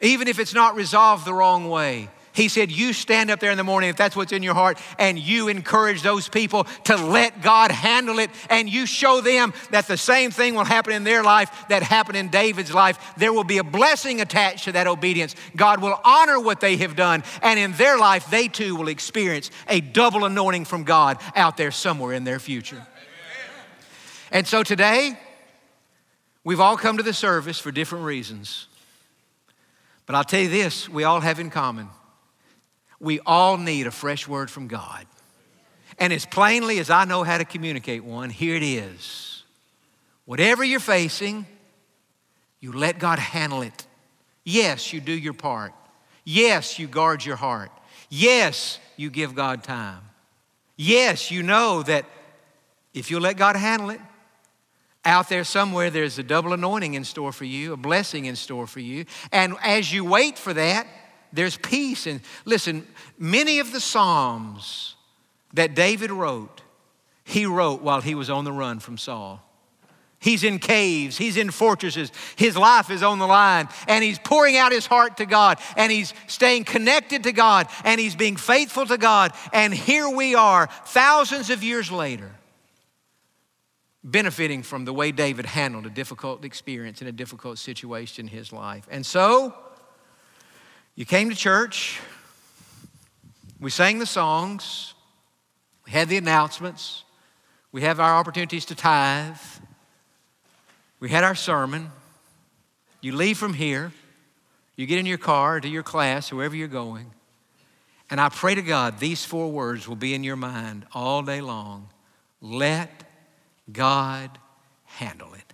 even 0.00 0.26
if 0.26 0.38
it's 0.38 0.54
not 0.54 0.74
resolved 0.74 1.24
the 1.24 1.34
wrong 1.34 1.68
way. 1.68 2.08
He 2.34 2.48
said, 2.48 2.70
You 2.70 2.92
stand 2.92 3.30
up 3.30 3.40
there 3.40 3.50
in 3.50 3.58
the 3.58 3.64
morning, 3.64 3.90
if 3.90 3.96
that's 3.96 4.16
what's 4.16 4.32
in 4.32 4.42
your 4.42 4.54
heart, 4.54 4.78
and 4.98 5.18
you 5.18 5.48
encourage 5.48 6.02
those 6.02 6.28
people 6.28 6.64
to 6.84 6.96
let 6.96 7.42
God 7.42 7.70
handle 7.70 8.18
it, 8.18 8.30
and 8.48 8.68
you 8.68 8.86
show 8.86 9.20
them 9.20 9.52
that 9.70 9.86
the 9.86 9.98
same 9.98 10.30
thing 10.30 10.54
will 10.54 10.64
happen 10.64 10.94
in 10.94 11.04
their 11.04 11.22
life 11.22 11.66
that 11.68 11.82
happened 11.82 12.16
in 12.16 12.28
David's 12.28 12.72
life. 12.72 12.98
There 13.18 13.32
will 13.32 13.44
be 13.44 13.58
a 13.58 13.64
blessing 13.64 14.20
attached 14.20 14.64
to 14.64 14.72
that 14.72 14.86
obedience. 14.86 15.34
God 15.56 15.82
will 15.82 16.00
honor 16.04 16.40
what 16.40 16.60
they 16.60 16.76
have 16.78 16.96
done, 16.96 17.22
and 17.42 17.58
in 17.58 17.72
their 17.72 17.98
life, 17.98 18.30
they 18.30 18.48
too 18.48 18.76
will 18.76 18.88
experience 18.88 19.50
a 19.68 19.80
double 19.80 20.24
anointing 20.24 20.64
from 20.64 20.84
God 20.84 21.18
out 21.36 21.58
there 21.58 21.70
somewhere 21.70 22.14
in 22.14 22.24
their 22.24 22.38
future. 22.38 22.86
And 24.30 24.46
so 24.46 24.62
today, 24.62 25.18
we've 26.44 26.60
all 26.60 26.78
come 26.78 26.96
to 26.96 27.02
the 27.02 27.12
service 27.12 27.58
for 27.58 27.70
different 27.70 28.06
reasons. 28.06 28.68
But 30.06 30.14
I'll 30.14 30.24
tell 30.24 30.40
you 30.40 30.48
this 30.48 30.88
we 30.88 31.04
all 31.04 31.20
have 31.20 31.38
in 31.38 31.50
common 31.50 31.90
we 33.02 33.18
all 33.26 33.58
need 33.58 33.88
a 33.88 33.90
fresh 33.90 34.28
word 34.28 34.48
from 34.48 34.68
God. 34.68 35.04
And 35.98 36.12
as 36.12 36.24
plainly 36.24 36.78
as 36.78 36.88
I 36.88 37.04
know 37.04 37.24
how 37.24 37.36
to 37.36 37.44
communicate 37.44 38.04
one, 38.04 38.30
here 38.30 38.54
it 38.54 38.62
is. 38.62 39.42
Whatever 40.24 40.62
you're 40.62 40.80
facing, 40.80 41.44
you 42.60 42.72
let 42.72 43.00
God 43.00 43.18
handle 43.18 43.62
it. 43.62 43.86
Yes, 44.44 44.92
you 44.92 45.00
do 45.00 45.12
your 45.12 45.32
part. 45.32 45.74
Yes, 46.24 46.78
you 46.78 46.86
guard 46.86 47.24
your 47.24 47.34
heart. 47.34 47.72
Yes, 48.08 48.78
you 48.96 49.10
give 49.10 49.34
God 49.34 49.64
time. 49.64 50.00
Yes, 50.76 51.32
you 51.32 51.42
know 51.42 51.82
that 51.82 52.06
if 52.94 53.10
you 53.10 53.18
let 53.18 53.36
God 53.36 53.56
handle 53.56 53.90
it, 53.90 54.00
out 55.04 55.28
there 55.28 55.42
somewhere 55.42 55.90
there's 55.90 56.20
a 56.20 56.22
double 56.22 56.52
anointing 56.52 56.94
in 56.94 57.02
store 57.02 57.32
for 57.32 57.44
you, 57.44 57.72
a 57.72 57.76
blessing 57.76 58.26
in 58.26 58.36
store 58.36 58.68
for 58.68 58.78
you. 58.78 59.06
And 59.32 59.56
as 59.60 59.92
you 59.92 60.04
wait 60.04 60.38
for 60.38 60.54
that, 60.54 60.86
there's 61.32 61.56
peace. 61.56 62.06
And 62.06 62.20
listen, 62.44 62.86
many 63.18 63.58
of 63.58 63.72
the 63.72 63.80
Psalms 63.80 64.96
that 65.54 65.74
David 65.74 66.10
wrote, 66.10 66.62
he 67.24 67.46
wrote 67.46 67.82
while 67.82 68.00
he 68.00 68.14
was 68.14 68.30
on 68.30 68.44
the 68.44 68.52
run 68.52 68.78
from 68.80 68.98
Saul. 68.98 69.42
He's 70.18 70.44
in 70.44 70.60
caves, 70.60 71.18
he's 71.18 71.36
in 71.36 71.50
fortresses, 71.50 72.12
his 72.36 72.56
life 72.56 72.90
is 72.90 73.02
on 73.02 73.18
the 73.18 73.26
line, 73.26 73.68
and 73.88 74.04
he's 74.04 74.20
pouring 74.20 74.56
out 74.56 74.70
his 74.70 74.86
heart 74.86 75.16
to 75.16 75.26
God, 75.26 75.58
and 75.76 75.90
he's 75.90 76.14
staying 76.28 76.62
connected 76.62 77.24
to 77.24 77.32
God, 77.32 77.66
and 77.84 78.00
he's 78.00 78.14
being 78.14 78.36
faithful 78.36 78.86
to 78.86 78.96
God. 78.96 79.32
And 79.52 79.74
here 79.74 80.08
we 80.08 80.36
are, 80.36 80.68
thousands 80.86 81.50
of 81.50 81.64
years 81.64 81.90
later, 81.90 82.30
benefiting 84.04 84.62
from 84.62 84.84
the 84.84 84.92
way 84.92 85.10
David 85.10 85.44
handled 85.44 85.86
a 85.86 85.90
difficult 85.90 86.44
experience 86.44 87.02
in 87.02 87.08
a 87.08 87.12
difficult 87.12 87.58
situation 87.58 88.26
in 88.26 88.32
his 88.32 88.52
life. 88.52 88.86
And 88.92 89.04
so, 89.04 89.54
you 90.94 91.04
came 91.04 91.30
to 91.30 91.36
church, 91.36 92.00
we 93.60 93.70
sang 93.70 93.98
the 93.98 94.06
songs, 94.06 94.94
we 95.86 95.92
had 95.92 96.08
the 96.08 96.16
announcements, 96.16 97.04
we 97.70 97.82
have 97.82 98.00
our 98.00 98.14
opportunities 98.16 98.64
to 98.66 98.74
tithe, 98.74 99.36
we 101.00 101.08
had 101.08 101.24
our 101.24 101.34
sermon. 101.34 101.90
You 103.00 103.16
leave 103.16 103.38
from 103.38 103.54
here, 103.54 103.92
you 104.76 104.86
get 104.86 104.98
in 104.98 105.06
your 105.06 105.18
car 105.18 105.60
to 105.60 105.68
your 105.68 105.82
class, 105.82 106.32
wherever 106.32 106.54
you're 106.54 106.68
going, 106.68 107.10
and 108.10 108.20
I 108.20 108.28
pray 108.28 108.54
to 108.54 108.62
God 108.62 108.98
these 108.98 109.24
four 109.24 109.50
words 109.50 109.88
will 109.88 109.96
be 109.96 110.12
in 110.12 110.22
your 110.22 110.36
mind 110.36 110.84
all 110.92 111.22
day 111.22 111.40
long. 111.40 111.88
Let 112.42 113.04
God 113.72 114.38
handle 114.84 115.32
it. 115.34 115.52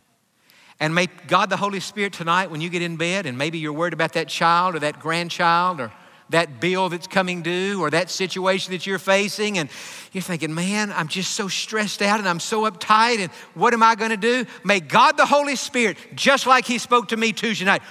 And 0.81 0.95
may 0.95 1.07
God 1.27 1.51
the 1.51 1.57
Holy 1.57 1.81
Spirit 1.81 2.13
tonight, 2.13 2.51
when 2.51 2.61
you 2.61 2.69
get 2.69 2.83
in 2.83 2.97
bed 2.97 3.27
and 3.27 3.37
maybe 3.37 3.59
you're 3.59 3.73
worried 3.73 3.93
about 3.93 4.13
that 4.13 4.29
child 4.29 4.77
or 4.77 4.79
that 4.81 5.01
grandchild 5.01 5.81
or 5.81 5.93
that 6.31 6.61
bill 6.61 6.89
that's 6.89 7.07
coming 7.07 7.43
due 7.43 7.81
or 7.81 7.91
that 7.91 8.11
situation 8.11 8.73
that 8.73 8.87
you're 8.87 8.99
facing, 8.99 9.59
and 9.59 9.71
you're 10.13 10.23
thinking, 10.23 10.55
man, 10.55 10.93
I'm 10.93 11.09
just 11.09 11.33
so 11.33 11.49
stressed 11.49 12.03
out 12.03 12.19
and 12.19 12.29
I'm 12.29 12.39
so 12.39 12.71
uptight, 12.71 13.19
and 13.19 13.33
what 13.55 13.73
am 13.73 13.83
I 13.83 13.95
going 13.95 14.11
to 14.11 14.17
do? 14.17 14.45
May 14.63 14.81
God 14.81 15.17
the 15.17 15.25
Holy 15.25 15.57
Spirit, 15.57 15.97
just 16.15 16.47
like 16.47 16.67
He 16.67 16.77
spoke 16.77 17.09
to 17.09 17.17
me 17.17 17.33
Tuesday 17.33 17.65
night, 17.65 17.83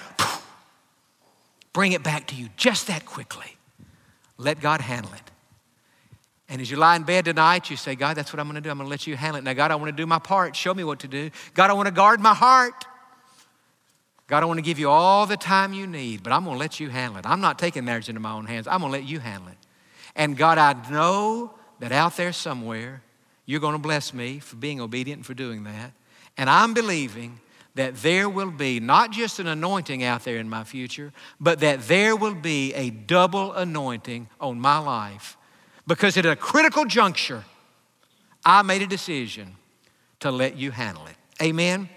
bring 1.72 1.92
it 1.92 2.04
back 2.04 2.28
to 2.28 2.36
you 2.36 2.48
just 2.56 2.86
that 2.86 3.04
quickly. 3.04 3.56
Let 4.36 4.60
God 4.60 4.80
handle 4.80 5.12
it. 5.12 5.22
And 6.48 6.62
as 6.62 6.70
you 6.70 6.78
lie 6.78 6.96
in 6.96 7.02
bed 7.02 7.26
tonight, 7.26 7.68
you 7.68 7.76
say, 7.76 7.94
God, 7.94 8.16
that's 8.16 8.32
what 8.32 8.40
I'm 8.40 8.46
going 8.46 8.54
to 8.54 8.60
do. 8.62 8.70
I'm 8.70 8.78
going 8.78 8.86
to 8.86 8.90
let 8.90 9.06
you 9.06 9.16
handle 9.16 9.38
it. 9.38 9.44
Now, 9.44 9.52
God, 9.52 9.70
I 9.70 9.74
want 9.76 9.88
to 9.88 9.96
do 9.96 10.06
my 10.06 10.18
part. 10.18 10.56
Show 10.56 10.72
me 10.72 10.82
what 10.82 11.00
to 11.00 11.08
do. 11.08 11.30
God, 11.52 11.68
I 11.68 11.74
want 11.74 11.86
to 11.86 11.92
guard 11.92 12.20
my 12.20 12.32
heart. 12.32 12.86
God, 14.28 14.42
I 14.42 14.46
want 14.46 14.58
to 14.58 14.62
give 14.62 14.78
you 14.78 14.90
all 14.90 15.26
the 15.26 15.36
time 15.36 15.72
you 15.72 15.86
need, 15.86 16.22
but 16.22 16.32
I'm 16.32 16.44
going 16.44 16.56
to 16.56 16.58
let 16.58 16.80
you 16.80 16.88
handle 16.88 17.18
it. 17.18 17.26
I'm 17.26 17.40
not 17.40 17.58
taking 17.58 17.84
marriage 17.84 18.08
into 18.08 18.20
my 18.20 18.32
own 18.32 18.46
hands. 18.46 18.66
I'm 18.66 18.80
going 18.80 18.92
to 18.92 18.98
let 18.98 19.06
you 19.06 19.20
handle 19.20 19.48
it. 19.48 19.58
And 20.16 20.36
God, 20.36 20.58
I 20.58 20.74
know 20.90 21.54
that 21.80 21.92
out 21.92 22.16
there 22.16 22.32
somewhere, 22.32 23.02
you're 23.46 23.60
going 23.60 23.74
to 23.74 23.78
bless 23.78 24.12
me 24.12 24.38
for 24.38 24.56
being 24.56 24.80
obedient 24.80 25.18
and 25.18 25.26
for 25.26 25.34
doing 25.34 25.64
that. 25.64 25.92
And 26.36 26.50
I'm 26.50 26.74
believing 26.74 27.40
that 27.74 27.96
there 27.96 28.28
will 28.28 28.50
be 28.50 28.80
not 28.80 29.12
just 29.12 29.38
an 29.38 29.46
anointing 29.46 30.02
out 30.02 30.24
there 30.24 30.36
in 30.36 30.48
my 30.48 30.64
future, 30.64 31.12
but 31.40 31.60
that 31.60 31.82
there 31.88 32.16
will 32.16 32.34
be 32.34 32.74
a 32.74 32.90
double 32.90 33.52
anointing 33.52 34.28
on 34.40 34.60
my 34.60 34.78
life 34.78 35.37
because 35.88 36.16
at 36.18 36.26
a 36.26 36.36
critical 36.36 36.84
juncture, 36.84 37.44
I 38.44 38.62
made 38.62 38.82
a 38.82 38.86
decision 38.86 39.56
to 40.20 40.30
let 40.30 40.56
you 40.56 40.70
handle 40.70 41.06
it. 41.06 41.16
Amen. 41.42 41.88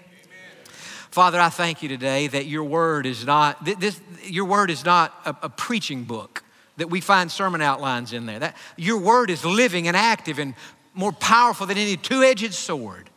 Father, 1.10 1.38
I 1.38 1.50
thank 1.50 1.82
you 1.82 1.90
today 1.90 2.26
that 2.28 2.46
your 2.46 2.64
word 2.64 3.04
is 3.04 3.26
not 3.26 3.62
this, 3.64 4.00
your 4.24 4.46
word 4.46 4.70
is 4.70 4.82
not 4.82 5.14
a, 5.26 5.36
a 5.42 5.48
preaching 5.50 6.04
book 6.04 6.42
that 6.78 6.88
we 6.88 7.02
find 7.02 7.30
sermon 7.30 7.60
outlines 7.60 8.14
in 8.14 8.24
there. 8.24 8.38
That 8.38 8.56
your 8.78 8.98
word 8.98 9.28
is 9.28 9.44
living 9.44 9.88
and 9.88 9.96
active 9.96 10.38
and 10.38 10.54
more 10.94 11.12
powerful 11.12 11.66
than 11.66 11.76
any 11.76 11.98
two-edged 11.98 12.54
sword. 12.54 13.10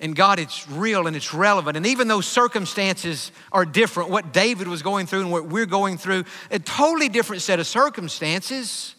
And 0.00 0.14
God, 0.14 0.38
it's 0.38 0.68
real 0.68 1.08
and 1.08 1.16
it's 1.16 1.34
relevant. 1.34 1.76
And 1.76 1.84
even 1.86 2.06
though 2.06 2.20
circumstances 2.20 3.32
are 3.50 3.64
different, 3.64 4.10
what 4.10 4.32
David 4.32 4.68
was 4.68 4.80
going 4.80 5.06
through 5.06 5.22
and 5.22 5.32
what 5.32 5.46
we're 5.46 5.66
going 5.66 5.98
through, 5.98 6.24
a 6.50 6.60
totally 6.60 7.08
different 7.08 7.42
set 7.42 7.58
of 7.58 7.66
circumstances. 7.66 8.94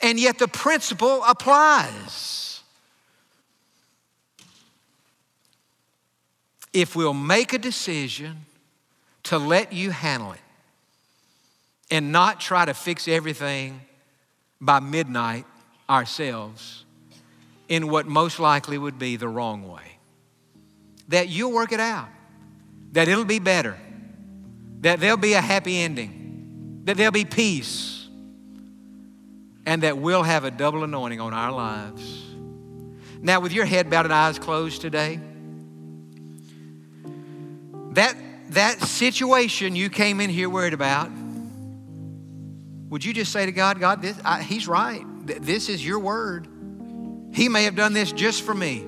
And 0.00 0.20
yet 0.20 0.38
the 0.38 0.48
principle 0.48 1.22
applies. 1.24 2.62
If 6.74 6.94
we'll 6.94 7.14
make 7.14 7.52
a 7.52 7.58
decision 7.58 8.44
to 9.24 9.38
let 9.38 9.72
you 9.72 9.90
handle 9.90 10.32
it 10.32 10.40
and 11.90 12.12
not 12.12 12.40
try 12.40 12.64
to 12.64 12.74
fix 12.74 13.08
everything 13.08 13.80
by 14.60 14.80
midnight 14.80 15.46
ourselves 15.88 16.84
in 17.68 17.88
what 17.88 18.06
most 18.06 18.38
likely 18.38 18.76
would 18.76 18.98
be 18.98 19.16
the 19.16 19.28
wrong 19.28 19.68
way, 19.68 19.98
that 21.08 21.28
you'll 21.28 21.52
work 21.52 21.72
it 21.72 21.80
out, 21.80 22.08
that 22.92 23.08
it'll 23.08 23.24
be 23.24 23.38
better, 23.38 23.76
that 24.80 25.00
there'll 25.00 25.16
be 25.16 25.34
a 25.34 25.40
happy 25.40 25.78
ending, 25.78 26.82
that 26.84 26.96
there'll 26.96 27.12
be 27.12 27.24
peace, 27.24 28.08
and 29.64 29.82
that 29.82 29.98
we'll 29.98 30.22
have 30.22 30.44
a 30.44 30.50
double 30.50 30.84
anointing 30.84 31.20
on 31.20 31.32
our 31.32 31.52
lives. 31.52 32.24
Now, 33.20 33.40
with 33.40 33.52
your 33.52 33.64
head 33.64 33.88
bowed 33.88 34.06
and 34.06 34.12
eyes 34.12 34.38
closed 34.38 34.80
today, 34.80 35.20
that, 37.92 38.16
that 38.50 38.80
situation 38.80 39.76
you 39.76 39.90
came 39.90 40.20
in 40.20 40.30
here 40.30 40.50
worried 40.50 40.72
about, 40.72 41.10
would 42.88 43.04
you 43.04 43.14
just 43.14 43.32
say 43.32 43.46
to 43.46 43.52
God, 43.52 43.78
God, 43.78 44.02
this, 44.02 44.18
I, 44.24 44.42
He's 44.42 44.66
right. 44.66 45.04
This 45.24 45.68
is 45.68 45.86
your 45.86 45.98
word. 45.98 46.48
He 47.32 47.48
may 47.48 47.64
have 47.64 47.76
done 47.76 47.92
this 47.92 48.12
just 48.12 48.42
for 48.42 48.54
me. 48.54 48.84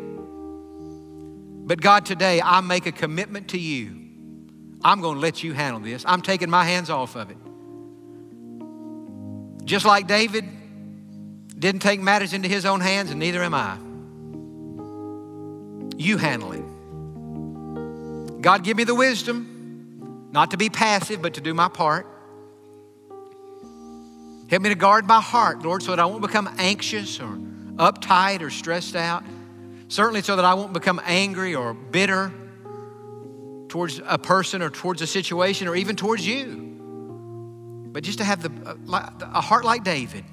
But 1.66 1.80
God, 1.80 2.04
today 2.04 2.42
I 2.42 2.60
make 2.60 2.86
a 2.86 2.92
commitment 2.92 3.48
to 3.48 3.58
you. 3.58 4.00
I'm 4.84 5.00
going 5.00 5.14
to 5.14 5.20
let 5.20 5.42
you 5.42 5.54
handle 5.54 5.80
this. 5.80 6.04
I'm 6.06 6.20
taking 6.20 6.50
my 6.50 6.64
hands 6.64 6.90
off 6.90 7.16
of 7.16 7.30
it. 7.30 7.38
Just 9.64 9.86
like 9.86 10.06
David 10.06 10.44
didn't 11.58 11.80
take 11.80 12.00
matters 12.00 12.34
into 12.34 12.48
his 12.48 12.66
own 12.66 12.80
hands, 12.80 13.10
and 13.10 13.18
neither 13.18 13.42
am 13.42 13.54
I. 13.54 13.78
You 15.96 16.18
handle 16.18 16.52
it. 16.52 18.42
God, 18.42 18.62
give 18.62 18.76
me 18.76 18.84
the 18.84 18.94
wisdom 18.94 20.28
not 20.32 20.50
to 20.50 20.58
be 20.58 20.68
passive, 20.68 21.22
but 21.22 21.34
to 21.34 21.40
do 21.40 21.54
my 21.54 21.68
part. 21.68 22.06
Help 24.50 24.62
me 24.62 24.68
to 24.68 24.74
guard 24.74 25.06
my 25.06 25.22
heart, 25.22 25.62
Lord, 25.62 25.82
so 25.82 25.92
that 25.92 26.00
I 26.00 26.04
won't 26.04 26.20
become 26.20 26.54
anxious 26.58 27.18
or 27.20 27.38
uptight 27.76 28.42
or 28.42 28.50
stressed 28.50 28.96
out. 28.96 29.24
Certainly, 29.88 30.22
so 30.22 30.36
that 30.36 30.44
I 30.44 30.54
won't 30.54 30.72
become 30.72 31.00
angry 31.04 31.54
or 31.54 31.74
bitter 31.74 32.32
towards 33.68 34.00
a 34.06 34.18
person 34.18 34.62
or 34.62 34.70
towards 34.70 35.02
a 35.02 35.06
situation 35.06 35.68
or 35.68 35.76
even 35.76 35.96
towards 35.96 36.26
you. 36.26 36.60
But 37.92 38.02
just 38.02 38.18
to 38.18 38.24
have 38.24 38.42
the, 38.42 38.76
uh, 38.92 39.10
a 39.20 39.40
heart 39.40 39.64
like 39.64 39.84
David. 39.84 40.24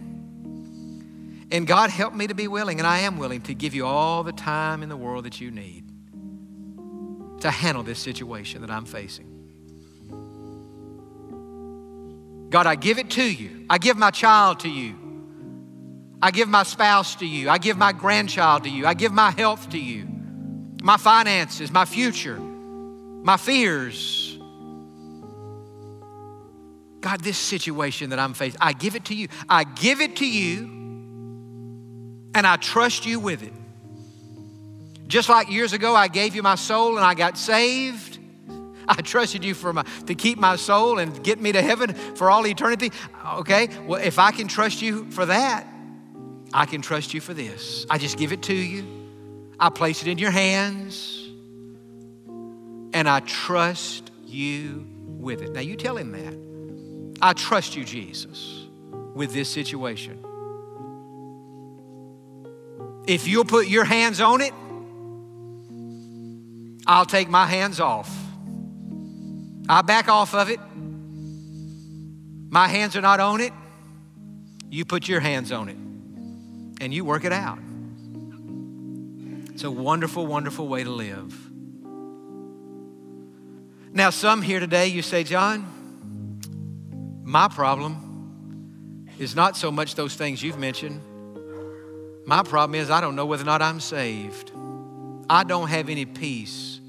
And 1.51 1.67
God, 1.67 1.89
help 1.89 2.13
me 2.13 2.27
to 2.27 2.33
be 2.33 2.47
willing, 2.47 2.79
and 2.79 2.87
I 2.87 2.99
am 2.99 3.17
willing 3.17 3.41
to 3.41 3.53
give 3.53 3.75
you 3.75 3.85
all 3.85 4.23
the 4.23 4.31
time 4.31 4.83
in 4.83 4.89
the 4.89 4.95
world 4.95 5.25
that 5.25 5.41
you 5.41 5.51
need 5.51 5.85
to 7.41 7.51
handle 7.51 7.83
this 7.83 7.99
situation 7.99 8.61
that 8.61 8.71
I'm 8.71 8.85
facing. 8.85 9.27
God, 12.49 12.67
I 12.67 12.75
give 12.75 12.99
it 12.99 13.09
to 13.11 13.23
you. 13.23 13.65
I 13.69 13.77
give 13.77 13.97
my 13.97 14.11
child 14.11 14.61
to 14.61 14.69
you. 14.69 14.95
I 16.21 16.31
give 16.31 16.47
my 16.47 16.63
spouse 16.63 17.15
to 17.15 17.25
you. 17.25 17.49
I 17.49 17.57
give 17.57 17.77
my 17.77 17.91
grandchild 17.91 18.63
to 18.63 18.69
you. 18.69 18.85
I 18.85 18.93
give 18.93 19.11
my 19.11 19.31
health 19.31 19.69
to 19.71 19.79
you, 19.79 20.07
my 20.83 20.97
finances, 20.97 21.71
my 21.71 21.85
future, 21.85 22.37
my 22.37 23.37
fears. 23.37 24.37
God, 27.01 27.21
this 27.21 27.37
situation 27.37 28.11
that 28.11 28.19
I'm 28.19 28.35
facing, 28.35 28.59
I 28.61 28.73
give 28.73 28.95
it 28.95 29.05
to 29.05 29.15
you. 29.15 29.27
I 29.49 29.63
give 29.63 30.01
it 30.01 30.17
to 30.17 30.27
you, 30.27 30.65
and 32.35 32.45
I 32.45 32.57
trust 32.57 33.07
you 33.07 33.19
with 33.19 33.41
it. 33.41 33.53
Just 35.07 35.27
like 35.27 35.49
years 35.49 35.73
ago, 35.73 35.95
I 35.95 36.07
gave 36.07 36.35
you 36.35 36.43
my 36.43 36.55
soul 36.55 36.95
and 36.95 37.05
I 37.05 37.15
got 37.15 37.37
saved. 37.37 38.19
I 38.87 38.95
trusted 39.01 39.43
you 39.43 39.53
for 39.53 39.73
my, 39.73 39.83
to 40.05 40.15
keep 40.15 40.37
my 40.37 40.55
soul 40.55 40.99
and 40.99 41.23
get 41.23 41.39
me 41.39 41.51
to 41.51 41.61
heaven 41.61 41.93
for 41.93 42.29
all 42.29 42.45
eternity. 42.45 42.91
Okay, 43.39 43.67
well, 43.87 44.01
if 44.01 44.19
I 44.19 44.31
can 44.31 44.47
trust 44.47 44.81
you 44.81 45.09
for 45.11 45.25
that, 45.25 45.67
I 46.53 46.65
can 46.65 46.81
trust 46.81 47.13
you 47.13 47.21
for 47.21 47.33
this. 47.33 47.85
I 47.89 47.97
just 47.97 48.17
give 48.17 48.31
it 48.31 48.43
to 48.43 48.53
you. 48.53 48.85
I 49.59 49.69
place 49.69 50.01
it 50.01 50.07
in 50.07 50.17
your 50.17 50.31
hands. 50.31 51.29
And 52.93 53.07
I 53.07 53.21
trust 53.21 54.11
you 54.25 54.85
with 55.05 55.41
it. 55.41 55.53
Now, 55.53 55.61
you 55.61 55.75
tell 55.75 55.95
him 55.95 56.11
that. 56.11 57.21
I 57.21 57.33
trust 57.33 57.75
you, 57.75 57.85
Jesus, 57.85 58.65
with 59.13 59.31
this 59.33 59.49
situation. 59.49 60.17
If 63.07 63.27
you'll 63.27 63.45
put 63.45 63.67
your 63.67 63.85
hands 63.85 64.19
on 64.19 64.41
it, 64.41 64.53
I'll 66.85 67.05
take 67.05 67.29
my 67.29 67.45
hands 67.45 67.79
off. 67.79 68.11
I 69.69 69.81
back 69.83 70.09
off 70.09 70.33
of 70.33 70.49
it. 70.49 70.59
My 72.49 72.67
hands 72.67 72.97
are 72.97 73.01
not 73.01 73.19
on 73.19 73.39
it. 73.39 73.53
You 74.69 74.83
put 74.83 75.07
your 75.07 75.21
hands 75.21 75.51
on 75.51 75.69
it 75.69 75.77
and 76.81 76.91
you 76.91 77.05
work 77.05 77.23
it 77.23 77.31
out. 77.31 77.59
It's 79.53 79.63
a 79.63 79.71
wonderful, 79.71 80.25
wonderful 80.25 80.67
way 80.67 80.83
to 80.83 80.89
live. 80.89 81.49
Now, 83.93 84.09
some 84.09 84.41
here 84.41 84.59
today, 84.59 84.87
you 84.87 85.03
say, 85.03 85.23
John, 85.23 85.67
my 87.23 87.47
problem 87.47 89.05
is 89.19 89.35
not 89.35 89.55
so 89.55 89.71
much 89.71 89.93
those 89.93 90.15
things 90.15 90.41
you've 90.41 90.57
mentioned. 90.57 91.01
My 92.25 92.41
problem 92.41 92.79
is 92.79 92.89
I 92.89 92.99
don't 92.99 93.15
know 93.15 93.27
whether 93.27 93.43
or 93.43 93.45
not 93.45 93.61
I'm 93.61 93.79
saved. 93.79 94.51
I 95.29 95.43
don't 95.43 95.67
have 95.67 95.87
any 95.87 96.05
peace 96.05 96.79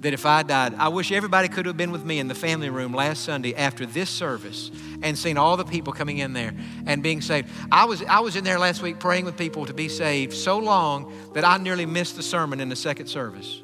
that 0.00 0.12
if 0.12 0.26
I 0.26 0.42
died, 0.42 0.74
I 0.74 0.88
wish 0.88 1.12
everybody 1.12 1.48
could 1.48 1.64
have 1.64 1.76
been 1.78 1.92
with 1.92 2.04
me 2.04 2.18
in 2.18 2.28
the 2.28 2.34
family 2.34 2.68
room 2.68 2.92
last 2.92 3.24
Sunday 3.24 3.54
after 3.54 3.86
this 3.86 4.10
service 4.10 4.70
and 5.02 5.16
seen 5.16 5.36
all 5.36 5.56
the 5.56 5.64
people 5.64 5.92
coming 5.92 6.18
in 6.18 6.32
there 6.32 6.54
and 6.86 7.02
being 7.02 7.20
saved. 7.20 7.48
I 7.70 7.84
was, 7.84 8.02
I 8.02 8.20
was 8.20 8.36
in 8.36 8.44
there 8.44 8.58
last 8.58 8.82
week 8.82 8.98
praying 8.98 9.24
with 9.24 9.36
people 9.36 9.66
to 9.66 9.74
be 9.74 9.88
saved 9.88 10.32
so 10.32 10.58
long 10.58 11.12
that 11.34 11.44
I 11.44 11.58
nearly 11.58 11.86
missed 11.86 12.16
the 12.16 12.22
sermon 12.22 12.60
in 12.60 12.68
the 12.68 12.76
second 12.76 13.06
service. 13.06 13.62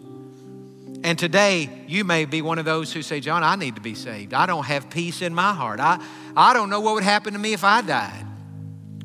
And 1.05 1.19
today, 1.19 1.71
you 1.87 2.05
may 2.05 2.25
be 2.25 2.43
one 2.43 2.59
of 2.59 2.65
those 2.65 2.93
who 2.93 3.03
say, 3.03 3.21
John, 3.21 3.45
I 3.45 3.55
need 3.57 3.77
to 3.77 3.81
be 3.81 3.95
saved. 3.95 4.35
I 4.35 4.47
don't 4.47 4.65
have 4.65 4.91
peace 4.91 5.23
in 5.23 5.35
my 5.35 5.53
heart. 5.53 5.79
I, 5.79 6.03
I 6.37 6.53
don't 6.53 6.71
know 6.71 6.81
what 6.81 6.95
would 6.95 7.05
happen 7.05 7.35
to 7.35 7.39
me 7.39 7.53
if 7.53 7.65
I 7.65 7.81
died. 7.83 8.27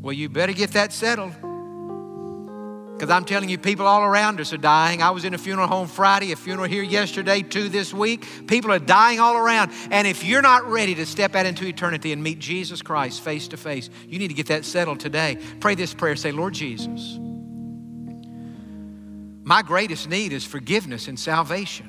Well, 0.02 0.14
you 0.14 0.30
better 0.30 0.54
get 0.54 0.72
that 0.72 0.94
settled. 0.94 1.34
Because 3.02 3.16
I'm 3.16 3.26
telling 3.26 3.50
you, 3.50 3.58
people 3.58 3.88
all 3.88 4.04
around 4.04 4.40
us 4.40 4.54
are 4.54 4.58
dying. 4.58 5.02
I 5.02 5.10
was 5.10 5.26
in 5.26 5.34
a 5.34 5.38
funeral 5.40 5.68
home 5.68 5.88
Friday, 5.88 6.34
a 6.34 6.36
funeral 6.36 6.68
here 6.68 6.84
yesterday, 6.84 7.42
two 7.42 7.68
this 7.68 7.92
week. 7.92 8.28
People 8.46 8.72
are 8.72 8.78
dying 8.78 9.20
all 9.20 9.36
around. 9.36 9.72
And 9.90 10.06
if 10.06 10.24
you're 10.24 10.44
not 10.44 10.68
ready 10.68 10.94
to 10.94 11.08
step 11.08 11.34
out 11.34 11.48
into 11.48 11.66
eternity 11.66 12.14
and 12.14 12.22
meet 12.22 12.38
Jesus 12.38 12.84
Christ 12.84 13.22
face 13.22 13.48
to 13.48 13.58
face, 13.58 13.90
you 14.08 14.20
need 14.20 14.28
to 14.28 14.36
get 14.36 14.46
that 14.50 14.66
settled 14.66 15.00
today. 15.00 15.40
Pray 15.60 15.74
this 15.74 15.96
prayer 15.96 16.16
say, 16.16 16.32
Lord 16.32 16.54
Jesus, 16.54 17.18
my 19.44 19.64
greatest 19.64 20.08
need 20.08 20.32
is 20.32 20.46
forgiveness 20.46 21.08
and 21.08 21.20
salvation. 21.20 21.88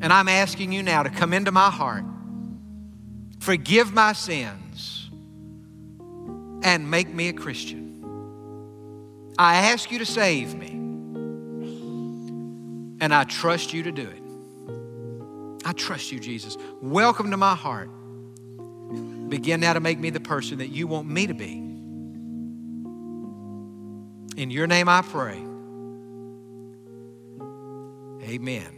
And 0.00 0.10
I'm 0.10 0.28
asking 0.28 0.72
you 0.72 0.82
now 0.82 1.02
to 1.02 1.10
come 1.10 1.34
into 1.34 1.52
my 1.52 1.70
heart, 1.70 2.04
forgive 3.40 3.92
my 3.92 4.14
sins, 4.14 5.10
and 6.62 6.90
make 6.90 7.12
me 7.12 7.28
a 7.28 7.34
Christian. 7.34 7.87
I 9.38 9.56
ask 9.70 9.90
you 9.92 10.00
to 10.00 10.06
save 10.06 10.54
me, 10.56 10.70
and 13.00 13.14
I 13.14 13.22
trust 13.24 13.72
you 13.72 13.84
to 13.84 13.92
do 13.92 14.08
it. 14.08 14.22
I 15.64 15.72
trust 15.72 16.10
you, 16.10 16.18
Jesus. 16.18 16.56
Welcome 16.82 17.30
to 17.30 17.36
my 17.36 17.54
heart. 17.54 17.90
Begin 19.28 19.60
now 19.60 19.74
to 19.74 19.80
make 19.80 19.98
me 19.98 20.10
the 20.10 20.18
person 20.20 20.58
that 20.58 20.68
you 20.68 20.86
want 20.88 21.08
me 21.08 21.26
to 21.28 21.34
be. 21.34 21.52
In 24.40 24.50
your 24.50 24.66
name 24.66 24.88
I 24.88 25.02
pray. 25.02 25.38
Amen. 28.22 28.77